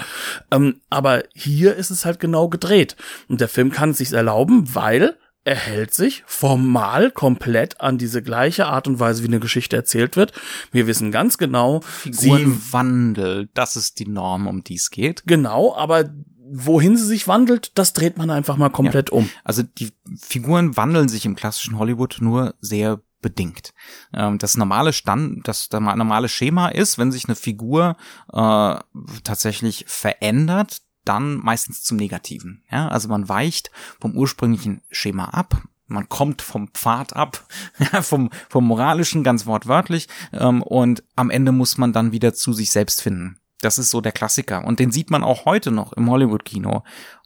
Ähm, 0.51 0.79
aber 0.89 1.23
hier 1.33 1.75
ist 1.75 1.89
es 1.89 2.05
halt 2.05 2.19
genau 2.19 2.47
gedreht. 2.47 2.95
Und 3.27 3.41
der 3.41 3.49
Film 3.49 3.71
kann 3.71 3.89
es 3.89 3.97
sich 3.97 4.13
erlauben, 4.13 4.73
weil 4.73 5.17
er 5.43 5.55
hält 5.55 5.93
sich 5.93 6.23
formal 6.27 7.11
komplett 7.11 7.81
an 7.81 7.97
diese 7.97 8.21
gleiche 8.21 8.67
Art 8.67 8.87
und 8.87 8.99
Weise, 8.99 9.23
wie 9.23 9.27
eine 9.27 9.39
Geschichte 9.39 9.75
erzählt 9.75 10.15
wird. 10.15 10.31
Wir 10.71 10.85
wissen 10.85 11.11
ganz 11.11 11.37
genau, 11.37 11.81
Figurenwandel, 11.81 13.49
das 13.53 13.75
ist 13.75 13.99
die 13.99 14.07
Norm, 14.07 14.47
um 14.47 14.63
die 14.63 14.75
es 14.75 14.91
geht. 14.91 15.23
Genau, 15.25 15.75
aber 15.75 16.11
wohin 16.51 16.97
sie 16.97 17.05
sich 17.05 17.27
wandelt, 17.27 17.71
das 17.75 17.93
dreht 17.93 18.17
man 18.17 18.29
einfach 18.29 18.57
mal 18.57 18.69
komplett 18.69 19.11
ja. 19.11 19.17
um. 19.17 19.29
Also 19.43 19.63
die 19.63 19.91
Figuren 20.17 20.77
wandeln 20.77 21.09
sich 21.09 21.25
im 21.25 21.35
klassischen 21.35 21.77
Hollywood 21.77 22.17
nur 22.21 22.55
sehr 22.59 23.01
bedingt. 23.21 23.73
Ähm, 24.13 24.37
das 24.37 24.57
normale 24.57 24.93
Stand, 24.93 25.47
das 25.47 25.69
normale 25.71 26.29
Schema 26.29 26.69
ist, 26.69 26.97
wenn 26.97 27.11
sich 27.11 27.25
eine 27.25 27.35
Figur 27.35 27.97
äh, 28.31 28.75
tatsächlich 29.23 29.85
verändert, 29.87 30.81
dann 31.05 31.37
meistens 31.37 31.83
zum 31.83 31.97
Negativen. 31.97 32.63
Ja, 32.71 32.87
also 32.87 33.09
man 33.09 33.29
weicht 33.29 33.71
vom 33.99 34.15
ursprünglichen 34.15 34.81
Schema 34.91 35.25
ab. 35.25 35.61
Man 35.87 36.07
kommt 36.07 36.43
vom 36.43 36.67
Pfad 36.67 37.15
ab, 37.15 37.47
ja, 37.93 38.03
vom, 38.03 38.29
vom 38.47 38.65
moralischen 38.65 39.23
ganz 39.23 39.47
wortwörtlich, 39.47 40.07
ähm, 40.33 40.61
und 40.61 41.03
am 41.15 41.31
Ende 41.31 41.51
muss 41.51 41.77
man 41.77 41.93
dann 41.93 42.11
wieder 42.11 42.33
zu 42.33 42.53
sich 42.53 42.69
selbst 42.69 43.01
finden. 43.01 43.39
Das 43.61 43.77
ist 43.77 43.89
so 43.89 44.01
der 44.01 44.11
Klassiker. 44.11 44.65
Und 44.65 44.79
den 44.79 44.91
sieht 44.91 45.09
man 45.09 45.23
auch 45.23 45.45
heute 45.45 45.71
noch 45.71 45.93
im 45.93 46.09
Hollywood-Kino. 46.09 46.83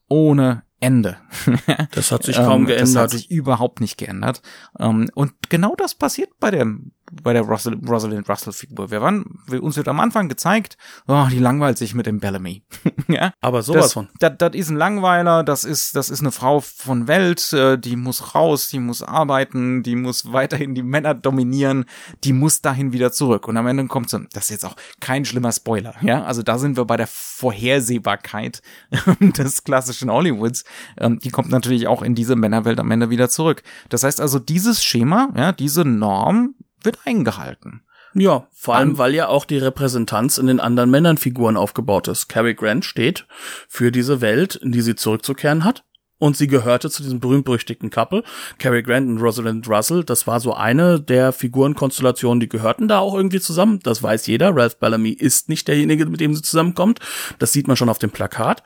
Ohne 0.07 0.63
Ende. 0.79 1.17
das 1.91 2.11
hat 2.11 2.23
sich 2.23 2.36
kaum 2.38 2.65
geändert. 2.65 2.95
Das 2.95 3.03
hat 3.03 3.09
sich 3.11 3.31
überhaupt 3.31 3.79
nicht 3.79 3.97
geändert. 3.97 4.41
Ähm, 4.79 5.09
und 5.13 5.34
genau 5.49 5.75
das 5.75 5.95
passiert 5.95 6.29
bei 6.39 6.51
dem 6.51 6.91
bei 7.22 7.34
der 7.34 7.43
Russell, 7.43 7.80
Rosalind 7.88 8.28
Russell 8.30 8.53
Figur. 8.53 8.91
Wir 8.91 9.01
waren, 9.01 9.26
uns 9.61 9.78
wird 9.78 9.88
am 9.88 9.99
Anfang 9.99 10.30
gezeigt, 10.30 10.78
oh, 11.07 11.26
die 11.32 11.39
langweilt 11.39 11.78
sich 11.78 11.93
mit 11.93 12.05
dem 12.05 12.20
Bellamy. 12.20 12.64
ja? 13.07 13.34
Aber 13.41 13.61
sowas 13.61 13.84
das, 13.84 13.93
von. 13.93 14.09
Das, 14.20 14.34
das 14.38 14.53
ist 14.53 14.70
ein 14.70 14.78
Langweiler, 14.78 15.43
das 15.43 15.64
ist, 15.64 15.95
das 15.95 16.09
ist 16.09 16.22
eine 16.22 16.32
Frau 16.32 16.59
von 16.59 17.07
Welt, 17.07 17.53
äh, 17.53 17.78
die 17.78 17.95
muss 17.95 18.36
raus, 18.36 18.70
die 18.70 18.80
muss 18.80 19.03
arbeiten, 19.03 19.84
die 19.84 19.95
muss 19.95 20.32
weiterhin 20.32 20.76
die 20.76 20.84
Männer 20.84 21.14
dominieren, 21.14 21.86
die 22.24 22.34
muss 22.34 22.61
dahin 22.61 22.93
wieder 22.93 23.11
zurück. 23.11 23.47
Und 23.47 23.57
am 23.57 23.68
Ende 23.68 23.86
kommt 23.88 24.09
so, 24.09 24.20
das 24.32 24.45
ist 24.45 24.49
jetzt 24.49 24.66
auch 24.66 24.76
kein 24.99 25.26
schlimmer 25.26 25.51
Spoiler, 25.51 25.95
ja? 26.01 26.24
Also 26.24 26.43
da 26.43 26.57
sind 26.57 26.78
wir 26.78 26.86
bei 26.86 26.97
der 26.97 27.07
Vorhersehbarkeit 27.07 28.61
des 29.20 29.64
klassischen 29.64 30.11
Hollywoods. 30.11 30.64
Ähm, 30.97 31.20
die 31.20 31.30
kommt 31.30 31.49
natürlich 31.49 31.88
auch 31.88 32.01
in 32.01 32.16
diese 32.16 32.36
Männerwelt 32.36 32.80
am 32.80 32.91
Ende 32.91 33.09
wieder 33.09 33.30
zurück. 33.30 33.64
Das 33.89 34.03
heißt 34.03 34.22
also, 34.22 34.39
dieses 34.39 34.84
Schema, 34.84 35.30
ja, 35.36 35.51
diese 35.51 35.86
Norm, 35.86 36.55
wird 36.84 36.99
eingehalten. 37.05 37.84
Ja, 38.15 38.47
vor 38.53 38.75
allem, 38.75 38.97
weil 38.97 39.15
ja 39.15 39.27
auch 39.27 39.45
die 39.45 39.57
Repräsentanz 39.57 40.38
in 40.38 40.47
den 40.47 40.59
anderen 40.59 40.91
Männernfiguren 40.91 41.57
aufgebaut 41.57 42.07
ist. 42.07 42.27
Cary 42.27 42.53
Grant 42.53 42.86
steht 42.86 43.25
für 43.67 43.91
diese 43.91 44.21
Welt, 44.21 44.55
in 44.55 44.71
die 44.71 44.81
sie 44.81 44.95
zurückzukehren 44.95 45.63
hat. 45.63 45.84
Und 46.19 46.38
sie 46.38 46.47
gehörte 46.47 46.89
zu 46.89 47.03
diesem 47.03 47.19
berühmt-berüchtigten 47.19 47.89
Couple. 47.89 48.23
Cary 48.57 48.81
Grant 48.81 49.09
und 49.09 49.17
Rosalind 49.17 49.67
Russell, 49.67 50.05
das 50.05 50.25
war 50.25 50.39
so 50.39 50.53
eine 50.53 51.01
der 51.01 51.34
Figurenkonstellationen, 51.34 52.39
die 52.39 52.47
gehörten 52.47 52.88
da 52.88 52.99
auch 52.99 53.15
irgendwie 53.15 53.41
zusammen. 53.41 53.79
Das 53.84 54.01
weiß 54.01 54.27
jeder. 54.27 54.55
Ralph 54.55 54.77
Bellamy 54.79 55.09
ist 55.09 55.49
nicht 55.49 55.67
derjenige, 55.67 56.05
mit 56.05 56.21
dem 56.21 56.34
sie 56.34 56.41
zusammenkommt. 56.41 56.99
Das 57.39 57.51
sieht 57.51 57.67
man 57.67 57.75
schon 57.75 57.89
auf 57.89 57.99
dem 57.99 58.11
Plakat. 58.11 58.63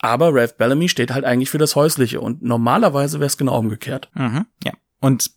Aber 0.00 0.34
Ralph 0.34 0.56
Bellamy 0.56 0.88
steht 0.88 1.12
halt 1.12 1.24
eigentlich 1.24 1.50
für 1.50 1.58
das 1.58 1.76
Häusliche. 1.76 2.20
Und 2.20 2.42
normalerweise 2.42 3.20
wäre 3.20 3.28
es 3.28 3.36
genau 3.36 3.56
umgekehrt. 3.56 4.10
Mhm, 4.14 4.46
ja. 4.64 4.72
Und 4.98 5.30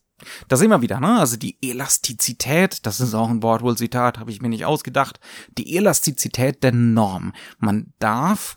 da 0.48 0.56
sehen 0.56 0.70
wir 0.70 0.82
wieder, 0.82 1.00
ne? 1.00 1.20
Also 1.20 1.38
die 1.38 1.58
Elastizität, 1.62 2.86
das 2.86 3.02
ist 3.02 3.14
auch 3.14 3.30
ein 3.30 3.44
Wortwohl-Zitat, 3.44 4.20
habe 4.20 4.32
ich 4.32 4.42
mir 4.42 4.50
nicht 4.50 4.66
ausgedacht. 4.66 5.20
Die 5.58 5.76
Elastizität 5.76 6.64
der 6.64 6.72
Norm. 6.72 7.34
Man 7.58 7.94
darf 8.00 8.56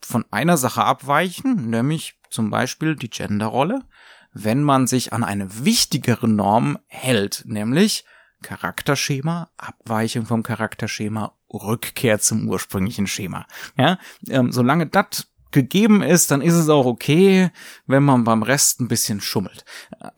von 0.00 0.24
einer 0.30 0.56
Sache 0.56 0.84
abweichen, 0.84 1.70
nämlich 1.70 2.18
zum 2.30 2.50
Beispiel 2.50 2.96
die 2.96 3.10
Genderrolle, 3.10 3.82
wenn 4.32 4.62
man 4.62 4.86
sich 4.86 5.12
an 5.12 5.24
eine 5.24 5.64
wichtigere 5.64 6.28
Norm 6.28 6.78
hält, 6.86 7.44
nämlich 7.46 8.04
Charakterschema, 8.42 9.50
Abweichung 9.56 10.26
vom 10.26 10.42
Charakterschema, 10.42 11.32
Rückkehr 11.52 12.18
zum 12.18 12.48
ursprünglichen 12.48 13.06
Schema. 13.06 13.46
Ja, 13.76 13.98
ähm, 14.28 14.52
solange 14.52 14.86
das 14.86 15.28
gegeben 15.54 16.02
ist, 16.02 16.30
dann 16.30 16.42
ist 16.42 16.54
es 16.54 16.68
auch 16.68 16.84
okay, 16.84 17.50
wenn 17.86 18.02
man 18.02 18.24
beim 18.24 18.42
Rest 18.42 18.80
ein 18.80 18.88
bisschen 18.88 19.22
schummelt. 19.22 19.64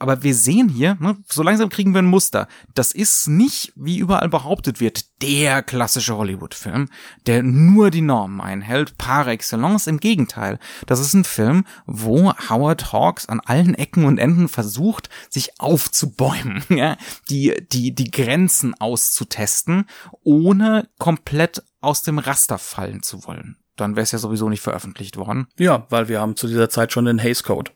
Aber 0.01 0.25
wir 0.25 0.35
sehen 0.35 0.69
hier, 0.69 0.97
ne, 0.99 1.17
so 1.29 1.45
langsam 1.45 1.69
kriegen 1.69 1.93
wir 1.93 2.01
ein 2.01 2.07
Muster. 2.07 2.49
Das 2.75 2.93
ist 2.93 3.29
nicht, 3.29 3.73
wie 3.77 3.99
überall 3.99 4.29
behauptet 4.29 4.81
wird, 4.81 5.23
der 5.23 5.63
klassische 5.63 6.17
Hollywood-Film, 6.17 6.89
der 7.27 7.43
nur 7.43 7.91
die 7.91 8.01
Normen 8.01 8.41
einhält, 8.41 8.99
par 8.99 9.29
excellence. 9.29 9.87
Im 9.87 10.01
Gegenteil, 10.01 10.59
das 10.87 11.01
ist 11.01 11.15
ein 11.15 11.25
Film, 11.25 11.65
wo 11.87 12.33
Howard 12.49 12.93
Hawks 12.93 13.27
an 13.27 13.41
allen 13.41 13.75
Ecken 13.75 14.07
und 14.07 14.19
Enden 14.19 14.49
versucht, 14.49 15.11
sich 15.29 15.61
aufzubäumen, 15.61 16.65
ja, 16.71 16.97
die, 17.31 17.55
die, 17.71 17.95
die 17.95 18.11
Grenzen 18.11 18.75
auszutesten, 18.75 19.85
ohne 20.25 20.89
komplett 20.99 21.63
aus 21.81 22.03
dem 22.03 22.19
Raster 22.19 22.59
fallen 22.59 23.03
zu 23.03 23.27
wollen 23.27 23.59
dann 23.77 23.97
wäre 23.97 24.05
es 24.05 24.13
ja 24.13 24.19
sowieso 24.19 24.49
nicht 24.49 24.63
veröffentlicht 24.63 25.17
worden. 25.17 25.47
Ja, 25.59 25.87
weil 25.91 26.09
wir 26.09 26.21
haben 26.21 26.37
zu 26.37 26.47
dieser 26.47 26.69
Zeit 26.69 26.93
schon 26.93 27.05
den 27.05 27.23
Haze 27.23 27.43
Code. 27.43 27.71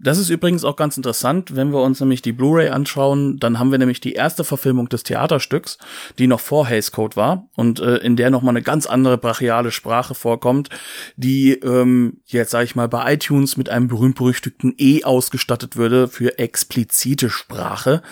Das 0.00 0.18
ist 0.18 0.30
übrigens 0.30 0.64
auch 0.64 0.76
ganz 0.76 0.96
interessant, 0.96 1.54
wenn 1.54 1.72
wir 1.72 1.82
uns 1.82 2.00
nämlich 2.00 2.22
die 2.22 2.32
Blu-ray 2.32 2.70
anschauen, 2.70 3.38
dann 3.38 3.58
haben 3.58 3.70
wir 3.70 3.78
nämlich 3.78 4.00
die 4.00 4.14
erste 4.14 4.42
Verfilmung 4.42 4.88
des 4.88 5.04
Theaterstücks, 5.04 5.78
die 6.18 6.26
noch 6.26 6.40
vor 6.40 6.68
Haze 6.68 6.90
Code 6.90 7.16
war 7.16 7.48
und 7.54 7.80
äh, 7.80 7.96
in 7.98 8.16
der 8.16 8.30
noch 8.30 8.42
mal 8.42 8.50
eine 8.50 8.62
ganz 8.62 8.86
andere 8.86 9.18
brachiale 9.18 9.70
Sprache 9.70 10.14
vorkommt, 10.14 10.70
die 11.16 11.52
ähm, 11.52 12.20
jetzt 12.24 12.50
sage 12.50 12.64
ich 12.64 12.74
mal 12.74 12.88
bei 12.88 13.14
iTunes 13.14 13.56
mit 13.56 13.68
einem 13.68 13.88
berühmt-berüchtigten 13.88 14.74
E 14.78 15.04
ausgestattet 15.04 15.76
würde 15.76 16.08
für 16.08 16.38
explizite 16.38 17.30
Sprache. 17.30 18.02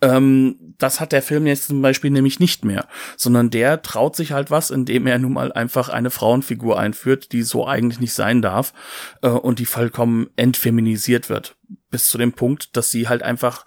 Ähm, 0.00 0.65
das 0.78 1.00
hat 1.00 1.12
der 1.12 1.22
Film 1.22 1.46
jetzt 1.46 1.68
zum 1.68 1.82
Beispiel 1.82 2.10
nämlich 2.10 2.40
nicht 2.40 2.64
mehr, 2.64 2.86
sondern 3.16 3.50
der 3.50 3.82
traut 3.82 4.16
sich 4.16 4.32
halt 4.32 4.50
was, 4.50 4.70
indem 4.70 5.06
er 5.06 5.18
nun 5.18 5.34
mal 5.34 5.52
einfach 5.52 5.88
eine 5.88 6.10
Frauenfigur 6.10 6.78
einführt, 6.78 7.32
die 7.32 7.42
so 7.42 7.66
eigentlich 7.66 8.00
nicht 8.00 8.12
sein 8.12 8.42
darf 8.42 8.72
äh, 9.22 9.28
und 9.28 9.58
die 9.58 9.66
vollkommen 9.66 10.28
entfeminisiert 10.36 11.28
wird. 11.28 11.56
Bis 11.90 12.08
zu 12.08 12.18
dem 12.18 12.32
Punkt, 12.32 12.76
dass 12.76 12.90
sie 12.90 13.08
halt 13.08 13.22
einfach 13.22 13.64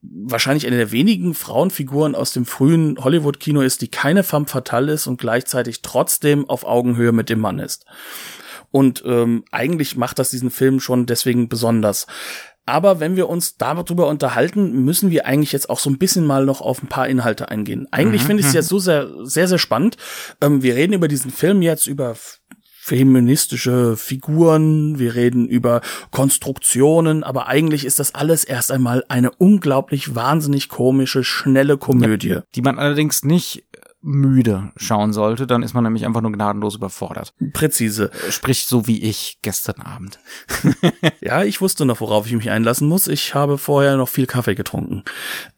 wahrscheinlich 0.00 0.66
eine 0.66 0.76
der 0.76 0.92
wenigen 0.92 1.34
Frauenfiguren 1.34 2.14
aus 2.14 2.32
dem 2.32 2.46
frühen 2.46 2.98
Hollywood-Kino 3.02 3.60
ist, 3.60 3.82
die 3.82 3.88
keine 3.88 4.22
femme 4.22 4.46
fatale 4.46 4.92
ist 4.92 5.06
und 5.06 5.20
gleichzeitig 5.20 5.82
trotzdem 5.82 6.48
auf 6.48 6.64
Augenhöhe 6.64 7.12
mit 7.12 7.28
dem 7.28 7.40
Mann 7.40 7.58
ist. 7.58 7.84
Und 8.70 9.02
ähm, 9.06 9.44
eigentlich 9.50 9.96
macht 9.96 10.18
das 10.18 10.30
diesen 10.30 10.50
Film 10.50 10.78
schon 10.80 11.06
deswegen 11.06 11.48
besonders. 11.48 12.06
Aber 12.68 13.00
wenn 13.00 13.16
wir 13.16 13.30
uns 13.30 13.56
darüber 13.56 14.08
unterhalten, 14.08 14.84
müssen 14.84 15.10
wir 15.10 15.26
eigentlich 15.26 15.52
jetzt 15.52 15.70
auch 15.70 15.78
so 15.78 15.88
ein 15.88 15.96
bisschen 15.96 16.26
mal 16.26 16.44
noch 16.44 16.60
auf 16.60 16.82
ein 16.82 16.86
paar 16.86 17.08
Inhalte 17.08 17.48
eingehen. 17.48 17.88
Eigentlich 17.90 18.24
mhm. 18.24 18.26
finde 18.26 18.40
ich 18.42 18.48
es 18.48 18.52
jetzt 18.52 18.68
so 18.68 18.78
sehr, 18.78 19.08
sehr, 19.22 19.48
sehr 19.48 19.58
spannend. 19.58 19.96
Ähm, 20.42 20.62
wir 20.62 20.74
reden 20.74 20.92
über 20.92 21.08
diesen 21.08 21.30
Film 21.30 21.62
jetzt 21.62 21.86
über 21.86 22.14
feministische 22.88 23.96
Figuren, 23.96 24.98
wir 24.98 25.14
reden 25.14 25.46
über 25.46 25.82
Konstruktionen, 26.10 27.22
aber 27.22 27.46
eigentlich 27.46 27.84
ist 27.84 27.98
das 27.98 28.14
alles 28.14 28.44
erst 28.44 28.72
einmal 28.72 29.04
eine 29.08 29.30
unglaublich 29.30 30.14
wahnsinnig 30.14 30.68
komische, 30.68 31.22
schnelle 31.22 31.76
Komödie. 31.76 32.28
Ja, 32.28 32.42
die 32.54 32.62
man 32.62 32.78
allerdings 32.78 33.24
nicht 33.24 33.64
müde 34.00 34.72
schauen 34.76 35.12
sollte, 35.12 35.46
dann 35.46 35.62
ist 35.62 35.74
man 35.74 35.84
nämlich 35.84 36.06
einfach 36.06 36.20
nur 36.20 36.32
gnadenlos 36.32 36.76
überfordert. 36.76 37.34
Präzise. 37.52 38.10
Sprich 38.30 38.66
so 38.66 38.86
wie 38.86 39.02
ich 39.02 39.38
gestern 39.42 39.80
Abend. 39.82 40.20
ja, 41.20 41.42
ich 41.42 41.60
wusste 41.60 41.84
noch, 41.84 42.00
worauf 42.00 42.26
ich 42.26 42.32
mich 42.32 42.50
einlassen 42.50 42.88
muss. 42.88 43.08
Ich 43.08 43.34
habe 43.34 43.58
vorher 43.58 43.96
noch 43.96 44.08
viel 44.08 44.26
Kaffee 44.26 44.54
getrunken. 44.54 45.02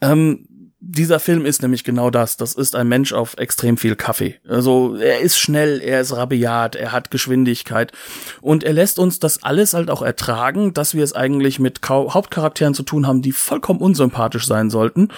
Ähm, 0.00 0.46
dieser 0.82 1.20
Film 1.20 1.44
ist 1.44 1.60
nämlich 1.60 1.84
genau 1.84 2.08
das. 2.08 2.38
Das 2.38 2.54
ist 2.54 2.74
ein 2.74 2.88
Mensch 2.88 3.12
auf 3.12 3.36
extrem 3.36 3.76
viel 3.76 3.96
Kaffee. 3.96 4.40
Also 4.48 4.96
er 4.96 5.20
ist 5.20 5.38
schnell, 5.38 5.80
er 5.82 6.00
ist 6.00 6.16
rabiat, 6.16 6.74
er 6.74 6.92
hat 6.92 7.10
Geschwindigkeit 7.10 7.92
und 8.40 8.64
er 8.64 8.72
lässt 8.72 8.98
uns 8.98 9.18
das 9.18 9.42
alles 9.42 9.74
halt 9.74 9.90
auch 9.90 10.00
ertragen, 10.00 10.72
dass 10.72 10.94
wir 10.94 11.04
es 11.04 11.12
eigentlich 11.12 11.58
mit 11.58 11.80
Hauptcharakteren 11.86 12.72
zu 12.72 12.82
tun 12.82 13.06
haben, 13.06 13.20
die 13.20 13.32
vollkommen 13.32 13.80
unsympathisch 13.80 14.46
sein 14.46 14.70
sollten. 14.70 15.08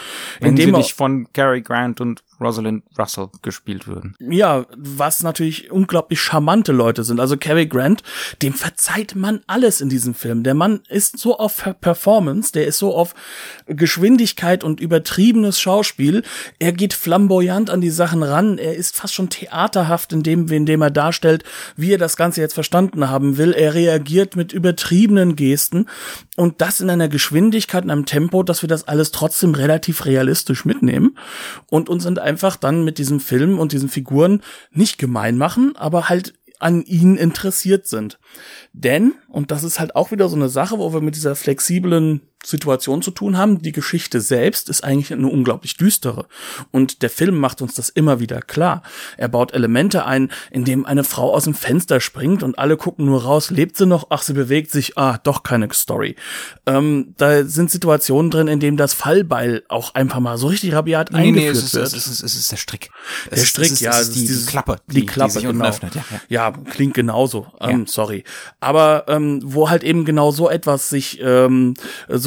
Wenn 0.41 0.51
indem 0.51 0.67
sie 0.67 0.73
nicht 0.79 0.95
von 0.95 1.29
Gary 1.33 1.63
Grant 1.63 2.01
und 2.01 2.25
Rosalind 2.43 2.85
Russell 2.99 3.29
gespielt 3.43 3.87
würden. 3.87 4.15
Ja, 4.21 4.67
was 4.77 5.23
natürlich 5.23 5.71
unglaublich 5.71 6.21
charmante 6.21 6.73
Leute 6.73 7.05
sind. 7.05 7.21
Also 7.21 7.37
Cary 7.37 7.67
Grant, 7.67 8.03
dem 8.43 8.55
verzeiht 8.55 9.15
man 9.15 9.41
alles 9.47 9.81
in 9.81 9.89
diesem 9.89 10.15
Film. 10.15 10.43
Der 10.43 10.55
Mann 10.55 10.81
ist 10.89 11.19
so 11.19 11.39
auf 11.39 11.65
Performance, 11.81 12.53
der 12.53 12.67
ist 12.67 12.79
so 12.79 12.95
auf 12.95 13.15
Geschwindigkeit 13.67 14.65
und 14.65 14.81
übertriebenes 14.81 15.61
Schauspiel. 15.61 16.23
Er 16.59 16.73
geht 16.73 16.95
flamboyant 16.95 17.71
an 17.71 17.81
die 17.81 17.91
Sachen 17.91 18.23
ran. 18.23 18.59
Er 18.59 18.77
ist 18.77 18.97
fast 18.97 19.15
schon 19.15 19.31
theaterhaft 19.31 20.13
in 20.13 20.23
dem, 20.23 20.49
in 20.49 20.67
dem 20.67 20.83
er 20.83 20.91
darstellt, 20.91 21.45
wie 21.77 21.93
er 21.93 21.99
das 21.99 22.17
Ganze 22.17 22.41
jetzt 22.41 22.55
verstanden 22.55 23.09
haben 23.09 23.39
will. 23.39 23.53
Er 23.53 23.75
reagiert 23.75 24.37
mit 24.37 24.53
übertriebenen 24.53 25.37
Gesten 25.37 25.87
und 26.37 26.61
das 26.61 26.81
in 26.81 26.91
einer 26.91 27.09
Geschwindigkeit, 27.09 27.85
in 27.85 27.91
einem 27.91 28.07
Tempo, 28.07 28.43
dass 28.43 28.63
wir 28.63 28.69
das 28.69 28.89
alles 28.89 29.13
trotzdem 29.13 29.55
relativ 29.55 30.05
realistisch 30.05 30.65
mitnehmen 30.65 31.17
und 31.71 31.89
uns 31.89 32.07
einfach 32.33 32.57
dann 32.57 32.83
mit 32.83 32.97
diesem 32.97 33.21
Film 33.21 33.59
und 33.59 33.73
diesen 33.73 33.91
Figuren 33.91 34.41
nicht 34.71 34.97
gemein 34.97 35.37
machen, 35.37 35.77
aber 35.77 36.09
halt 36.09 36.33
an 36.61 36.83
ihnen 36.83 37.19
interessiert 37.19 37.87
sind. 37.87 38.19
Denn, 38.73 39.15
und 39.29 39.51
das 39.51 39.65
ist 39.65 39.79
halt 39.79 39.95
auch 39.97 40.13
wieder 40.13 40.31
so 40.31 40.37
eine 40.37 40.49
Sache, 40.49 40.79
wo 40.79 40.95
wir 40.95 41.03
mit 41.03 41.15
dieser 41.15 41.35
flexiblen 41.37 42.23
Situationen 42.45 43.03
zu 43.03 43.11
tun 43.11 43.37
haben. 43.37 43.63
Die 43.63 43.73
Geschichte 43.73 44.21
selbst 44.21 44.69
ist 44.69 44.85
eigentlich 44.85 45.13
eine 45.13 45.29
unglaublich 45.29 45.77
düstere. 45.77 46.27
Und 46.71 47.03
der 47.03 47.11
Film 47.11 47.39
macht 47.39 47.63
uns 47.63 47.75
das 47.75 47.89
immer 47.89 48.21
wieder 48.21 48.43
klar. 48.43 48.83
Er 49.17 49.29
baut 49.29 49.53
Elemente 49.53 50.05
ein, 50.05 50.31
in 50.51 50.65
dem 50.65 50.85
eine 50.85 51.05
Frau 51.05 51.33
aus 51.35 51.45
dem 51.45 51.55
Fenster 51.55 52.01
springt 52.01 52.43
und 52.43 52.59
alle 52.59 52.77
gucken 52.77 53.07
nur 53.07 53.23
raus, 53.23 53.51
lebt 53.51 53.77
sie 53.77 53.87
noch? 53.87 54.09
Ach, 54.11 54.23
sie 54.23 54.33
bewegt 54.33 54.71
sich. 54.71 54.99
Ah, 54.99 55.19
doch 55.23 55.43
keine 55.43 55.73
Story. 55.73 56.17
Ähm, 56.67 57.15
da 57.17 57.45
sind 57.45 57.71
Situationen 57.71 58.31
drin, 58.31 58.49
in 58.49 58.61
denen 58.61 58.77
das 58.77 58.93
Fallbeil 58.95 59.63
auch 59.69 59.95
einfach 59.95 60.21
mal 60.21 60.39
so 60.39 60.49
richtig 60.49 60.75
rabiat 60.75 61.13
nee, 61.13 61.19
eingeführt 61.19 61.55
nee, 61.55 61.59
es 61.59 61.65
ist, 61.65 61.75
wird. 61.75 61.87
Es 61.87 62.07
ist, 62.07 62.23
es 62.23 62.35
ist 62.35 62.53
der 62.53 62.57
Strick. 62.57 62.91
Es 63.31 63.39
der 63.39 63.47
Strick, 63.47 63.73
ist, 63.73 63.81
ja, 63.81 63.93
es 63.93 64.09
ist 64.09 64.17
die, 64.17 64.27
die 64.27 64.47
Klappe, 64.47 64.77
die, 64.89 65.01
die 65.01 65.07
Klappe, 65.07 65.39
die 65.41 65.47
genau. 65.47 65.65
öffnet. 65.65 65.95
Ja, 65.95 66.05
ja. 66.11 66.21
ja, 66.29 66.51
klingt 66.71 66.95
genauso. 66.95 67.47
Ähm, 67.61 67.81
ja. 67.81 67.87
Sorry, 67.87 68.25
aber 68.61 69.05
ähm, 69.09 69.41
wo 69.45 69.71
halt 69.71 69.85
eben 69.85 70.05
genau 70.05 70.31
so 70.31 70.51
etwas 70.51 70.89
sich 70.89 71.21
ähm, 71.23 71.75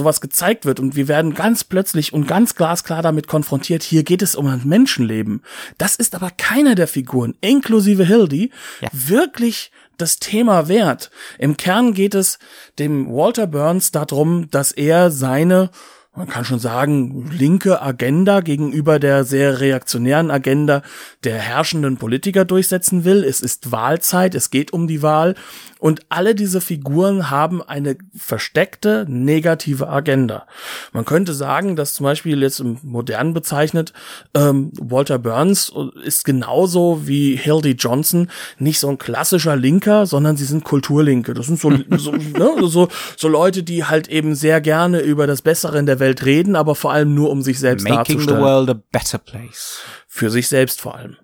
sowas 0.05 0.21
gezeigt 0.21 0.65
wird 0.65 0.79
und 0.79 0.95
wir 0.95 1.07
werden 1.07 1.33
ganz 1.33 1.63
plötzlich 1.63 2.13
und 2.13 2.27
ganz 2.27 2.53
glasklar 2.53 3.01
damit 3.01 3.27
konfrontiert. 3.27 3.81
Hier 3.81 4.03
geht 4.03 4.21
es 4.21 4.35
um 4.35 4.45
ein 4.45 4.61
Menschenleben. 4.63 5.41
Das 5.79 5.95
ist 5.95 6.13
aber 6.13 6.29
keiner 6.29 6.75
der 6.75 6.87
Figuren, 6.87 7.33
inklusive 7.41 8.05
Hildy, 8.05 8.51
ja. 8.81 8.89
wirklich 8.91 9.71
das 9.97 10.19
Thema 10.19 10.67
wert. 10.67 11.09
Im 11.39 11.57
Kern 11.57 11.95
geht 11.95 12.13
es 12.13 12.37
dem 12.77 13.07
Walter 13.07 13.47
Burns 13.47 13.91
darum, 13.91 14.47
dass 14.51 14.71
er 14.71 15.09
seine 15.09 15.71
man 16.15 16.27
kann 16.27 16.45
schon 16.45 16.59
sagen, 16.59 17.29
linke 17.31 17.81
Agenda 17.81 18.39
gegenüber 18.39 18.99
der 18.99 19.25
sehr 19.25 19.59
reaktionären 19.59 20.31
Agenda 20.31 20.81
der 21.23 21.37
herrschenden 21.37 21.97
Politiker 21.97 22.45
durchsetzen 22.45 23.03
will. 23.03 23.23
Es 23.23 23.41
ist 23.41 23.71
Wahlzeit, 23.71 24.35
es 24.35 24.49
geht 24.49 24.71
um 24.71 24.87
die 24.87 25.01
Wahl 25.01 25.35
und 25.85 26.01
alle 26.09 26.35
diese 26.35 26.61
Figuren 26.61 27.29
haben 27.29 27.61
eine 27.61 27.97
versteckte 28.15 29.05
negative 29.09 29.89
Agenda. 29.89 30.47
Man 30.93 31.05
könnte 31.05 31.33
sagen, 31.33 31.75
dass 31.75 31.93
zum 31.93 32.05
Beispiel 32.05 32.41
jetzt 32.41 32.59
im 32.59 32.79
Modernen 32.81 33.33
bezeichnet, 33.33 33.91
ähm, 34.33 34.71
Walter 34.79 35.19
Burns 35.19 35.71
ist 36.03 36.23
genauso 36.23 37.01
wie 37.05 37.35
Hildy 37.35 37.71
Johnson 37.71 38.29
nicht 38.57 38.79
so 38.79 38.87
ein 38.89 38.97
klassischer 38.97 39.55
Linker, 39.57 40.05
sondern 40.05 40.37
sie 40.37 40.45
sind 40.45 40.63
Kulturlinke. 40.63 41.33
Das 41.33 41.47
sind 41.47 41.59
so, 41.59 41.71
so, 41.97 42.11
ne, 42.13 42.53
so, 42.63 42.87
so 43.17 43.27
Leute, 43.27 43.61
die 43.61 43.83
halt 43.83 44.07
eben 44.07 44.33
sehr 44.33 44.61
gerne 44.61 45.01
über 45.01 45.27
das 45.27 45.41
Bessere 45.41 45.77
in 45.77 45.85
der 45.85 45.99
Welt 45.99 46.04
reden, 46.05 46.55
aber 46.55 46.75
vor 46.75 46.91
allem 46.91 47.13
nur 47.13 47.29
um 47.29 47.41
sich 47.41 47.59
selbst 47.59 47.83
Making 47.83 48.17
darzustellen. 48.17 48.39
the 48.39 48.43
world 48.43 48.69
a 48.69 48.81
better 48.91 49.17
place. 49.17 49.79
Für 50.07 50.29
sich 50.29 50.47
selbst 50.47 50.81
vor 50.81 50.95
allem. 50.95 51.17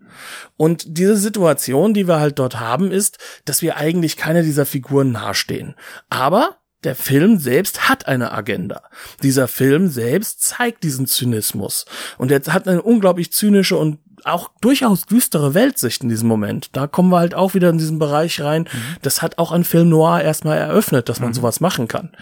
Und 0.57 0.85
diese 0.97 1.17
Situation, 1.17 1.93
die 1.93 2.07
wir 2.07 2.19
halt 2.19 2.39
dort 2.39 2.59
haben, 2.59 2.91
ist, 2.91 3.17
dass 3.45 3.61
wir 3.61 3.77
eigentlich 3.77 4.17
keiner 4.17 4.43
dieser 4.43 4.65
Figuren 4.65 5.11
nahestehen. 5.11 5.75
Aber 6.09 6.57
der 6.83 6.95
Film 6.95 7.37
selbst 7.37 7.89
hat 7.89 8.07
eine 8.07 8.31
Agenda. 8.31 8.83
Dieser 9.21 9.47
Film 9.47 9.87
selbst 9.87 10.41
zeigt 10.41 10.83
diesen 10.83 11.05
Zynismus. 11.05 11.85
Und 12.17 12.31
er 12.31 12.41
hat 12.53 12.67
eine 12.67 12.81
unglaublich 12.81 13.31
zynische 13.31 13.77
und 13.77 13.99
auch 14.25 14.51
durchaus 14.61 15.05
düstere 15.05 15.53
Weltsicht 15.53 16.03
in 16.03 16.09
diesem 16.09 16.27
Moment. 16.27 16.69
Da 16.75 16.87
kommen 16.87 17.09
wir 17.09 17.19
halt 17.19 17.33
auch 17.35 17.53
wieder 17.53 17.69
in 17.69 17.77
diesen 17.77 17.99
Bereich 17.99 18.41
rein. 18.41 18.63
Mhm. 18.63 18.97
Das 19.01 19.21
hat 19.21 19.37
auch 19.37 19.51
ein 19.51 19.63
Film 19.63 19.89
Noir 19.89 20.21
erstmal 20.21 20.57
eröffnet, 20.57 21.09
dass 21.09 21.19
man 21.19 21.29
mhm. 21.29 21.33
sowas 21.33 21.59
machen 21.59 21.87
kann. 21.87 22.15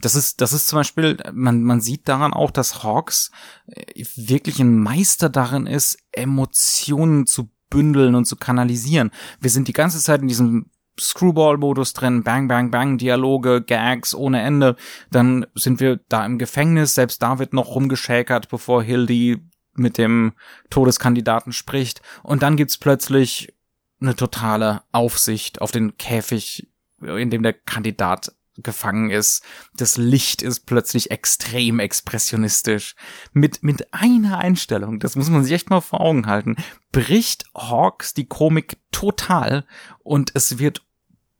Das 0.00 0.14
ist, 0.14 0.40
das 0.40 0.52
ist 0.52 0.68
zum 0.68 0.78
Beispiel, 0.78 1.16
man, 1.32 1.62
man 1.62 1.80
sieht 1.80 2.08
daran 2.08 2.32
auch, 2.32 2.50
dass 2.50 2.82
Hawks 2.82 3.30
äh, 3.66 4.04
wirklich 4.16 4.60
ein 4.60 4.78
Meister 4.78 5.28
darin 5.28 5.66
ist, 5.66 5.98
Emotionen 6.12 7.26
zu 7.26 7.50
bündeln 7.70 8.14
und 8.14 8.26
zu 8.26 8.36
kanalisieren. 8.36 9.10
Wir 9.40 9.50
sind 9.50 9.68
die 9.68 9.72
ganze 9.72 9.98
Zeit 9.98 10.22
in 10.22 10.28
diesem 10.28 10.70
Screwball-Modus 10.98 11.92
drin, 11.92 12.22
bang, 12.22 12.48
bang, 12.48 12.70
bang, 12.70 12.98
Dialoge, 12.98 13.62
Gags 13.62 14.14
ohne 14.14 14.40
Ende. 14.40 14.76
Dann 15.10 15.46
sind 15.54 15.80
wir 15.80 16.00
da 16.08 16.24
im 16.24 16.38
Gefängnis, 16.38 16.94
selbst 16.94 17.22
da 17.22 17.38
wird 17.38 17.52
noch 17.52 17.74
rumgeschäkert, 17.74 18.48
bevor 18.48 18.82
Hildy 18.82 19.42
mit 19.78 19.98
dem 19.98 20.32
Todeskandidaten 20.70 21.52
spricht. 21.52 22.02
Und 22.22 22.42
dann 22.42 22.56
gibt's 22.56 22.78
plötzlich 22.78 23.54
eine 24.00 24.14
totale 24.16 24.82
Aufsicht 24.92 25.60
auf 25.60 25.72
den 25.72 25.96
Käfig, 25.96 26.68
in 27.00 27.30
dem 27.30 27.42
der 27.42 27.52
Kandidat 27.52 28.32
gefangen 28.62 29.10
ist. 29.10 29.42
Das 29.76 29.96
Licht 29.96 30.42
ist 30.42 30.60
plötzlich 30.60 31.10
extrem 31.10 31.78
expressionistisch. 31.78 32.94
Mit, 33.32 33.62
mit 33.62 33.92
einer 33.92 34.38
Einstellung, 34.38 34.98
das 34.98 35.16
muss 35.16 35.30
man 35.30 35.44
sich 35.44 35.52
echt 35.52 35.70
mal 35.70 35.80
vor 35.80 36.00
Augen 36.00 36.26
halten, 36.26 36.56
bricht 36.92 37.44
Hawks 37.54 38.14
die 38.14 38.26
Komik 38.26 38.78
total 38.92 39.66
und 39.98 40.30
es 40.34 40.58
wird 40.58 40.85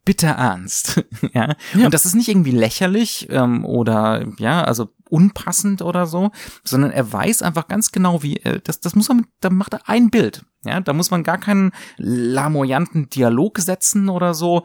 bitter 0.07 0.29
ernst. 0.29 1.05
ja? 1.35 1.55
ja? 1.75 1.85
Und 1.85 1.93
das 1.93 2.07
ist 2.07 2.15
nicht 2.15 2.29
irgendwie 2.29 2.53
lächerlich 2.53 3.27
ähm, 3.29 3.67
oder 3.67 4.25
ja, 4.39 4.65
also 4.65 4.89
unpassend 5.11 5.83
oder 5.83 6.07
so, 6.07 6.31
sondern 6.65 6.91
er 6.91 7.13
weiß 7.13 7.43
einfach 7.43 7.69
ganz 7.69 7.93
genau, 7.93 8.23
wie 8.23 8.39
äh, 8.39 8.61
das, 8.65 8.81
das 8.81 8.95
muss 8.95 9.09
man, 9.11 9.27
da 9.41 9.51
macht 9.51 9.75
er 9.75 9.87
ein 9.89 10.11
Bild. 10.11 10.47
Ja, 10.65 10.81
da 10.81 10.95
muss 10.95 11.11
man 11.11 11.23
gar 11.23 11.39
keinen 11.39 11.73
lamoyanten 11.99 13.11
Dialog 13.11 13.59
setzen 13.59 14.09
oder 14.09 14.33
so. 14.33 14.65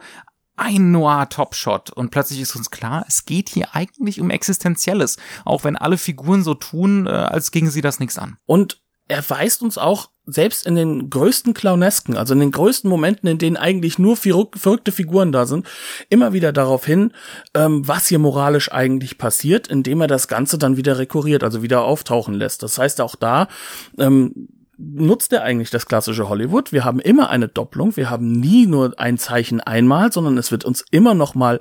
Ein 0.56 0.92
Noir 0.92 1.28
Topshot 1.28 1.90
und 1.90 2.10
plötzlich 2.10 2.40
ist 2.40 2.54
uns 2.54 2.70
klar, 2.70 3.04
es 3.08 3.24
geht 3.24 3.48
hier 3.48 3.74
eigentlich 3.74 4.20
um 4.20 4.30
Existenzielles, 4.30 5.16
auch 5.44 5.64
wenn 5.64 5.76
alle 5.76 5.98
Figuren 5.98 6.44
so 6.44 6.54
tun, 6.54 7.06
äh, 7.06 7.10
als 7.10 7.50
gingen 7.50 7.70
sie 7.70 7.80
das 7.80 8.00
nichts 8.00 8.18
an. 8.18 8.36
Und 8.46 8.80
er 9.08 9.28
weist 9.28 9.62
uns 9.62 9.78
auch 9.78 10.11
selbst 10.26 10.66
in 10.66 10.76
den 10.76 11.10
größten 11.10 11.52
Clownesken, 11.52 12.16
also 12.16 12.34
in 12.34 12.40
den 12.40 12.52
größten 12.52 12.88
Momenten, 12.88 13.28
in 13.28 13.38
denen 13.38 13.56
eigentlich 13.56 13.98
nur 13.98 14.16
verrückte 14.16 14.92
Figuren 14.92 15.32
da 15.32 15.46
sind, 15.46 15.66
immer 16.08 16.32
wieder 16.32 16.52
darauf 16.52 16.86
hin, 16.86 17.12
ähm, 17.54 17.86
was 17.86 18.06
hier 18.06 18.18
moralisch 18.18 18.70
eigentlich 18.70 19.18
passiert, 19.18 19.68
indem 19.68 20.00
er 20.00 20.06
das 20.06 20.28
Ganze 20.28 20.58
dann 20.58 20.76
wieder 20.76 20.98
rekurriert, 20.98 21.42
also 21.42 21.62
wieder 21.62 21.82
auftauchen 21.82 22.34
lässt. 22.34 22.62
Das 22.62 22.78
heißt 22.78 23.00
auch 23.00 23.16
da, 23.16 23.48
ähm, 23.98 24.48
nutzt 24.82 25.32
er 25.32 25.42
eigentlich 25.42 25.70
das 25.70 25.86
klassische 25.86 26.28
Hollywood. 26.28 26.72
Wir 26.72 26.84
haben 26.84 26.98
immer 26.98 27.30
eine 27.30 27.48
Doppelung. 27.48 27.96
Wir 27.96 28.10
haben 28.10 28.32
nie 28.32 28.66
nur 28.66 28.98
ein 28.98 29.16
Zeichen 29.18 29.60
einmal, 29.60 30.12
sondern 30.12 30.36
es 30.38 30.50
wird 30.50 30.64
uns 30.64 30.84
immer 30.90 31.14
noch 31.14 31.34
mal 31.34 31.60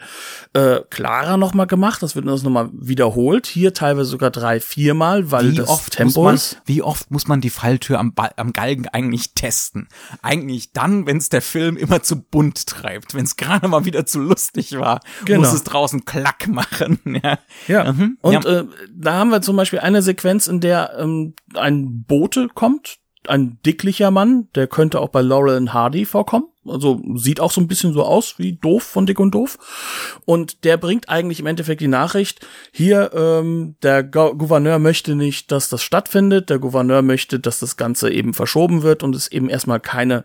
äh, 0.54 0.80
klarer 0.90 1.38
noch 1.38 1.54
mal 1.54 1.66
gemacht. 1.66 2.02
Das 2.02 2.16
wird 2.16 2.26
uns 2.26 2.44
noch 2.44 2.52
mal 2.52 2.70
wiederholt. 2.74 3.48
Hier 3.48 3.74
teilweise 3.74 4.10
sogar 4.10 4.32
drei, 4.32 4.60
viermal, 4.60 5.32
weil 5.32 5.52
wie 5.52 5.56
das 5.56 5.70
oft 5.70 5.94
Tempo 5.94 6.24
man, 6.24 6.36
ist. 6.36 6.62
Wie 6.66 6.82
oft 6.82 7.12
muss 7.12 7.28
man 7.28 7.42
die 7.42 7.50
Falltür 7.50 8.00
am, 8.00 8.14
ba 8.14 8.32
am 8.38 8.54
Galgen 8.54 8.88
eigentlich 8.88 9.34
testen? 9.34 9.88
Eigentlich 10.22 10.72
dann, 10.74 11.06
wenn 11.06 11.18
es 11.18 11.30
der 11.30 11.42
Film 11.42 11.78
immer 11.78 12.02
zu 12.02 12.22
bunt 12.22 12.66
treibt. 12.66 13.14
Wenn 13.14 13.26
es 13.26 13.36
gerade 13.36 13.68
mal 13.68 13.86
wieder 13.86 14.06
zu 14.06 14.20
lustig 14.20 14.78
war, 14.80 15.00
genau. 15.26 15.42
muss 15.42 15.54
es 15.54 15.64
draußen 15.64 16.06
Klack 16.06 16.48
machen. 16.48 17.00
ja. 17.24 17.38
ja. 17.68 17.92
Mhm. 17.92 18.18
Und 18.22 18.46
ja. 18.46 18.60
Äh, 18.60 18.66
da 18.94 19.14
haben 19.14 19.30
wir 19.30 19.42
zum 19.42 19.56
Beispiel 19.56 19.80
eine 19.80 20.02
Sequenz, 20.02 20.48
in 20.48 20.60
der 20.60 20.98
ähm, 20.98 21.36
ein 21.56 22.04
Bote 22.04 22.48
kommt, 22.54 22.98
ein 23.28 23.60
dicklicher 23.66 24.12
Mann, 24.12 24.48
der 24.56 24.68
könnte 24.68 25.00
auch 25.00 25.10
bei 25.10 25.22
Laurel 25.22 25.58
and 25.58 25.74
Hardy 25.74 26.06
vorkommen. 26.06 26.51
Also 26.68 27.02
sieht 27.16 27.40
auch 27.40 27.52
so 27.52 27.60
ein 27.60 27.68
bisschen 27.68 27.92
so 27.94 28.04
aus 28.04 28.36
wie 28.38 28.54
doof 28.54 28.84
von 28.84 29.08
Dick 29.08 29.20
und 29.20 29.32
Doof. 29.32 29.58
Und 30.26 30.64
der 30.64 30.78
bringt 30.78 31.10
eigentlich 31.10 31.40
im 31.40 31.48
Endeffekt 31.48 31.82
die 31.82 31.88
Nachricht, 31.88 32.46
hier, 32.72 33.12
ähm, 33.16 33.76
der 33.82 34.04
Go 34.04 34.36
Gouverneur 34.36 34.78
möchte 34.78 35.16
nicht, 35.16 35.52
dass 35.52 35.70
das 35.70 35.82
stattfindet. 35.82 36.52
Der 36.52 36.60
Gouverneur 36.60 37.02
möchte, 37.02 37.40
dass 37.40 37.60
das 37.60 37.78
Ganze 37.78 38.12
eben 38.12 38.36
verschoben 38.36 38.84
wird 38.84 39.02
und 39.02 39.16
es 39.16 39.28
eben 39.28 39.50
erstmal 39.50 39.80
keine, 39.80 40.24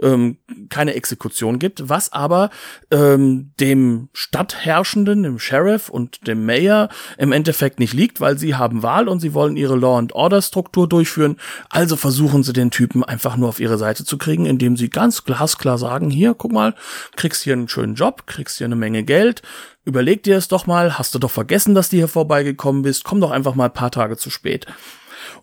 ähm, 0.00 0.38
keine 0.70 0.94
Exekution 0.94 1.60
gibt. 1.60 1.88
Was 1.88 2.12
aber 2.12 2.50
ähm, 2.90 3.52
dem 3.60 4.08
Stadtherrschenden, 4.12 5.22
dem 5.22 5.38
Sheriff 5.38 5.88
und 5.88 6.26
dem 6.26 6.44
Mayor 6.44 6.88
im 7.16 7.30
Endeffekt 7.30 7.78
nicht 7.78 7.94
liegt, 7.94 8.20
weil 8.20 8.38
sie 8.38 8.56
haben 8.56 8.82
Wahl 8.82 9.08
und 9.08 9.20
sie 9.20 9.34
wollen 9.34 9.56
ihre 9.56 9.76
Law 9.76 9.98
and 9.98 10.14
Order 10.14 10.42
Struktur 10.42 10.88
durchführen. 10.88 11.36
Also 11.70 11.94
versuchen 11.94 12.42
sie 12.42 12.52
den 12.52 12.72
Typen 12.72 13.04
einfach 13.04 13.36
nur 13.36 13.48
auf 13.48 13.60
ihre 13.60 13.78
Seite 13.78 14.04
zu 14.04 14.18
kriegen, 14.18 14.46
indem 14.46 14.76
sie 14.76 14.90
ganz 14.90 15.24
glasklar 15.24 15.75
sagen, 15.78 16.10
hier, 16.10 16.34
guck 16.34 16.52
mal, 16.52 16.74
kriegst 17.16 17.42
hier 17.42 17.52
einen 17.52 17.68
schönen 17.68 17.94
Job, 17.94 18.26
kriegst 18.26 18.58
hier 18.58 18.66
eine 18.66 18.76
Menge 18.76 19.02
Geld, 19.02 19.42
überleg 19.84 20.22
dir 20.22 20.36
es 20.36 20.48
doch 20.48 20.66
mal, 20.66 20.98
hast 20.98 21.14
du 21.14 21.18
doch 21.18 21.30
vergessen, 21.30 21.74
dass 21.74 21.90
du 21.90 21.96
hier 21.96 22.08
vorbeigekommen 22.08 22.82
bist, 22.82 23.04
komm 23.04 23.20
doch 23.20 23.30
einfach 23.30 23.54
mal 23.54 23.66
ein 23.66 23.72
paar 23.72 23.90
Tage 23.90 24.16
zu 24.16 24.30
spät. 24.30 24.66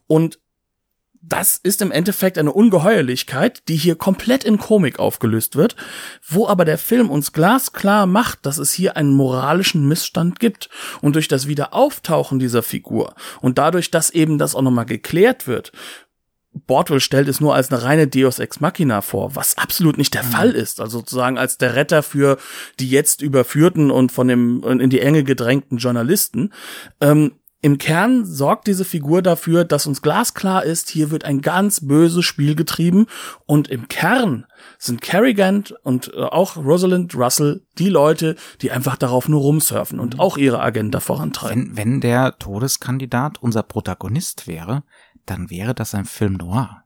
Und 0.07 0.39
das 1.25 1.55
ist 1.55 1.81
im 1.81 1.93
Endeffekt 1.93 2.37
eine 2.37 2.51
Ungeheuerlichkeit, 2.51 3.69
die 3.69 3.77
hier 3.77 3.95
komplett 3.95 4.43
in 4.43 4.57
Komik 4.57 4.99
aufgelöst 4.99 5.55
wird, 5.55 5.77
wo 6.27 6.47
aber 6.47 6.65
der 6.65 6.77
Film 6.77 7.09
uns 7.09 7.31
glasklar 7.31 8.05
macht, 8.05 8.45
dass 8.45 8.57
es 8.57 8.73
hier 8.73 8.97
einen 8.97 9.13
moralischen 9.13 9.87
Missstand 9.87 10.41
gibt. 10.41 10.69
Und 11.01 11.15
durch 11.15 11.29
das 11.29 11.47
Wiederauftauchen 11.47 12.39
dieser 12.39 12.61
Figur 12.61 13.15
und 13.39 13.57
dadurch, 13.57 13.89
dass 13.89 14.09
eben 14.09 14.37
das 14.37 14.53
auch 14.53 14.61
nochmal 14.61 14.85
geklärt 14.85 15.47
wird, 15.47 15.71
Bordwell 16.53 16.99
stellt 16.99 17.27
es 17.27 17.41
nur 17.41 17.55
als 17.55 17.71
eine 17.71 17.83
reine 17.83 18.07
Deus 18.07 18.39
Ex 18.39 18.59
Machina 18.59 19.01
vor, 19.01 19.35
was 19.35 19.57
absolut 19.57 19.97
nicht 19.97 20.13
der 20.13 20.23
mhm. 20.23 20.27
Fall 20.27 20.51
ist. 20.51 20.79
Also 20.79 20.99
sozusagen 20.99 21.37
als 21.37 21.57
der 21.57 21.75
Retter 21.75 22.03
für 22.03 22.37
die 22.79 22.89
jetzt 22.89 23.21
überführten 23.21 23.91
und 23.91 24.11
von 24.11 24.27
dem 24.27 24.63
in 24.63 24.89
die 24.89 25.01
Enge 25.01 25.23
gedrängten 25.23 25.77
Journalisten. 25.77 26.53
Ähm, 27.01 27.33
Im 27.61 27.77
Kern 27.77 28.25
sorgt 28.25 28.67
diese 28.67 28.85
Figur 28.85 29.21
dafür, 29.21 29.63
dass 29.65 29.87
uns 29.87 30.01
glasklar 30.01 30.63
ist, 30.63 30.89
hier 30.89 31.11
wird 31.11 31.25
ein 31.25 31.41
ganz 31.41 31.85
böses 31.87 32.25
Spiel 32.25 32.55
getrieben 32.55 33.07
und 33.45 33.69
im 33.69 33.87
Kern 33.87 34.45
sind 34.77 35.01
Kerrigan 35.01 35.63
und 35.81 36.13
äh, 36.13 36.21
auch 36.21 36.57
Rosalind 36.57 37.15
Russell 37.15 37.65
die 37.77 37.89
Leute, 37.89 38.35
die 38.61 38.71
einfach 38.71 38.97
darauf 38.97 39.27
nur 39.27 39.41
rumsurfen 39.41 39.99
und 39.99 40.19
auch 40.19 40.37
ihre 40.37 40.61
Agenda 40.61 40.99
vorantreiben. 40.99 41.71
Wenn, 41.75 41.77
wenn 41.77 42.01
der 42.01 42.37
Todeskandidat 42.37 43.41
unser 43.41 43.63
Protagonist 43.63 44.47
wäre, 44.47 44.83
dann 45.25 45.49
wäre 45.49 45.73
das 45.73 45.95
ein 45.95 46.05
Film 46.05 46.33
noir. 46.33 46.83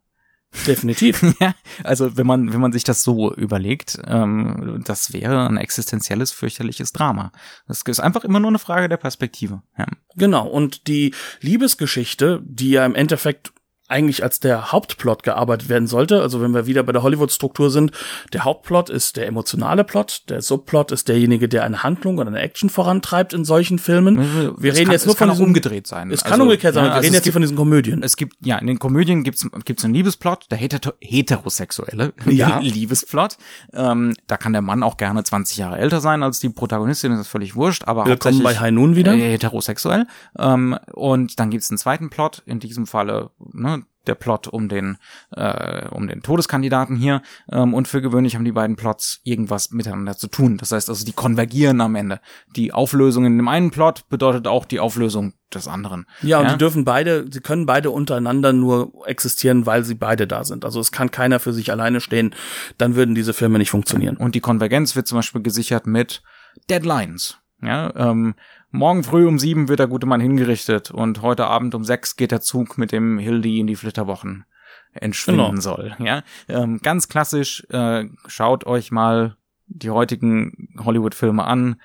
Definitiv. 0.65 1.21
ja, 1.39 1.53
also 1.83 2.17
wenn 2.17 2.25
man 2.25 2.53
wenn 2.53 2.61
man 2.61 2.71
sich 2.71 2.83
das 2.83 3.03
so 3.03 3.33
überlegt, 3.33 3.99
ähm, 4.05 4.81
das 4.85 5.13
wäre 5.13 5.47
ein 5.47 5.57
existenzielles 5.57 6.31
fürchterliches 6.31 6.93
Drama. 6.93 7.31
Das 7.67 7.81
ist 7.81 7.99
einfach 7.99 8.23
immer 8.23 8.39
nur 8.39 8.49
eine 8.49 8.59
Frage 8.59 8.89
der 8.89 8.97
Perspektive. 8.97 9.61
Ja. 9.77 9.85
Genau. 10.15 10.47
Und 10.47 10.87
die 10.87 11.13
Liebesgeschichte, 11.41 12.41
die 12.45 12.71
ja 12.71 12.85
im 12.85 12.95
Endeffekt 12.95 13.51
eigentlich 13.87 14.23
als 14.23 14.39
der 14.39 14.71
Hauptplot 14.71 15.23
gearbeitet 15.23 15.69
werden 15.69 15.87
sollte. 15.87 16.21
Also 16.21 16.41
wenn 16.41 16.53
wir 16.53 16.67
wieder 16.67 16.83
bei 16.83 16.91
der 16.91 17.03
Hollywood-Struktur 17.03 17.71
sind, 17.71 17.91
der 18.33 18.43
Hauptplot 18.43 18.89
ist 18.89 19.15
der 19.15 19.27
emotionale 19.27 19.83
Plot, 19.83 20.23
der 20.29 20.41
Subplot 20.41 20.91
ist 20.91 21.07
derjenige, 21.07 21.47
der 21.47 21.63
eine 21.63 21.83
Handlung 21.83 22.17
oder 22.17 22.27
eine 22.27 22.39
Action 22.39 22.69
vorantreibt 22.69 23.33
in 23.33 23.45
solchen 23.45 23.79
Filmen. 23.79 24.17
Wir 24.57 24.71
es 24.71 24.77
reden 24.77 24.85
kann, 24.87 24.93
jetzt 24.93 25.05
nur 25.05 25.15
von 25.15 25.29
auch 25.29 25.33
diesen, 25.33 25.45
umgedreht 25.45 25.87
sein. 25.87 26.11
Es 26.11 26.23
kann 26.23 26.33
also, 26.33 26.43
umgekehrt 26.43 26.73
sein, 26.73 26.83
ja, 26.83 26.89
wir 26.89 26.95
also 26.95 27.05
reden 27.05 27.13
jetzt 27.13 27.23
gibt, 27.23 27.33
von 27.33 27.41
diesen 27.41 27.55
Komödien. 27.55 28.03
Es 28.03 28.17
gibt, 28.17 28.35
ja, 28.45 28.57
in 28.57 28.67
den 28.67 28.79
Komödien 28.79 29.23
gibt's 29.23 29.47
gibt's 29.63 29.85
einen 29.85 29.93
Liebesplot, 29.93 30.47
der 30.51 30.57
heter 30.57 30.93
heterosexuelle 30.99 32.13
ja. 32.25 32.59
Liebesplot. 32.61 33.37
Ähm, 33.73 34.15
da 34.27 34.35
kann 34.35 34.51
der 34.51 34.61
Mann 34.61 34.83
auch 34.83 34.97
gerne 34.97 35.23
20 35.23 35.57
Jahre 35.57 35.77
älter 35.77 36.01
sein 36.01 36.23
als 36.23 36.39
die 36.39 36.49
Protagonistin, 36.49 37.11
das 37.11 37.21
ist 37.21 37.27
völlig 37.27 37.55
wurscht, 37.55 37.85
aber 37.85 38.05
Willkommen 38.05 38.43
bei 38.43 38.57
High 38.57 38.71
Noon 38.71 38.95
wieder. 38.95 39.13
Äh, 39.13 39.31
heterosexuell. 39.31 40.07
Ähm, 40.37 40.77
und 40.93 41.39
dann 41.39 41.49
gibt's 41.49 41.69
einen 41.69 41.77
zweiten 41.77 42.09
Plot, 42.09 42.43
in 42.45 42.59
diesem 42.59 42.85
Falle, 42.85 43.29
ne, 43.53 43.76
der 44.07 44.15
Plot 44.15 44.47
um 44.47 44.69
den 44.69 44.97
äh, 45.31 45.87
um 45.89 46.07
den 46.07 46.21
Todeskandidaten 46.21 46.95
hier 46.95 47.21
ähm, 47.51 47.73
und 47.73 47.87
für 47.87 48.01
gewöhnlich 48.01 48.35
haben 48.35 48.45
die 48.45 48.51
beiden 48.51 48.75
Plots 48.75 49.19
irgendwas 49.23 49.71
miteinander 49.71 50.17
zu 50.17 50.27
tun. 50.27 50.57
Das 50.57 50.71
heißt 50.71 50.89
also, 50.89 51.05
die 51.05 51.13
konvergieren 51.13 51.81
am 51.81 51.95
Ende. 51.95 52.19
Die 52.55 52.73
Auflösung 52.73 53.25
in 53.25 53.37
dem 53.37 53.47
einen 53.47 53.71
Plot 53.71 54.09
bedeutet 54.09 54.47
auch 54.47 54.65
die 54.65 54.79
Auflösung 54.79 55.33
des 55.53 55.67
anderen. 55.67 56.05
Ja, 56.21 56.39
und 56.39 56.45
ja? 56.45 56.51
die 56.51 56.57
dürfen 56.57 56.83
beide, 56.83 57.25
sie 57.31 57.39
können 57.39 57.65
beide 57.65 57.91
untereinander 57.91 58.53
nur 58.53 58.91
existieren, 59.05 59.65
weil 59.65 59.83
sie 59.83 59.95
beide 59.95 60.27
da 60.27 60.43
sind. 60.43 60.65
Also 60.65 60.79
es 60.79 60.91
kann 60.91 61.11
keiner 61.11 61.39
für 61.39 61.53
sich 61.53 61.71
alleine 61.71 62.01
stehen, 62.01 62.35
dann 62.77 62.95
würden 62.95 63.15
diese 63.15 63.33
Filme 63.33 63.57
nicht 63.57 63.69
funktionieren. 63.69 64.17
Und 64.17 64.35
die 64.35 64.41
Konvergenz 64.41 64.95
wird 64.95 65.07
zum 65.07 65.17
Beispiel 65.17 65.41
gesichert 65.41 65.87
mit 65.87 66.21
Deadlines. 66.69 67.37
Ja, 67.61 67.91
ähm, 67.95 68.35
morgen 68.71 69.03
früh 69.03 69.27
um 69.27 69.39
sieben 69.39 69.67
wird 69.67 69.79
der 69.79 69.87
gute 69.87 70.05
Mann 70.05 70.21
hingerichtet 70.21 70.91
und 70.91 71.21
heute 71.21 71.47
Abend 71.47 71.75
um 71.75 71.83
sechs 71.83 72.15
geht 72.15 72.31
der 72.31 72.41
Zug 72.41 72.77
mit 72.77 72.91
dem 72.91 73.19
Hildi 73.19 73.59
in 73.59 73.67
die 73.67 73.75
Flitterwochen 73.75 74.45
entschwinden 74.93 75.49
genau. 75.49 75.61
soll. 75.61 75.95
Ja, 75.99 76.23
ähm, 76.47 76.79
ganz 76.81 77.07
klassisch. 77.07 77.65
Äh, 77.69 78.05
schaut 78.27 78.65
euch 78.65 78.91
mal 78.91 79.37
die 79.67 79.89
heutigen 79.89 80.69
Hollywood-Filme 80.79 81.43
an 81.43 81.81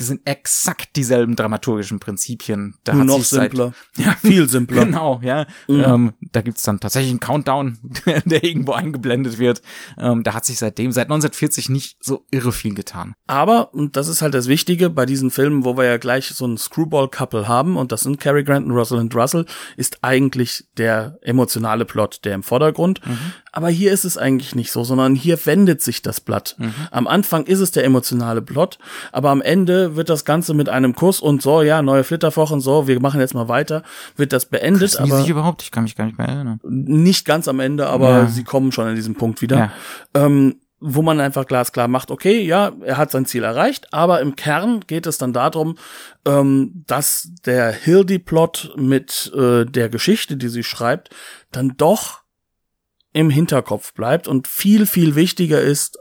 sind 0.00 0.22
exakt 0.24 0.96
dieselben 0.96 1.36
dramaturgischen 1.36 2.00
Prinzipien. 2.00 2.74
Da 2.84 2.94
hat 2.94 3.06
Noch 3.06 3.22
simpler. 3.22 3.72
Seit, 3.92 4.06
ja, 4.06 4.12
viel 4.14 4.48
simpler. 4.48 4.84
Genau, 4.84 5.20
ja. 5.22 5.46
Mhm. 5.68 5.84
Ähm, 5.84 6.12
da 6.20 6.40
gibt's 6.40 6.62
dann 6.62 6.80
tatsächlich 6.80 7.10
einen 7.10 7.20
Countdown, 7.20 7.78
der 8.24 8.42
irgendwo 8.42 8.72
eingeblendet 8.72 9.38
wird. 9.38 9.62
Ähm, 9.96 10.24
da 10.24 10.34
hat 10.34 10.44
sich 10.44 10.58
seitdem, 10.58 10.90
seit 10.90 11.06
1940 11.06 11.68
nicht 11.68 11.98
so 12.00 12.26
irre 12.30 12.52
viel 12.52 12.74
getan. 12.74 13.14
Aber, 13.26 13.72
und 13.72 13.96
das 13.96 14.08
ist 14.08 14.20
halt 14.20 14.34
das 14.34 14.48
Wichtige 14.48 14.90
bei 14.90 15.06
diesen 15.06 15.30
Filmen, 15.30 15.64
wo 15.64 15.76
wir 15.76 15.84
ja 15.84 15.96
gleich 15.96 16.28
so 16.28 16.46
ein 16.46 16.58
Screwball-Couple 16.58 17.46
haben, 17.46 17.76
und 17.76 17.92
das 17.92 18.00
sind 18.00 18.18
Cary 18.20 18.42
Grant 18.44 18.66
und 18.66 18.72
Rosalind 18.72 19.14
Russell, 19.14 19.46
ist 19.76 19.98
eigentlich 20.02 20.64
der 20.76 21.18
emotionale 21.22 21.84
Plot, 21.84 22.24
der 22.24 22.34
im 22.34 22.42
Vordergrund. 22.42 23.00
Mhm. 23.06 23.18
Aber 23.52 23.68
hier 23.68 23.92
ist 23.92 24.04
es 24.04 24.18
eigentlich 24.18 24.54
nicht 24.54 24.72
so, 24.72 24.84
sondern 24.84 25.14
hier 25.14 25.38
wendet 25.46 25.82
sich 25.82 26.02
das 26.02 26.20
Blatt. 26.20 26.56
Mhm. 26.58 26.74
Am 26.90 27.06
Anfang 27.06 27.44
ist 27.44 27.60
es 27.60 27.70
der 27.70 27.84
emotionale 27.84 28.42
Plot, 28.42 28.78
aber 29.12 29.30
am 29.30 29.42
Ende 29.42 29.96
wird 29.96 30.08
das 30.08 30.24
Ganze 30.24 30.54
mit 30.54 30.68
einem 30.68 30.94
Kuss 30.94 31.20
und 31.20 31.42
so, 31.42 31.62
ja, 31.62 31.82
neue 31.82 32.04
Flitterwochen, 32.04 32.60
so, 32.60 32.88
wir 32.88 33.00
machen 33.00 33.20
jetzt 33.20 33.34
mal 33.34 33.48
weiter, 33.48 33.82
wird 34.16 34.32
das 34.32 34.46
beendet. 34.46 34.82
Küssen 34.82 35.04
aber 35.04 35.20
sich 35.20 35.28
überhaupt? 35.28 35.62
Ich 35.62 35.70
kann 35.70 35.84
mich 35.84 35.96
gar 35.96 36.04
nicht 36.04 36.18
mehr 36.18 36.28
erinnern. 36.28 36.60
Nicht 36.64 37.24
ganz 37.24 37.48
am 37.48 37.60
Ende, 37.60 37.88
aber 37.88 38.10
ja. 38.10 38.26
sie 38.26 38.44
kommen 38.44 38.72
schon 38.72 38.86
an 38.86 38.94
diesem 38.94 39.14
Punkt 39.14 39.42
wieder. 39.42 39.56
Ja. 39.56 39.72
Ähm, 40.14 40.56
wo 40.80 41.02
man 41.02 41.20
einfach 41.20 41.46
glasklar 41.46 41.88
macht, 41.88 42.10
okay, 42.10 42.40
ja, 42.40 42.72
er 42.82 42.96
hat 42.96 43.10
sein 43.10 43.26
Ziel 43.26 43.42
erreicht, 43.42 43.92
aber 43.92 44.20
im 44.20 44.36
Kern 44.36 44.84
geht 44.86 45.06
es 45.06 45.18
dann 45.18 45.32
darum, 45.32 45.76
ähm, 46.24 46.84
dass 46.86 47.30
der 47.44 47.72
Hildy-Plot 47.72 48.74
mit 48.76 49.32
äh, 49.34 49.64
der 49.64 49.88
Geschichte, 49.88 50.36
die 50.36 50.48
sie 50.48 50.62
schreibt, 50.62 51.10
dann 51.50 51.74
doch 51.76 52.20
im 53.12 53.30
Hinterkopf 53.30 53.94
bleibt 53.94 54.28
und 54.28 54.46
viel, 54.46 54.86
viel 54.86 55.14
wichtiger 55.14 55.60
ist 55.60 55.98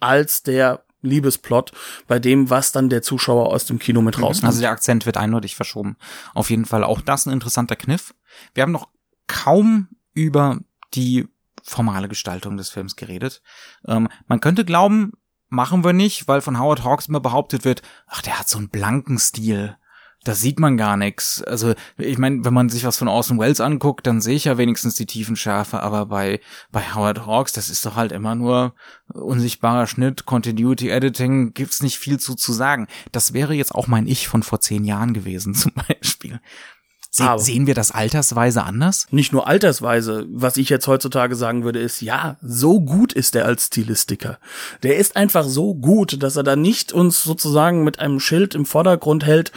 als 0.00 0.42
der 0.42 0.84
Liebesplot 1.02 1.72
bei 2.06 2.18
dem, 2.18 2.50
was 2.50 2.72
dann 2.72 2.90
der 2.90 3.02
Zuschauer 3.02 3.48
aus 3.48 3.64
dem 3.64 3.78
Kino 3.78 4.02
mit 4.02 4.18
mhm. 4.18 4.24
rausnimmt. 4.24 4.48
Also 4.48 4.60
der 4.60 4.70
Akzent 4.70 5.06
wird 5.06 5.16
eindeutig 5.16 5.56
verschoben. 5.56 5.96
Auf 6.34 6.50
jeden 6.50 6.66
Fall 6.66 6.84
auch 6.84 7.00
das 7.00 7.26
ein 7.26 7.32
interessanter 7.32 7.76
Kniff. 7.76 8.14
Wir 8.54 8.62
haben 8.62 8.72
noch 8.72 8.88
kaum 9.26 9.88
über 10.12 10.58
die 10.94 11.28
formale 11.62 12.08
Gestaltung 12.08 12.56
des 12.56 12.70
Films 12.70 12.96
geredet. 12.96 13.42
Ähm, 13.86 14.08
man 14.26 14.40
könnte 14.40 14.64
glauben, 14.64 15.12
machen 15.48 15.84
wir 15.84 15.92
nicht, 15.92 16.28
weil 16.28 16.40
von 16.40 16.58
Howard 16.58 16.84
Hawks 16.84 17.08
immer 17.08 17.20
behauptet 17.20 17.64
wird, 17.64 17.82
ach, 18.06 18.22
der 18.22 18.38
hat 18.38 18.48
so 18.48 18.58
einen 18.58 18.68
blanken 18.68 19.18
Stil 19.18 19.76
da 20.24 20.34
sieht 20.34 20.60
man 20.60 20.76
gar 20.76 20.96
nichts. 20.96 21.42
Also 21.42 21.74
ich 21.96 22.18
meine, 22.18 22.44
wenn 22.44 22.52
man 22.52 22.68
sich 22.68 22.84
was 22.84 22.98
von 22.98 23.08
Orson 23.08 23.38
Welles 23.38 23.60
anguckt, 23.60 24.06
dann 24.06 24.20
sehe 24.20 24.36
ich 24.36 24.44
ja 24.44 24.58
wenigstens 24.58 24.94
die 24.94 25.06
Tiefenschärfe, 25.06 25.82
aber 25.82 26.06
bei 26.06 26.40
bei 26.70 26.82
Howard 26.94 27.26
Hawks, 27.26 27.52
das 27.52 27.70
ist 27.70 27.86
doch 27.86 27.96
halt 27.96 28.12
immer 28.12 28.34
nur 28.34 28.74
unsichtbarer 29.12 29.86
Schnitt, 29.86 30.26
Continuity 30.26 30.90
Editing, 30.90 31.54
gibt's 31.54 31.82
nicht 31.82 31.98
viel 31.98 32.20
zu 32.20 32.34
zu 32.34 32.52
sagen. 32.52 32.86
Das 33.12 33.32
wäre 33.32 33.54
jetzt 33.54 33.74
auch 33.74 33.86
mein 33.86 34.06
Ich 34.06 34.28
von 34.28 34.42
vor 34.42 34.60
zehn 34.60 34.84
Jahren 34.84 35.14
gewesen 35.14 35.54
zum 35.54 35.72
Beispiel. 35.88 36.40
Se 37.12 37.24
Aber 37.24 37.40
sehen 37.40 37.66
wir 37.66 37.74
das 37.74 37.90
altersweise 37.90 38.62
anders? 38.62 39.08
Nicht 39.10 39.32
nur 39.32 39.48
altersweise. 39.48 40.26
Was 40.30 40.56
ich 40.56 40.68
jetzt 40.68 40.86
heutzutage 40.86 41.34
sagen 41.34 41.64
würde, 41.64 41.80
ist, 41.80 42.00
ja, 42.02 42.36
so 42.40 42.80
gut 42.80 43.12
ist 43.12 43.34
er 43.34 43.46
als 43.46 43.66
Stilistiker. 43.66 44.38
Der 44.84 44.96
ist 44.96 45.16
einfach 45.16 45.44
so 45.44 45.74
gut, 45.74 46.22
dass 46.22 46.36
er 46.36 46.44
da 46.44 46.54
nicht 46.54 46.92
uns 46.92 47.24
sozusagen 47.24 47.82
mit 47.82 47.98
einem 47.98 48.20
Schild 48.20 48.54
im 48.54 48.64
Vordergrund 48.64 49.26
hält, 49.26 49.50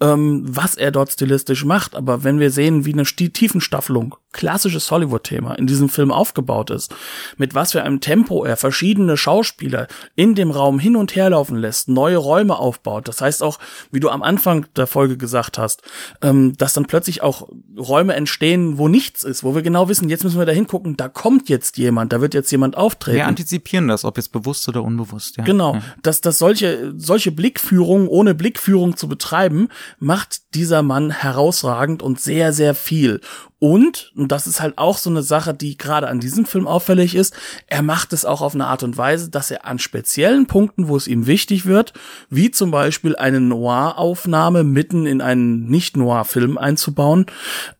ähm, 0.00 0.44
was 0.46 0.76
er 0.76 0.92
dort 0.92 1.10
stilistisch 1.10 1.64
macht. 1.64 1.96
Aber 1.96 2.22
wenn 2.22 2.38
wir 2.38 2.52
sehen, 2.52 2.84
wie 2.84 2.92
eine 2.92 3.02
Tiefenstaffelung, 3.02 4.14
klassisches 4.32 4.88
Hollywood-Thema, 4.92 5.54
in 5.54 5.66
diesem 5.66 5.88
Film 5.88 6.12
aufgebaut 6.12 6.70
ist, 6.70 6.94
mit 7.36 7.56
was 7.56 7.72
für 7.72 7.82
einem 7.82 8.00
Tempo 8.00 8.44
er 8.44 8.56
verschiedene 8.56 9.16
Schauspieler 9.16 9.88
in 10.14 10.36
dem 10.36 10.52
Raum 10.52 10.78
hin 10.78 10.94
und 10.94 11.16
her 11.16 11.30
laufen 11.30 11.56
lässt, 11.56 11.88
neue 11.88 12.18
Räume 12.18 12.56
aufbaut. 12.56 13.08
Das 13.08 13.20
heißt 13.20 13.42
auch, 13.42 13.58
wie 13.90 13.98
du 13.98 14.10
am 14.10 14.22
Anfang 14.22 14.66
der 14.76 14.86
Folge 14.86 15.16
gesagt 15.16 15.58
hast, 15.58 15.82
ähm, 16.22 16.56
dass 16.56 16.74
dann 16.74 16.84
plötzlich 16.84 16.99
plötzlich 17.00 17.22
auch 17.22 17.48
Räume 17.78 18.14
entstehen, 18.14 18.76
wo 18.76 18.86
nichts 18.86 19.24
ist, 19.24 19.42
wo 19.42 19.54
wir 19.54 19.62
genau 19.62 19.88
wissen, 19.88 20.10
jetzt 20.10 20.22
müssen 20.22 20.38
wir 20.38 20.44
da 20.44 20.52
hingucken, 20.52 20.98
da 20.98 21.08
kommt 21.08 21.48
jetzt 21.48 21.78
jemand, 21.78 22.12
da 22.12 22.20
wird 22.20 22.34
jetzt 22.34 22.52
jemand 22.52 22.76
auftreten. 22.76 23.16
Wir 23.16 23.26
antizipieren 23.26 23.88
das, 23.88 24.04
ob 24.04 24.18
jetzt 24.18 24.32
bewusst 24.32 24.68
oder 24.68 24.82
unbewusst. 24.82 25.38
Ja. 25.38 25.44
Genau, 25.44 25.76
ja. 25.76 25.82
dass, 26.02 26.20
dass 26.20 26.38
solche, 26.38 26.92
solche 26.98 27.32
Blickführung, 27.32 28.06
ohne 28.06 28.34
Blickführung 28.34 28.98
zu 28.98 29.08
betreiben, 29.08 29.68
macht 29.98 30.54
dieser 30.54 30.82
Mann 30.82 31.10
herausragend 31.10 32.02
und 32.02 32.20
sehr, 32.20 32.52
sehr 32.52 32.74
viel. 32.74 33.22
Und, 33.60 34.10
und 34.16 34.32
das 34.32 34.46
ist 34.46 34.62
halt 34.62 34.78
auch 34.78 34.96
so 34.96 35.10
eine 35.10 35.22
Sache, 35.22 35.52
die 35.52 35.76
gerade 35.76 36.08
an 36.08 36.18
diesem 36.18 36.46
Film 36.46 36.66
auffällig 36.66 37.14
ist, 37.14 37.36
er 37.66 37.82
macht 37.82 38.14
es 38.14 38.24
auch 38.24 38.40
auf 38.40 38.54
eine 38.54 38.66
Art 38.66 38.82
und 38.82 38.96
Weise, 38.96 39.28
dass 39.28 39.50
er 39.50 39.66
an 39.66 39.78
speziellen 39.78 40.46
Punkten, 40.46 40.88
wo 40.88 40.96
es 40.96 41.06
ihm 41.06 41.26
wichtig 41.26 41.66
wird, 41.66 41.92
wie 42.30 42.50
zum 42.50 42.70
Beispiel 42.70 43.16
eine 43.16 43.38
Noir-Aufnahme 43.38 44.64
mitten 44.64 45.04
in 45.04 45.20
einen 45.20 45.66
Nicht-Noir-Film 45.66 46.56
einzubauen, 46.56 47.26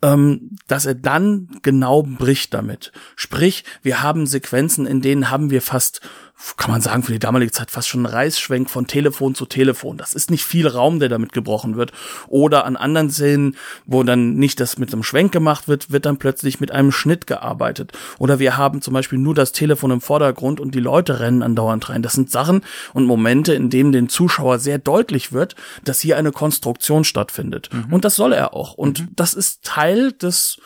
ähm, 0.03 0.51
dass 0.69 0.85
er 0.85 0.95
dann 0.95 1.49
genau 1.63 2.03
bricht 2.03 2.53
damit. 2.53 2.93
Sprich, 3.17 3.65
wir 3.81 4.03
haben 4.03 4.27
Sequenzen, 4.27 4.85
in 4.85 5.01
denen 5.01 5.31
haben 5.31 5.51
wir 5.51 5.63
fast 5.63 6.03
kann 6.57 6.71
man 6.71 6.81
sagen, 6.81 7.03
für 7.03 7.13
die 7.13 7.19
damalige 7.19 7.53
Zeit 7.53 7.71
fast 7.71 7.89
schon 7.89 8.03
ein 8.03 8.07
Reißschwenk 8.07 8.71
von 8.71 8.87
Telefon 8.87 9.35
zu 9.35 9.47
Telefon. 9.47 9.97
Das 9.97 10.15
ist 10.15 10.31
nicht 10.31 10.45
viel 10.45 10.67
Raum, 10.67 10.99
der 10.99 11.09
damit 11.09 11.33
gebrochen 11.33 11.77
wird. 11.77 11.93
Oder 12.29 12.65
an 12.65 12.77
anderen 12.77 13.11
Szenen, 13.11 13.57
wo 13.87 14.03
dann 14.03 14.35
nicht 14.35 14.61
das 14.61 14.79
mit 14.79 14.93
einem 14.93 15.03
Schwenk 15.03 15.33
gemacht 15.33 15.69
wird, 15.69 15.91
wird 15.91 16.07
dann 16.07 16.19
plötzlich 16.19 16.61
mit 16.61 16.71
einem 16.71 16.93
Schnitt 16.93 17.27
gearbeitet. 17.27 17.93
Oder 18.19 18.39
wir 18.39 18.57
haben 18.57 18.83
zum 18.83 18.95
Beispiel 18.95 19.19
nur 19.19 19.35
das 19.35 19.53
Telefon 19.53 19.91
im 19.91 20.01
Vordergrund 20.01 20.61
und 20.61 20.75
die 20.75 20.81
Leute 20.81 21.21
rennen 21.21 21.43
andauernd 21.43 21.89
rein. 21.89 22.03
Das 22.03 22.15
sind 22.15 22.31
Sachen 22.31 22.63
und 22.95 23.05
Momente, 23.05 23.55
in 23.55 23.71
denen 23.71 23.93
dem 23.93 24.09
Zuschauer 24.09 24.59
sehr 24.59 24.79
deutlich 24.79 25.33
wird, 25.33 25.57
dass 25.85 26.01
hier 26.01 26.17
eine 26.17 26.33
Konstruktion 26.33 27.05
stattfindet. 27.05 27.69
Mhm. 27.73 27.93
Und 27.93 28.05
das 28.05 28.17
soll 28.17 28.33
er 28.33 28.55
auch. 28.55 28.75
Und 28.75 29.01
mhm. 29.01 29.09
das 29.17 29.35
ist 29.35 29.63
Teil 29.65 30.13
des 30.13 30.59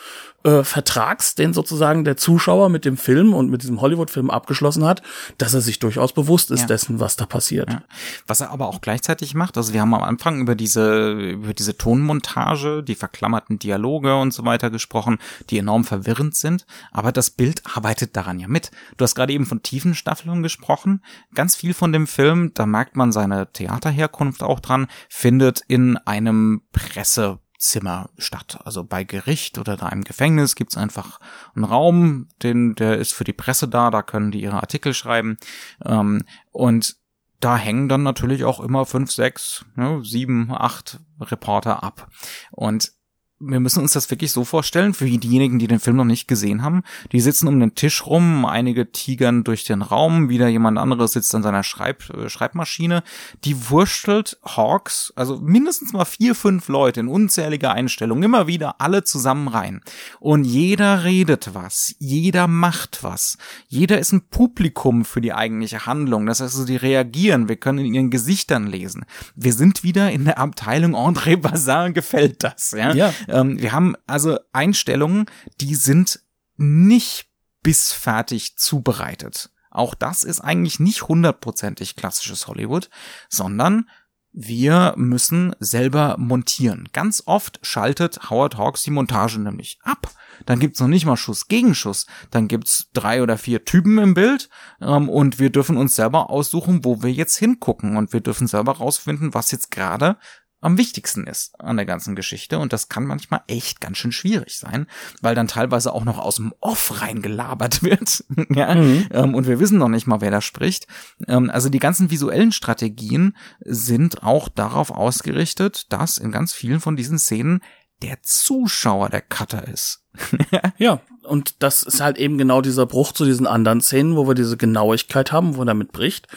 äh, 0.45 0.63
Vertrags, 0.63 1.35
den 1.35 1.53
sozusagen 1.53 2.05
der 2.05 2.17
Zuschauer 2.17 2.69
mit 2.69 2.85
dem 2.85 2.97
Film 2.97 3.35
und 3.35 3.51
mit 3.51 3.63
diesem 3.63 3.81
Hollywood-Film 3.81 4.31
abgeschlossen 4.31 4.85
hat, 4.85 5.03
dass 5.39 5.55
er 5.55 5.63
sich 5.63 5.79
durchaus 5.79 6.13
bewusst 6.13 6.51
ist 6.51 6.61
ja. 6.61 6.67
dessen, 6.67 7.01
was 7.01 7.17
da 7.17 7.27
passiert. 7.27 7.71
Ja. 7.71 7.83
Was 8.27 8.41
er 8.41 8.51
aber 8.51 8.69
auch 8.69 8.81
gleichzeitig 8.81 9.35
macht, 9.35 9.57
also 9.57 9.73
wir 9.73 9.81
haben 9.81 9.95
am 9.95 10.03
Anfang 10.03 10.41
über 10.41 10.55
diese, 10.55 11.13
über 11.13 11.55
diese 11.55 11.77
Tonmontage, 11.77 12.83
die 12.83 12.95
verklammerten 12.95 13.59
Dialoge 13.59 14.17
und 14.17 14.33
so 14.33 14.45
weiter 14.45 14.71
gesprochen, 14.71 15.19
die 15.51 15.59
enorm 15.59 15.85
verwirrend 15.85 16.37
sind, 16.37 16.67
aber 16.93 17.11
das 17.11 17.31
Bild 17.31 17.63
arbeitet 17.75 18.17
daran 18.17 18.39
ja 18.39 18.49
mit. 18.49 18.71
Du 18.97 19.05
hast 19.05 19.15
gerade 19.15 19.33
eben 19.33 19.47
von 19.47 19.63
Tiefenstaffelung 19.63 20.43
gesprochen. 20.43 21.03
Ganz 21.35 21.57
viel 21.57 21.75
von 21.75 21.93
dem 21.93 22.07
Film, 22.07 22.53
da 22.55 22.67
merkt 22.67 22.97
man 22.97 23.13
seine 23.13 23.51
Theaterherkunft 23.51 24.43
auch 24.43 24.61
dran, 24.61 24.89
findet 25.09 25.63
in 25.69 25.97
einem 25.97 26.63
Presse 26.73 27.39
Zimmer 27.65 28.11
statt. 28.19 28.59
Also 28.65 28.85
bei 28.85 29.05
Gericht 29.05 29.59
oder 29.59 29.77
da 29.77 29.89
im 29.89 30.05
Gefängnis 30.05 30.55
gibt's 30.55 30.77
einfach 30.77 31.19
einen 31.55 31.65
Raum, 31.65 32.29
den, 32.43 32.75
der 32.75 32.99
ist 32.99 33.13
für 33.15 33.25
die 33.25 33.33
Presse 33.33 33.69
da, 33.69 33.91
da 33.91 34.03
können 34.03 34.31
die 34.31 34.43
ihre 34.43 34.57
Artikel 34.57 34.95
schreiben. 34.95 35.37
Ähm, 35.85 36.25
und 36.53 36.97
da 37.41 37.57
hängen 37.57 37.89
dann 37.89 38.03
natürlich 38.03 38.45
auch 38.45 38.61
immer 38.61 38.87
fünf, 38.87 39.11
sechs, 39.11 39.65
ne, 39.75 40.03
sieben, 40.05 40.51
acht 40.53 41.01
Reporter 41.21 41.83
ab. 41.83 42.09
Und 42.51 42.93
wir 43.41 43.59
müssen 43.59 43.83
uns 43.83 43.93
das 43.93 44.11
wirklich 44.11 44.31
so 44.31 44.45
vorstellen, 44.45 44.95
für 44.95 45.07
diejenigen, 45.07 45.59
die 45.59 45.67
den 45.67 45.81
Film 45.81 45.97
noch 45.97 46.05
nicht 46.05 46.29
gesehen 46.29 46.63
haben. 46.63 46.83
Die 47.11 47.21
sitzen 47.21 47.49
um 47.49 47.59
den 47.59 47.75
Tisch 47.75 48.07
rum, 48.07 48.47
einige 48.47 48.93
tigern 48.93 49.43
durch 49.43 49.65
den 49.65 49.83
Raum, 49.83 50.29
wieder 50.29 50.49
jemand 50.49 50.79
anderes 50.79 51.13
sitzt 51.13 51.35
an 51.35 51.43
seiner 51.43 51.65
Schreib 51.65 52.09
äh, 52.11 52.29
Schreibmaschine. 52.29 53.03
Die 53.45 53.71
wurschtelt 53.71 54.39
Hawks, 54.45 55.13
also 55.17 55.41
mindestens 55.41 55.93
mal 55.93 56.05
vier, 56.05 56.35
fünf 56.37 56.69
Leute 56.69 57.01
in 57.01 57.09
unzähliger 57.09 57.73
Einstellung, 57.73 58.23
immer 58.23 58.47
wieder 58.47 58.81
alle 58.81 59.03
zusammen 59.03 59.49
rein. 59.49 59.81
Und 60.21 60.45
jeder 60.45 61.03
redet 61.03 61.55
was, 61.55 61.95
jeder 61.99 62.47
macht 62.47 63.03
was. 63.03 63.37
Jeder 63.67 63.99
ist 63.99 64.13
ein 64.13 64.29
Publikum 64.29 65.05
für 65.05 65.21
die 65.21 65.33
eigentliche 65.33 65.87
Handlung. 65.87 66.27
Das 66.27 66.41
heißt, 66.41 66.69
die 66.69 66.77
reagieren, 66.77 67.49
wir 67.49 67.57
können 67.57 67.81
in 67.81 67.95
ihren 67.95 68.11
Gesichtern 68.11 68.69
lesen. 68.69 69.05
Wir 69.35 69.53
sind 69.53 69.83
wieder 69.83 70.13
in 70.13 70.25
der 70.25 70.39
Abteilung 70.39 70.95
André 70.95 71.37
Bazin 71.37 71.95
gefällt 71.95 72.45
das, 72.45 72.71
ja. 72.71 72.95
ja. 72.95 73.13
Ähm, 73.29 73.61
wir 73.61 73.73
haben 73.73 73.95
also 74.07 74.39
Einstellungen, 74.53 75.27
die 75.61 75.75
sind 75.75 76.21
nicht 76.57 77.29
bis 77.63 77.93
fertig 77.93 78.57
zubereitet. 78.57 79.51
Auch 79.71 79.95
das 79.95 80.23
ist 80.23 80.41
eigentlich 80.41 80.79
nicht 80.79 81.09
hundertprozentig 81.09 81.97
klassisches 81.97 82.47
Hollywood, 82.47 82.91
sondern 83.29 83.89
wir 84.37 84.95
müssen 84.97 85.55
selber 85.61 86.17
montieren. 86.19 86.89
Ganz 86.93 87.23
oft 87.27 87.61
schaltet 87.63 88.31
Howard 88.31 88.59
Hawks 88.59 88.83
die 88.83 88.91
Montage 88.91 89.39
nämlich 89.41 89.79
ab. 89.83 90.11
Dann 90.45 90.59
gibt's 90.59 90.81
noch 90.81 90.89
nicht 90.89 91.07
mal 91.07 91.17
Schuss 91.17 91.47
gegen 91.47 91.75
Schuss. 91.75 92.07
Dann 92.31 92.49
gibt's 92.49 92.91
drei 92.93 93.23
oder 93.23 93.39
vier 93.39 93.65
Typen 93.65 93.99
im 93.99 94.15
Bild 94.15 94.49
ähm, 94.81 95.09
und 95.09 95.39
wir 95.39 95.51
dürfen 95.51 95.77
uns 95.77 95.95
selber 95.95 96.31
aussuchen, 96.31 96.85
wo 96.85 97.03
wir 97.03 97.13
jetzt 97.13 97.37
hingucken 97.37 97.97
und 97.97 98.13
wir 98.13 98.21
dürfen 98.21 98.49
selber 98.49 98.73
rausfinden, 98.77 99.35
was 99.35 99.53
jetzt 99.53 99.71
gerade 99.71 100.17
am 100.65 100.79
wichtigsten 100.79 101.27
ist 101.27 101.59
an 101.61 101.77
der 101.77 101.87
ganzen 101.87 102.17
Geschichte. 102.17 102.59
Und 102.59 102.73
das 102.73 102.89
kann 102.89 103.05
manchmal 103.05 103.43
echt 103.47 103.81
ganz 103.81 103.99
schön 103.99 104.13
schwierig 104.13 104.59
sein, 104.59 104.87
weil 105.21 105.35
dann 105.35 105.49
teilweise 105.49 105.93
auch 105.93 106.05
noch 106.05 106.19
aus 106.19 106.37
dem 106.37 106.55
Off 106.61 107.03
reingelabert 107.03 107.83
wird. 107.83 108.25
ja? 108.51 108.75
Mhm. 108.75 109.07
Ähm, 109.11 109.35
und 109.35 109.47
wir 109.47 109.61
wissen 109.61 109.79
noch 109.79 109.89
nicht 109.89 110.07
mal, 110.07 110.21
wer 110.21 110.31
da 110.31 110.41
spricht. 110.41 110.87
Ähm, 111.29 111.51
also 111.51 111.69
die 111.69 111.79
ganzen 111.79 112.11
visuellen 112.11 112.53
Strategien 112.53 113.37
sind 113.61 114.23
auch 114.23 114.49
darauf 114.49 114.91
ausgerichtet, 114.91 115.93
dass 115.93 116.19
in 116.19 116.33
ganz 116.33 116.53
vielen 116.53 116.81
von 116.81 116.97
diesen 116.97 117.19
Szenen 117.19 117.61
der 118.03 118.23
Zuschauer 118.23 119.09
der 119.09 119.23
Cutter 119.23 119.67
ist. 119.69 120.05
ja, 120.79 121.01
und 121.25 121.63
das 121.63 121.83
ist 121.83 122.01
halt 122.01 122.19
eben 122.19 122.39
genau 122.39 122.61
dieser 122.61 122.87
Bruch 122.87 123.13
zu 123.13 123.25
diesen 123.25 123.47
anderen 123.47 123.81
Szenen, 123.81 124.17
wo 124.17 124.27
wir 124.27 124.35
diese 124.35 124.57
Genauigkeit 124.57 125.33
haben, 125.33 125.57
wo 125.57 125.63
er 125.63 125.67
damit 125.67 125.93
bricht. 125.93 126.29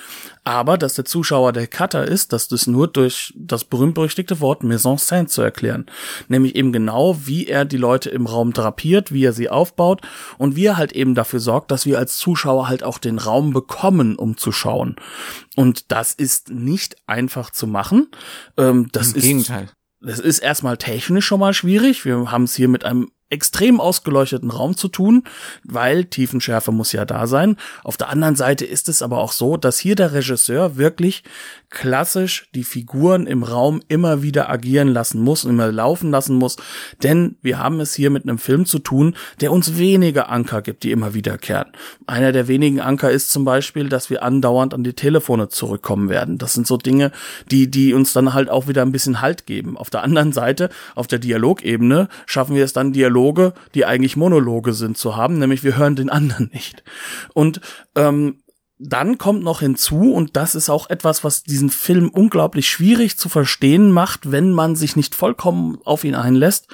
Aber 0.43 0.77
dass 0.77 0.93
der 0.93 1.05
Zuschauer 1.05 1.51
der 1.51 1.67
Cutter 1.67 2.07
ist, 2.07 2.31
das 2.31 2.47
ist 2.47 2.67
nur 2.67 2.88
durch 2.88 3.33
das 3.35 3.65
berühmt-berüchtigte 3.65 4.39
Wort 4.39 4.63
en 4.63 4.71
scène 4.71 5.27
zu 5.27 5.41
erklären. 5.41 5.88
Nämlich 6.29 6.55
eben 6.55 6.71
genau, 6.71 7.17
wie 7.25 7.47
er 7.47 7.65
die 7.65 7.77
Leute 7.77 8.09
im 8.09 8.25
Raum 8.25 8.53
drapiert, 8.53 9.11
wie 9.11 9.25
er 9.25 9.33
sie 9.33 9.49
aufbaut 9.49 10.01
und 10.38 10.55
wie 10.55 10.65
er 10.65 10.77
halt 10.77 10.93
eben 10.93 11.15
dafür 11.15 11.41
sorgt, 11.41 11.71
dass 11.71 11.85
wir 11.85 11.99
als 11.99 12.17
Zuschauer 12.17 12.69
halt 12.69 12.83
auch 12.83 12.97
den 12.97 13.19
Raum 13.19 13.51
bekommen, 13.51 14.15
um 14.15 14.38
zu 14.38 14.51
schauen. 14.53 14.95
Und 15.55 15.91
das 15.91 16.13
ist 16.13 16.49
nicht 16.49 16.95
einfach 17.07 17.51
zu 17.51 17.67
machen. 17.67 18.07
Ähm, 18.55 18.88
das 18.93 19.09
Im 19.09 19.17
ist, 19.17 19.23
Gegenteil. 19.23 19.69
Das 19.99 20.19
ist 20.19 20.39
erstmal 20.39 20.77
technisch 20.77 21.25
schon 21.25 21.39
mal 21.39 21.53
schwierig. 21.53 22.05
Wir 22.05 22.31
haben 22.31 22.43
es 22.43 22.55
hier 22.55 22.67
mit 22.67 22.85
einem 22.85 23.09
extrem 23.30 23.80
ausgeleuchteten 23.80 24.51
Raum 24.51 24.78
zu 24.78 24.88
tun, 24.88 25.23
weil 25.63 26.05
Tiefenschärfe 26.05 26.71
muss 26.71 26.91
ja 26.91 27.05
da 27.05 27.28
sein. 27.28 27.57
Auf 27.84 27.97
der 27.97 28.09
anderen 28.09 28.36
Seite 28.36 28.65
ist 28.65 28.89
es 28.89 29.01
aber 29.01 29.17
auch 29.17 29.32
so, 29.32 29.57
dass 29.57 29.80
hier 29.80 29.95
der 29.95 30.13
Regisseur 30.13 30.78
wirklich 30.78 31.23
klassisch 31.70 32.49
die 32.55 32.63
Figuren 32.63 33.28
im 33.28 33.43
Raum 33.43 33.82
immer 33.88 34.24
wieder 34.24 34.49
agieren 34.49 34.88
lassen 34.88 35.22
muss 35.22 35.43
und 35.43 35.51
immer 35.51 35.72
laufen 35.72 36.11
lassen 36.11 36.36
muss, 36.36 36.55
denn 37.03 37.38
wir 37.41 37.59
haben 37.59 37.80
es 37.80 37.93
hier 37.93 38.09
mit 38.09 38.24
einem 38.24 38.38
Film 38.38 38.65
zu 38.65 38.80
tun, 38.80 39.15
der 39.41 39.51
uns 39.51 39.78
wenige 39.78 40.30
Anker 40.30 40.61
gibt, 40.61 40.84
die 40.84 40.91
immer 40.91 41.13
wiederkehren. 41.13 41.72
Einer 42.05 42.32
der 42.32 42.47
wenigen 42.47 42.80
Anker 42.80 43.11
ist 43.11 43.32
zum 43.32 43.43
Beispiel, 43.43 43.89
dass 43.89 44.09
wir 44.09 44.24
andauernd 44.24 44.74
an 44.74 44.84
die 44.84 44.93
Telefone 44.93 45.49
zurückkommen 45.49 46.09
werden. 46.09 46.38
Das 46.38 46.53
sind 46.53 46.68
so 46.68 46.78
Dinge, 46.78 47.11
die, 47.51 47.70
die 47.70 47.93
uns 47.93 48.13
dann 48.13 48.34
halt 48.34 48.49
auch 48.49 48.68
wieder 48.68 48.84
ein 48.84 48.91
bisschen 48.91 49.22
Halt 49.22 49.45
geben. 49.45 49.78
Auf 49.78 49.89
der 49.89 50.03
anderen 50.03 50.32
Seite, 50.32 50.70
auf 50.95 51.07
der 51.07 51.20
Dialogebene, 51.20 52.07
schaffen 52.26 52.55
wir 52.55 52.63
es 52.63 52.74
dann, 52.74 52.93
Dialoge, 52.93 53.53
die 53.74 53.86
eigentlich 53.86 54.15
Monologe 54.15 54.74
sind, 54.74 54.97
zu 54.97 55.15
haben, 55.15 55.39
nämlich 55.39 55.63
wir 55.63 55.78
hören 55.78 55.95
den 55.95 56.09
anderen 56.09 56.49
nicht. 56.53 56.84
Und 57.34 57.59
ähm, 57.95 58.38
dann 58.80 59.17
kommt 59.17 59.43
noch 59.43 59.61
hinzu, 59.61 60.13
und 60.13 60.36
das 60.36 60.53
ist 60.53 60.69
auch 60.69 60.89
etwas, 60.89 61.23
was 61.23 61.43
diesen 61.43 61.71
Film 61.71 62.09
unglaublich 62.09 62.69
schwierig 62.69 63.17
zu 63.17 63.28
verstehen 63.28 63.91
macht, 63.91 64.32
wenn 64.32 64.51
man 64.51 64.75
sich 64.75 64.95
nicht 64.95 65.15
vollkommen 65.15 65.80
auf 65.84 66.03
ihn 66.03 66.13
einlässt, 66.13 66.67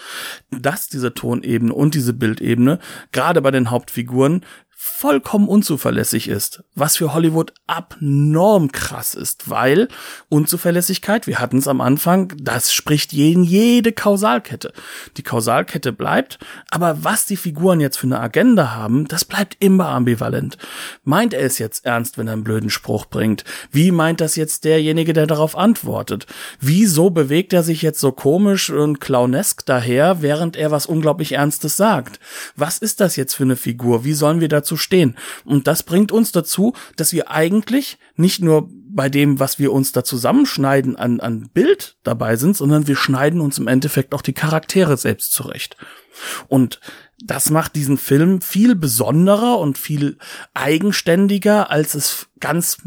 dass 0.52 0.90
diese 0.90 1.14
Tonebene 1.14 1.74
und 1.74 1.96
diese 1.96 2.14
Bildebene 2.14 2.80
gerade 3.14 3.42
bei 3.42 3.52
den 3.52 3.72
Hauptfiguren 3.72 4.46
vollkommen 5.04 5.48
unzuverlässig 5.48 6.28
ist, 6.28 6.64
was 6.76 6.98
für 6.98 7.14
Hollywood 7.14 7.54
abnorm 7.68 8.72
krass 8.72 9.16
ist, 9.16 9.50
weil 9.50 9.88
Unzuverlässigkeit, 10.30 11.28
wir 11.28 11.40
hatten 11.40 11.58
es 11.58 11.68
am 11.68 11.82
Anfang, 11.82 12.34
das 12.38 12.74
spricht 12.74 13.14
jeden 13.14 13.44
jede 13.44 13.92
Kausalkette. 13.92 14.74
Die 15.18 15.24
Kausalkette 15.24 15.92
bleibt, 15.92 16.40
aber 16.72 17.04
was 17.04 17.26
die 17.26 17.38
Figuren 17.38 17.80
jetzt 17.80 17.98
für 17.98 18.08
eine 18.08 18.20
Agenda 18.20 18.76
haben, 18.76 19.06
das 19.08 19.26
bleibt 19.26 19.58
immer 19.60 19.88
ambivalent. 19.88 20.58
Meint 21.04 21.34
er 21.34 21.42
es 21.42 21.60
jetzt 21.60 21.86
ernst, 21.86 22.18
wenn 22.18 22.28
er 22.28 22.34
einen 22.34 22.44
blöden 22.46 22.70
Spruch 22.70 23.06
bringt? 23.06 23.44
Wie 23.72 23.92
meint 23.92 24.22
das 24.22 24.36
jetzt 24.36 24.64
derjenige, 24.64 25.14
der 25.14 25.28
darauf 25.28 25.58
antwortet? 25.58 26.28
Wieso 26.62 27.10
bewegt 27.10 27.52
er 27.52 27.64
sich 27.64 27.82
jetzt 27.82 28.00
so 28.00 28.14
komisch 28.14 28.70
und 28.70 29.02
clownesk 29.02 29.66
daher, 29.66 30.22
während 30.22 30.56
er 30.56 30.72
was 30.72 30.86
unglaublich 30.86 31.34
Ernstes 31.34 31.76
sagt? 31.76 32.22
Was 32.56 32.78
ist 32.78 33.02
das 33.02 33.18
jetzt 33.18 33.34
für 33.34 33.44
eine 33.44 33.58
Figur? 33.58 34.06
Wie 34.06 34.14
sollen 34.14 34.40
wir 34.40 34.48
dazu 34.48 34.74
zu 34.74 34.78
stehen. 34.94 35.16
Und 35.44 35.66
das 35.66 35.82
bringt 35.82 36.12
uns 36.12 36.32
dazu, 36.32 36.74
dass 36.96 37.14
wir 37.14 37.32
eigentlich 37.32 37.98
nicht 38.16 38.44
nur 38.44 38.70
bei 38.94 39.10
dem, 39.10 39.40
was 39.40 39.60
wir 39.60 39.72
uns 39.72 39.92
da 39.92 40.04
zusammenschneiden 40.04 40.96
an, 40.96 41.20
an 41.20 41.50
Bild 41.54 41.98
dabei 42.04 42.36
sind, 42.36 42.56
sondern 42.56 42.88
wir 42.88 42.96
schneiden 42.96 43.42
uns 43.42 43.58
im 43.58 43.68
Endeffekt 43.68 44.14
auch 44.14 44.22
die 44.22 44.34
Charaktere 44.34 44.98
selbst 44.98 45.34
zurecht. 45.34 45.78
Und 46.48 46.80
das 47.26 47.50
macht 47.50 47.76
diesen 47.76 47.98
Film 47.98 48.42
viel 48.42 48.76
besonderer 48.76 49.58
und 49.58 49.78
viel 49.78 50.18
eigenständiger, 50.54 51.72
als 51.72 51.96
es 51.96 52.28
ganz, 52.42 52.80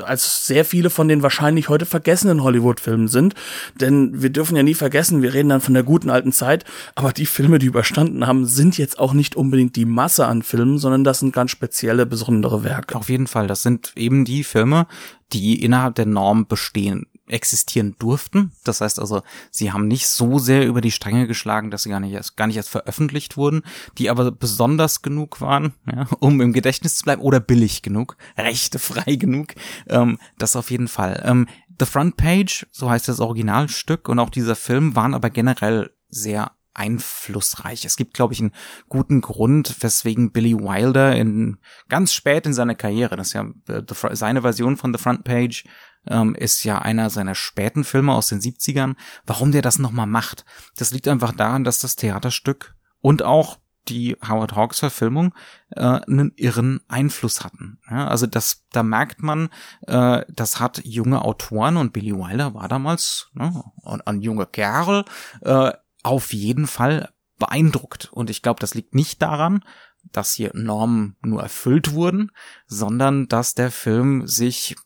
als 0.00 0.46
sehr 0.46 0.64
viele 0.64 0.88
von 0.88 1.08
den 1.08 1.22
wahrscheinlich 1.22 1.68
heute 1.68 1.84
vergessenen 1.84 2.42
Hollywood-Filmen 2.42 3.08
sind. 3.08 3.34
Denn 3.78 4.22
wir 4.22 4.30
dürfen 4.30 4.56
ja 4.56 4.62
nie 4.62 4.74
vergessen, 4.74 5.20
wir 5.20 5.34
reden 5.34 5.50
dann 5.50 5.60
von 5.60 5.74
der 5.74 5.82
guten 5.82 6.08
alten 6.08 6.32
Zeit, 6.32 6.64
aber 6.94 7.12
die 7.12 7.26
Filme, 7.26 7.58
die 7.58 7.66
überstanden 7.66 8.26
haben, 8.26 8.46
sind 8.46 8.78
jetzt 8.78 8.98
auch 8.98 9.12
nicht 9.12 9.36
unbedingt 9.36 9.76
die 9.76 9.84
Masse 9.84 10.26
an 10.26 10.42
Filmen, 10.42 10.78
sondern 10.78 11.04
das 11.04 11.20
sind 11.20 11.34
ganz 11.34 11.50
spezielle, 11.50 12.06
besondere 12.06 12.64
Werke. 12.64 12.96
Auf 12.96 13.10
jeden 13.10 13.26
Fall, 13.26 13.46
das 13.46 13.62
sind 13.62 13.92
eben 13.94 14.24
die 14.24 14.44
Filme, 14.44 14.86
die 15.32 15.62
innerhalb 15.62 15.94
der 15.94 16.06
Norm 16.06 16.46
bestehen 16.46 17.06
existieren 17.26 17.96
durften. 17.98 18.52
Das 18.64 18.80
heißt 18.80 18.98
also, 18.98 19.22
sie 19.50 19.72
haben 19.72 19.88
nicht 19.88 20.06
so 20.06 20.38
sehr 20.38 20.66
über 20.66 20.80
die 20.80 20.90
Stränge 20.90 21.26
geschlagen, 21.26 21.70
dass 21.70 21.84
sie 21.84 21.88
gar 21.88 22.00
nicht 22.00 22.12
erst, 22.12 22.36
gar 22.36 22.46
nicht 22.46 22.56
erst 22.56 22.68
veröffentlicht 22.68 23.36
wurden, 23.36 23.62
die 23.98 24.10
aber 24.10 24.30
besonders 24.30 25.02
genug 25.02 25.40
waren, 25.40 25.72
ja, 25.90 26.06
um 26.20 26.40
im 26.40 26.52
Gedächtnis 26.52 26.96
zu 26.96 27.04
bleiben 27.04 27.22
oder 27.22 27.40
billig 27.40 27.82
genug, 27.82 28.16
rechtefrei 28.36 29.16
genug. 29.16 29.54
Ähm, 29.88 30.18
das 30.38 30.56
auf 30.56 30.70
jeden 30.70 30.88
Fall. 30.88 31.22
Ähm, 31.24 31.48
The 31.78 31.86
Front 31.86 32.16
Page, 32.16 32.66
so 32.70 32.90
heißt 32.90 33.08
das 33.08 33.20
Originalstück 33.20 34.08
und 34.08 34.18
auch 34.18 34.30
dieser 34.30 34.56
Film 34.56 34.94
waren 34.94 35.14
aber 35.14 35.30
generell 35.30 35.90
sehr 36.08 36.52
einflussreich. 36.74 37.84
Es 37.84 37.96
gibt, 37.96 38.14
glaube 38.14 38.34
ich, 38.34 38.40
einen 38.40 38.54
guten 38.88 39.20
Grund, 39.20 39.76
weswegen 39.82 40.32
Billy 40.32 40.54
Wilder 40.54 41.14
in 41.16 41.58
ganz 41.88 42.12
spät 42.12 42.46
in 42.46 42.54
seiner 42.54 42.74
Karriere, 42.74 43.16
das 43.16 43.28
ist 43.28 43.32
ja 43.34 43.50
äh, 43.68 44.16
seine 44.16 44.42
Version 44.42 44.76
von 44.76 44.92
The 44.92 45.02
Front 45.02 45.24
Page, 45.24 45.64
ähm, 46.06 46.34
ist 46.34 46.64
ja 46.64 46.80
einer 46.80 47.10
seiner 47.10 47.34
späten 47.34 47.84
Filme 47.84 48.12
aus 48.12 48.28
den 48.28 48.40
70ern. 48.40 48.96
Warum 49.26 49.52
der 49.52 49.62
das 49.62 49.78
nochmal 49.78 50.06
macht? 50.06 50.44
Das 50.76 50.90
liegt 50.90 51.08
einfach 51.08 51.32
daran, 51.32 51.64
dass 51.64 51.78
das 51.78 51.96
Theaterstück 51.96 52.74
und 53.00 53.22
auch 53.22 53.58
die 53.88 54.16
Howard 54.26 54.54
Hawks 54.54 54.78
Verfilmung 54.78 55.34
äh, 55.70 55.80
einen 55.80 56.32
irren 56.36 56.80
Einfluss 56.88 57.42
hatten. 57.42 57.80
Ja, 57.90 58.06
also 58.06 58.26
das, 58.26 58.64
da 58.70 58.82
merkt 58.82 59.22
man, 59.22 59.48
äh, 59.86 60.24
das 60.28 60.60
hat 60.60 60.84
junge 60.84 61.22
Autoren 61.22 61.76
und 61.76 61.92
Billy 61.92 62.14
Wilder 62.14 62.54
war 62.54 62.68
damals 62.68 63.30
ne, 63.34 63.64
ein, 63.84 64.00
ein 64.02 64.20
junger 64.20 64.46
Kerl 64.46 65.04
äh, 65.40 65.72
auf 66.02 66.32
jeden 66.32 66.66
Fall 66.66 67.10
beeindruckt. 67.38 68.10
Und 68.12 68.30
ich 68.30 68.42
glaube, 68.42 68.60
das 68.60 68.74
liegt 68.74 68.94
nicht 68.94 69.22
daran, 69.22 69.64
dass 70.10 70.32
hier 70.32 70.50
Normen 70.54 71.16
nur 71.22 71.42
erfüllt 71.42 71.92
wurden, 71.92 72.30
sondern 72.66 73.28
dass 73.28 73.54
der 73.54 73.70
Film 73.70 74.26
sich 74.26 74.76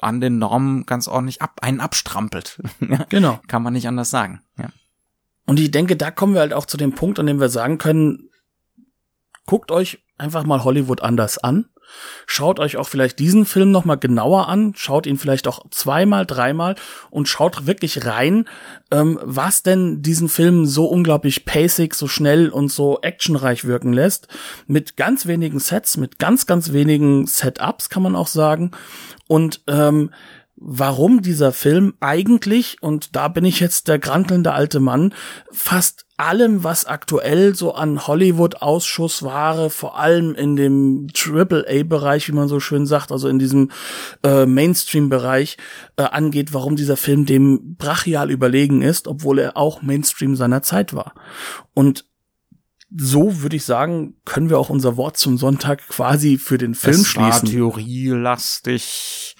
an 0.00 0.20
den 0.20 0.38
Normen 0.38 0.86
ganz 0.86 1.08
ordentlich 1.08 1.42
ab, 1.42 1.60
einen 1.62 1.80
abstrampelt. 1.80 2.60
Genau. 3.08 3.40
Kann 3.48 3.62
man 3.62 3.72
nicht 3.72 3.88
anders 3.88 4.10
sagen. 4.10 4.40
Ja. 4.56 4.70
Und 5.46 5.58
ich 5.58 5.70
denke, 5.70 5.96
da 5.96 6.10
kommen 6.10 6.34
wir 6.34 6.40
halt 6.40 6.52
auch 6.52 6.66
zu 6.66 6.76
dem 6.76 6.94
Punkt, 6.94 7.18
an 7.18 7.26
dem 7.26 7.40
wir 7.40 7.48
sagen 7.48 7.78
können, 7.78 8.30
guckt 9.46 9.72
euch 9.72 10.04
einfach 10.16 10.44
mal 10.44 10.62
Hollywood 10.62 11.00
anders 11.00 11.38
an. 11.38 11.70
Schaut 12.26 12.58
euch 12.58 12.76
auch 12.76 12.88
vielleicht 12.88 13.18
diesen 13.18 13.44
Film 13.44 13.70
noch 13.70 13.84
mal 13.84 13.96
genauer 13.96 14.48
an, 14.48 14.72
schaut 14.76 15.06
ihn 15.06 15.18
vielleicht 15.18 15.48
auch 15.48 15.64
zweimal, 15.70 16.26
dreimal 16.26 16.76
und 17.10 17.28
schaut 17.28 17.66
wirklich 17.66 18.06
rein, 18.06 18.46
ähm, 18.90 19.18
was 19.22 19.62
denn 19.62 20.02
diesen 20.02 20.28
Film 20.28 20.66
so 20.66 20.86
unglaublich 20.86 21.44
pacig, 21.44 21.94
so 21.94 22.08
schnell 22.08 22.48
und 22.48 22.70
so 22.70 23.00
actionreich 23.02 23.64
wirken 23.64 23.92
lässt. 23.92 24.28
Mit 24.66 24.96
ganz 24.96 25.26
wenigen 25.26 25.58
Sets, 25.58 25.96
mit 25.96 26.18
ganz, 26.18 26.46
ganz 26.46 26.72
wenigen 26.72 27.26
Setups 27.26 27.88
kann 27.88 28.02
man 28.02 28.16
auch 28.16 28.28
sagen. 28.28 28.72
Und 29.26 29.62
ähm, 29.68 30.10
warum 30.60 31.22
dieser 31.22 31.52
Film 31.52 31.94
eigentlich, 32.00 32.76
und 32.82 33.16
da 33.16 33.28
bin 33.28 33.44
ich 33.44 33.60
jetzt 33.60 33.88
der 33.88 33.98
grantelnde 33.98 34.52
alte 34.52 34.78
Mann, 34.78 35.14
fast 35.50 36.06
allem, 36.18 36.62
was 36.62 36.84
aktuell 36.84 37.54
so 37.54 37.72
an 37.74 38.06
Hollywood-Ausschussware, 38.06 39.70
vor 39.70 39.98
allem 39.98 40.34
in 40.34 40.56
dem 40.56 41.08
Triple-A-Bereich, 41.14 42.28
wie 42.28 42.32
man 42.32 42.46
so 42.46 42.60
schön 42.60 42.84
sagt, 42.84 43.10
also 43.10 43.26
in 43.28 43.38
diesem 43.38 43.70
äh, 44.22 44.44
Mainstream-Bereich 44.44 45.56
äh, 45.96 46.02
angeht, 46.02 46.52
warum 46.52 46.76
dieser 46.76 46.98
Film 46.98 47.24
dem 47.24 47.76
brachial 47.76 48.30
überlegen 48.30 48.82
ist, 48.82 49.08
obwohl 49.08 49.38
er 49.38 49.56
auch 49.56 49.80
Mainstream 49.80 50.36
seiner 50.36 50.62
Zeit 50.62 50.92
war. 50.92 51.14
Und 51.72 52.04
so 52.94 53.40
würde 53.40 53.56
ich 53.56 53.64
sagen, 53.64 54.16
können 54.24 54.50
wir 54.50 54.58
auch 54.58 54.68
unser 54.68 54.96
Wort 54.96 55.16
zum 55.16 55.38
Sonntag 55.38 55.86
quasi 55.88 56.38
für 56.38 56.58
den 56.58 56.74
Film 56.74 56.96
es 56.96 57.06
schließen. 57.06 57.48
War 57.48 57.50
theorielastig. 57.50 59.36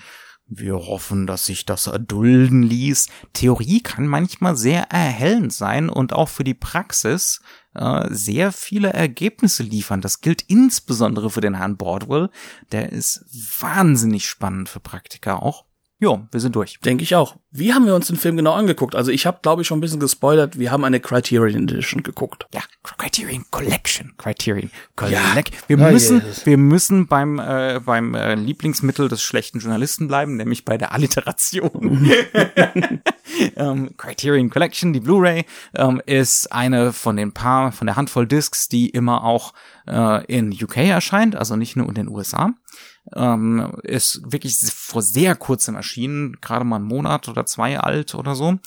Wir 0.52 0.74
hoffen, 0.74 1.28
dass 1.28 1.46
sich 1.46 1.64
das 1.64 1.86
erdulden 1.86 2.64
ließ. 2.64 3.06
Theorie 3.34 3.82
kann 3.82 4.08
manchmal 4.08 4.56
sehr 4.56 4.90
erhellend 4.90 5.52
sein 5.52 5.88
und 5.88 6.12
auch 6.12 6.28
für 6.28 6.42
die 6.42 6.54
Praxis 6.54 7.40
äh, 7.74 8.08
sehr 8.10 8.50
viele 8.50 8.92
Ergebnisse 8.92 9.62
liefern. 9.62 10.00
Das 10.00 10.20
gilt 10.20 10.42
insbesondere 10.42 11.30
für 11.30 11.40
den 11.40 11.54
Herrn 11.54 11.76
Bordwell. 11.76 12.30
Der 12.72 12.90
ist 12.90 13.24
wahnsinnig 13.60 14.28
spannend 14.28 14.68
für 14.68 14.80
Praktiker 14.80 15.40
auch. 15.40 15.66
Jo, 16.02 16.26
wir 16.32 16.40
sind 16.40 16.56
durch. 16.56 16.80
Denke 16.80 17.02
ich 17.04 17.14
auch. 17.14 17.36
Wie 17.50 17.74
haben 17.74 17.84
wir 17.84 17.94
uns 17.94 18.06
den 18.06 18.16
Film 18.16 18.36
genau 18.36 18.52
angeguckt? 18.52 18.94
Also 18.94 19.10
ich 19.10 19.26
habe, 19.26 19.40
glaube 19.42 19.60
ich, 19.62 19.68
schon 19.68 19.78
ein 19.78 19.80
bisschen 19.82 20.00
gespoilert. 20.00 20.58
Wir 20.58 20.70
haben 20.70 20.84
eine 20.84 20.98
Criterion 20.98 21.64
Edition 21.64 22.02
geguckt. 22.02 22.46
Ja, 22.54 22.62
Criterion 22.82 23.44
Collection. 23.50 24.14
Criterion 24.16 24.70
Collect. 24.96 25.54
Ja. 25.54 25.60
Wir 25.68 25.78
Ah, 25.78 25.90
müssen, 25.90 26.22
yes. 26.26 26.46
wir 26.46 26.56
müssen 26.56 27.06
beim 27.06 27.36
beim 27.36 27.38
äh, 27.38 27.80
beim 27.80 28.14
äh, 28.14 28.34
Lieblingsmittel 28.34 29.08
des 29.08 29.22
schlechten 29.22 29.58
Journalisten 29.58 30.08
bleiben, 30.08 30.36
nämlich 30.36 30.64
bei 30.64 30.78
der 30.78 30.92
Alliteration. 30.92 32.10
ähm, 33.56 33.90
Criterion 33.96 34.50
Collection, 34.50 34.92
die 34.92 35.00
Blu-ray, 35.00 35.44
ähm, 35.74 36.00
ist 36.06 36.50
eine 36.52 36.92
von 36.92 37.16
den 37.16 37.32
paar, 37.32 37.72
von 37.72 37.86
der 37.86 37.96
Handvoll 37.96 38.26
Discs, 38.26 38.68
die 38.68 38.88
immer 38.88 39.24
auch 39.24 39.52
äh, 39.86 40.24
in 40.26 40.52
UK 40.52 40.78
erscheint, 40.78 41.36
also 41.36 41.56
nicht 41.56 41.76
nur 41.76 41.88
in 41.88 41.94
den 41.94 42.08
USA. 42.08 42.54
Ähm, 43.14 43.72
ist 43.82 44.20
wirklich 44.30 44.56
vor 44.72 45.02
sehr 45.02 45.34
kurzem 45.34 45.74
erschienen, 45.74 46.36
gerade 46.40 46.64
mal 46.64 46.76
einen 46.76 46.84
Monat 46.84 47.28
oder 47.28 47.46
zwei 47.46 47.78
alt 47.78 48.14
oder 48.14 48.34
so. 48.34 48.58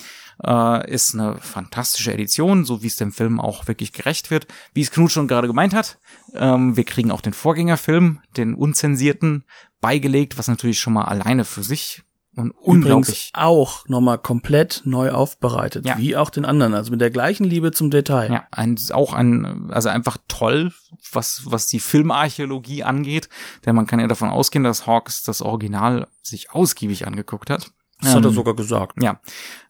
Äh, 0.43 0.91
ist 0.91 1.13
eine 1.13 1.37
fantastische 1.37 2.13
Edition, 2.13 2.65
so 2.65 2.83
wie 2.83 2.87
es 2.87 2.95
dem 2.95 3.11
Film 3.11 3.39
auch 3.39 3.67
wirklich 3.67 3.93
gerecht 3.93 4.31
wird. 4.31 4.47
Wie 4.73 4.81
es 4.81 4.91
Knut 4.91 5.11
schon 5.11 5.27
gerade 5.27 5.47
gemeint 5.47 5.73
hat, 5.73 5.99
ähm, 6.33 6.75
wir 6.75 6.83
kriegen 6.83 7.11
auch 7.11 7.21
den 7.21 7.33
Vorgängerfilm, 7.33 8.19
den 8.35 8.55
unzensierten, 8.55 9.45
beigelegt, 9.81 10.37
was 10.37 10.47
natürlich 10.47 10.79
schon 10.79 10.93
mal 10.93 11.05
alleine 11.05 11.45
für 11.45 11.63
sich 11.63 12.03
und 12.35 12.47
Übrigens 12.47 12.65
unglaublich 12.65 13.31
auch 13.33 13.87
nochmal 13.87 14.17
komplett 14.17 14.81
neu 14.85 15.11
aufbereitet, 15.11 15.85
Ja. 15.85 15.97
wie 15.97 16.15
auch 16.17 16.29
den 16.29 16.45
anderen, 16.45 16.73
also 16.73 16.91
mit 16.91 16.99
der 17.01 17.11
gleichen 17.11 17.43
Liebe 17.43 17.71
zum 17.71 17.91
Detail. 17.91 18.31
Ja, 18.31 18.47
ein, 18.51 18.77
auch 18.91 19.13
ein, 19.13 19.69
also 19.71 19.89
einfach 19.89 20.17
toll, 20.27 20.71
was, 21.11 21.43
was 21.45 21.67
die 21.67 21.79
Filmarchäologie 21.79 22.83
angeht, 22.83 23.29
denn 23.65 23.75
man 23.75 23.85
kann 23.87 23.99
ja 23.99 24.07
davon 24.07 24.29
ausgehen, 24.29 24.63
dass 24.63 24.87
Hawks 24.87 25.23
das 25.23 25.41
Original 25.41 26.07
sich 26.21 26.51
ausgiebig 26.51 27.05
angeguckt 27.05 27.49
hat. 27.49 27.71
Das 28.01 28.15
hat 28.15 28.23
er 28.23 28.29
Ähm, 28.29 28.33
sogar 28.35 28.55
gesagt. 28.55 29.01
Ja. 29.01 29.19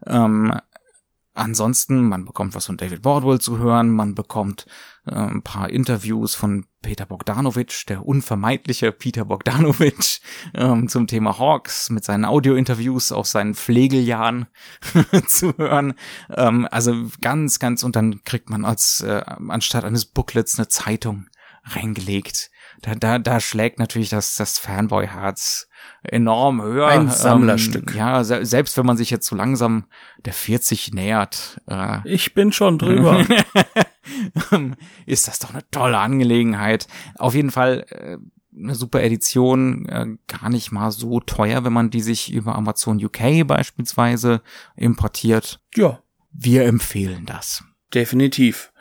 Ähm, 0.07 0.53
ansonsten, 1.33 2.07
man 2.07 2.25
bekommt 2.25 2.55
was 2.55 2.65
von 2.65 2.77
David 2.77 3.01
Bordwell 3.01 3.39
zu 3.39 3.57
hören, 3.57 3.89
man 3.89 4.15
bekommt 4.15 4.65
äh, 5.05 5.13
ein 5.13 5.41
paar 5.41 5.69
Interviews 5.69 6.35
von 6.35 6.65
Peter 6.81 7.05
Bogdanovich, 7.05 7.85
der 7.87 8.05
unvermeidliche 8.05 8.91
Peter 8.91 9.25
Bogdanovich, 9.25 10.21
ähm, 10.53 10.87
zum 10.87 11.07
Thema 11.07 11.39
Hawks 11.39 11.89
mit 11.89 12.03
seinen 12.03 12.25
Audiointerviews 12.25 13.11
aus 13.11 13.31
seinen 13.31 13.55
Pflegeljahren 13.55 14.47
zu 15.27 15.57
hören. 15.57 15.93
Ähm, 16.29 16.67
also 16.69 16.93
ganz, 17.21 17.59
ganz, 17.59 17.83
und 17.83 17.95
dann 17.95 18.23
kriegt 18.23 18.49
man 18.49 18.65
als 18.65 19.01
äh, 19.01 19.23
anstatt 19.47 19.85
eines 19.85 20.05
Booklets 20.05 20.57
eine 20.57 20.67
Zeitung 20.67 21.27
reingelegt. 21.65 22.51
Da, 22.83 22.95
da, 22.95 23.17
da 23.17 23.39
schlägt 23.39 23.79
natürlich 23.79 24.09
das, 24.09 24.35
das 24.35 24.59
Fanboy-Herz 24.59 25.69
enorm 26.03 26.61
höher. 26.61 26.87
Ein 26.87 27.09
Sammlerstück. 27.09 27.91
Ähm, 27.91 27.97
ja, 27.97 28.23
se 28.25 28.45
selbst 28.45 28.77
wenn 28.77 28.85
man 28.85 28.97
sich 28.97 29.09
jetzt 29.09 29.25
so 29.25 29.35
langsam 29.37 29.85
der 30.25 30.33
40 30.33 30.93
nähert, 30.93 31.61
äh, 31.67 31.99
Ich 32.03 32.33
bin 32.33 32.51
schon 32.51 32.77
drüber. 32.77 33.25
ist 35.05 35.29
das 35.29 35.39
doch 35.39 35.51
eine 35.53 35.63
tolle 35.71 35.97
Angelegenheit. 35.97 36.87
Auf 37.17 37.35
jeden 37.35 37.51
Fall 37.51 37.85
äh, 37.89 38.17
eine 38.55 38.75
super 38.75 39.01
Edition, 39.01 39.85
äh, 39.87 40.05
gar 40.27 40.49
nicht 40.49 40.71
mal 40.73 40.91
so 40.91 41.21
teuer, 41.21 41.63
wenn 41.63 41.73
man 41.73 41.89
die 41.89 42.01
sich 42.01 42.33
über 42.33 42.55
Amazon 42.55 43.03
UK 43.03 43.47
beispielsweise 43.47 44.41
importiert. 44.75 45.61
ja, 45.75 45.99
Wir 46.33 46.65
empfehlen 46.65 47.25
das. 47.25 47.63
definitiv. 47.93 48.73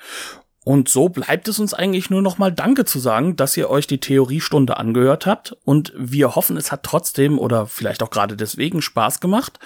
Und 0.64 0.88
so 0.88 1.08
bleibt 1.08 1.48
es 1.48 1.58
uns 1.58 1.74
eigentlich 1.74 2.10
nur 2.10 2.22
noch 2.22 2.38
mal 2.38 2.52
Danke 2.52 2.84
zu 2.84 2.98
sagen, 2.98 3.36
dass 3.36 3.56
ihr 3.56 3.68
euch 3.68 3.86
die 3.86 3.98
Theoriestunde 3.98 4.76
angehört 4.76 5.26
habt. 5.26 5.56
Und 5.64 5.92
wir 5.96 6.36
hoffen, 6.36 6.56
es 6.56 6.70
hat 6.70 6.84
trotzdem 6.84 7.38
oder 7.38 7.66
vielleicht 7.66 8.02
auch 8.02 8.10
gerade 8.10 8.36
deswegen 8.36 8.80
Spaß 8.80 9.20
gemacht. 9.20 9.58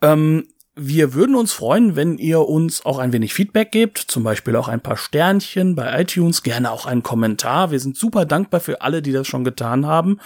Ähm, 0.00 0.46
wir 0.74 1.12
würden 1.12 1.34
uns 1.34 1.52
freuen, 1.52 1.96
wenn 1.96 2.16
ihr 2.16 2.40
uns 2.48 2.86
auch 2.86 2.98
ein 2.98 3.12
wenig 3.12 3.34
Feedback 3.34 3.72
gebt, 3.72 3.98
zum 3.98 4.22
Beispiel 4.22 4.56
auch 4.56 4.68
ein 4.68 4.80
paar 4.80 4.96
Sternchen 4.96 5.74
bei 5.74 6.00
iTunes, 6.00 6.42
gerne 6.42 6.70
auch 6.70 6.86
einen 6.86 7.02
Kommentar. 7.02 7.70
Wir 7.70 7.78
sind 7.78 7.98
super 7.98 8.24
dankbar 8.24 8.60
für 8.60 8.80
alle, 8.80 9.02
die 9.02 9.12
das 9.12 9.26
schon 9.26 9.44
getan 9.44 9.86
haben. 9.86 10.18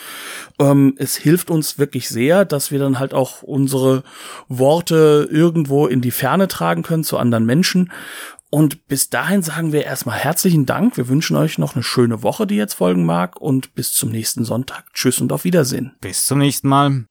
Ähm, 0.61 0.95
es 0.99 1.17
hilft 1.17 1.51
uns 1.51 1.81
wirklich 1.81 2.09
sehr, 2.09 2.45
dass 2.45 2.71
wir 2.71 2.79
dann 2.79 3.01
halt 3.01 3.13
auch 3.13 3.43
unsere 3.43 4.05
Worte 4.47 5.29
irgendwo 5.33 5.89
in 5.89 6.01
die 6.01 6.13
Ferne 6.13 6.47
tragen 6.47 6.85
können 6.85 7.03
zu 7.03 7.19
anderen 7.19 7.45
Menschen. 7.45 7.91
Und 8.51 8.87
bis 8.87 9.11
dahin 9.11 9.43
sagen 9.43 9.73
wir 9.73 9.85
erstmal 9.85 10.19
herzlichen 10.19 10.67
Dank. 10.67 10.97
Wir 10.97 11.09
wünschen 11.09 11.37
euch 11.37 11.59
noch 11.59 11.75
eine 11.75 11.83
schöne 11.83 12.23
Woche, 12.23 12.47
die 12.47 12.57
jetzt 12.57 12.75
folgen 12.75 13.05
mag. 13.05 13.41
Und 13.41 13.75
bis 13.75 13.93
zum 13.93 14.11
nächsten 14.11 14.45
Sonntag. 14.45 14.93
Tschüss 14.95 15.21
und 15.21 15.33
auf 15.33 15.45
Wiedersehen. 15.45 15.95
Bis 16.01 16.27
zum 16.27 16.39
nächsten 16.39 16.69
Mal. 16.69 17.07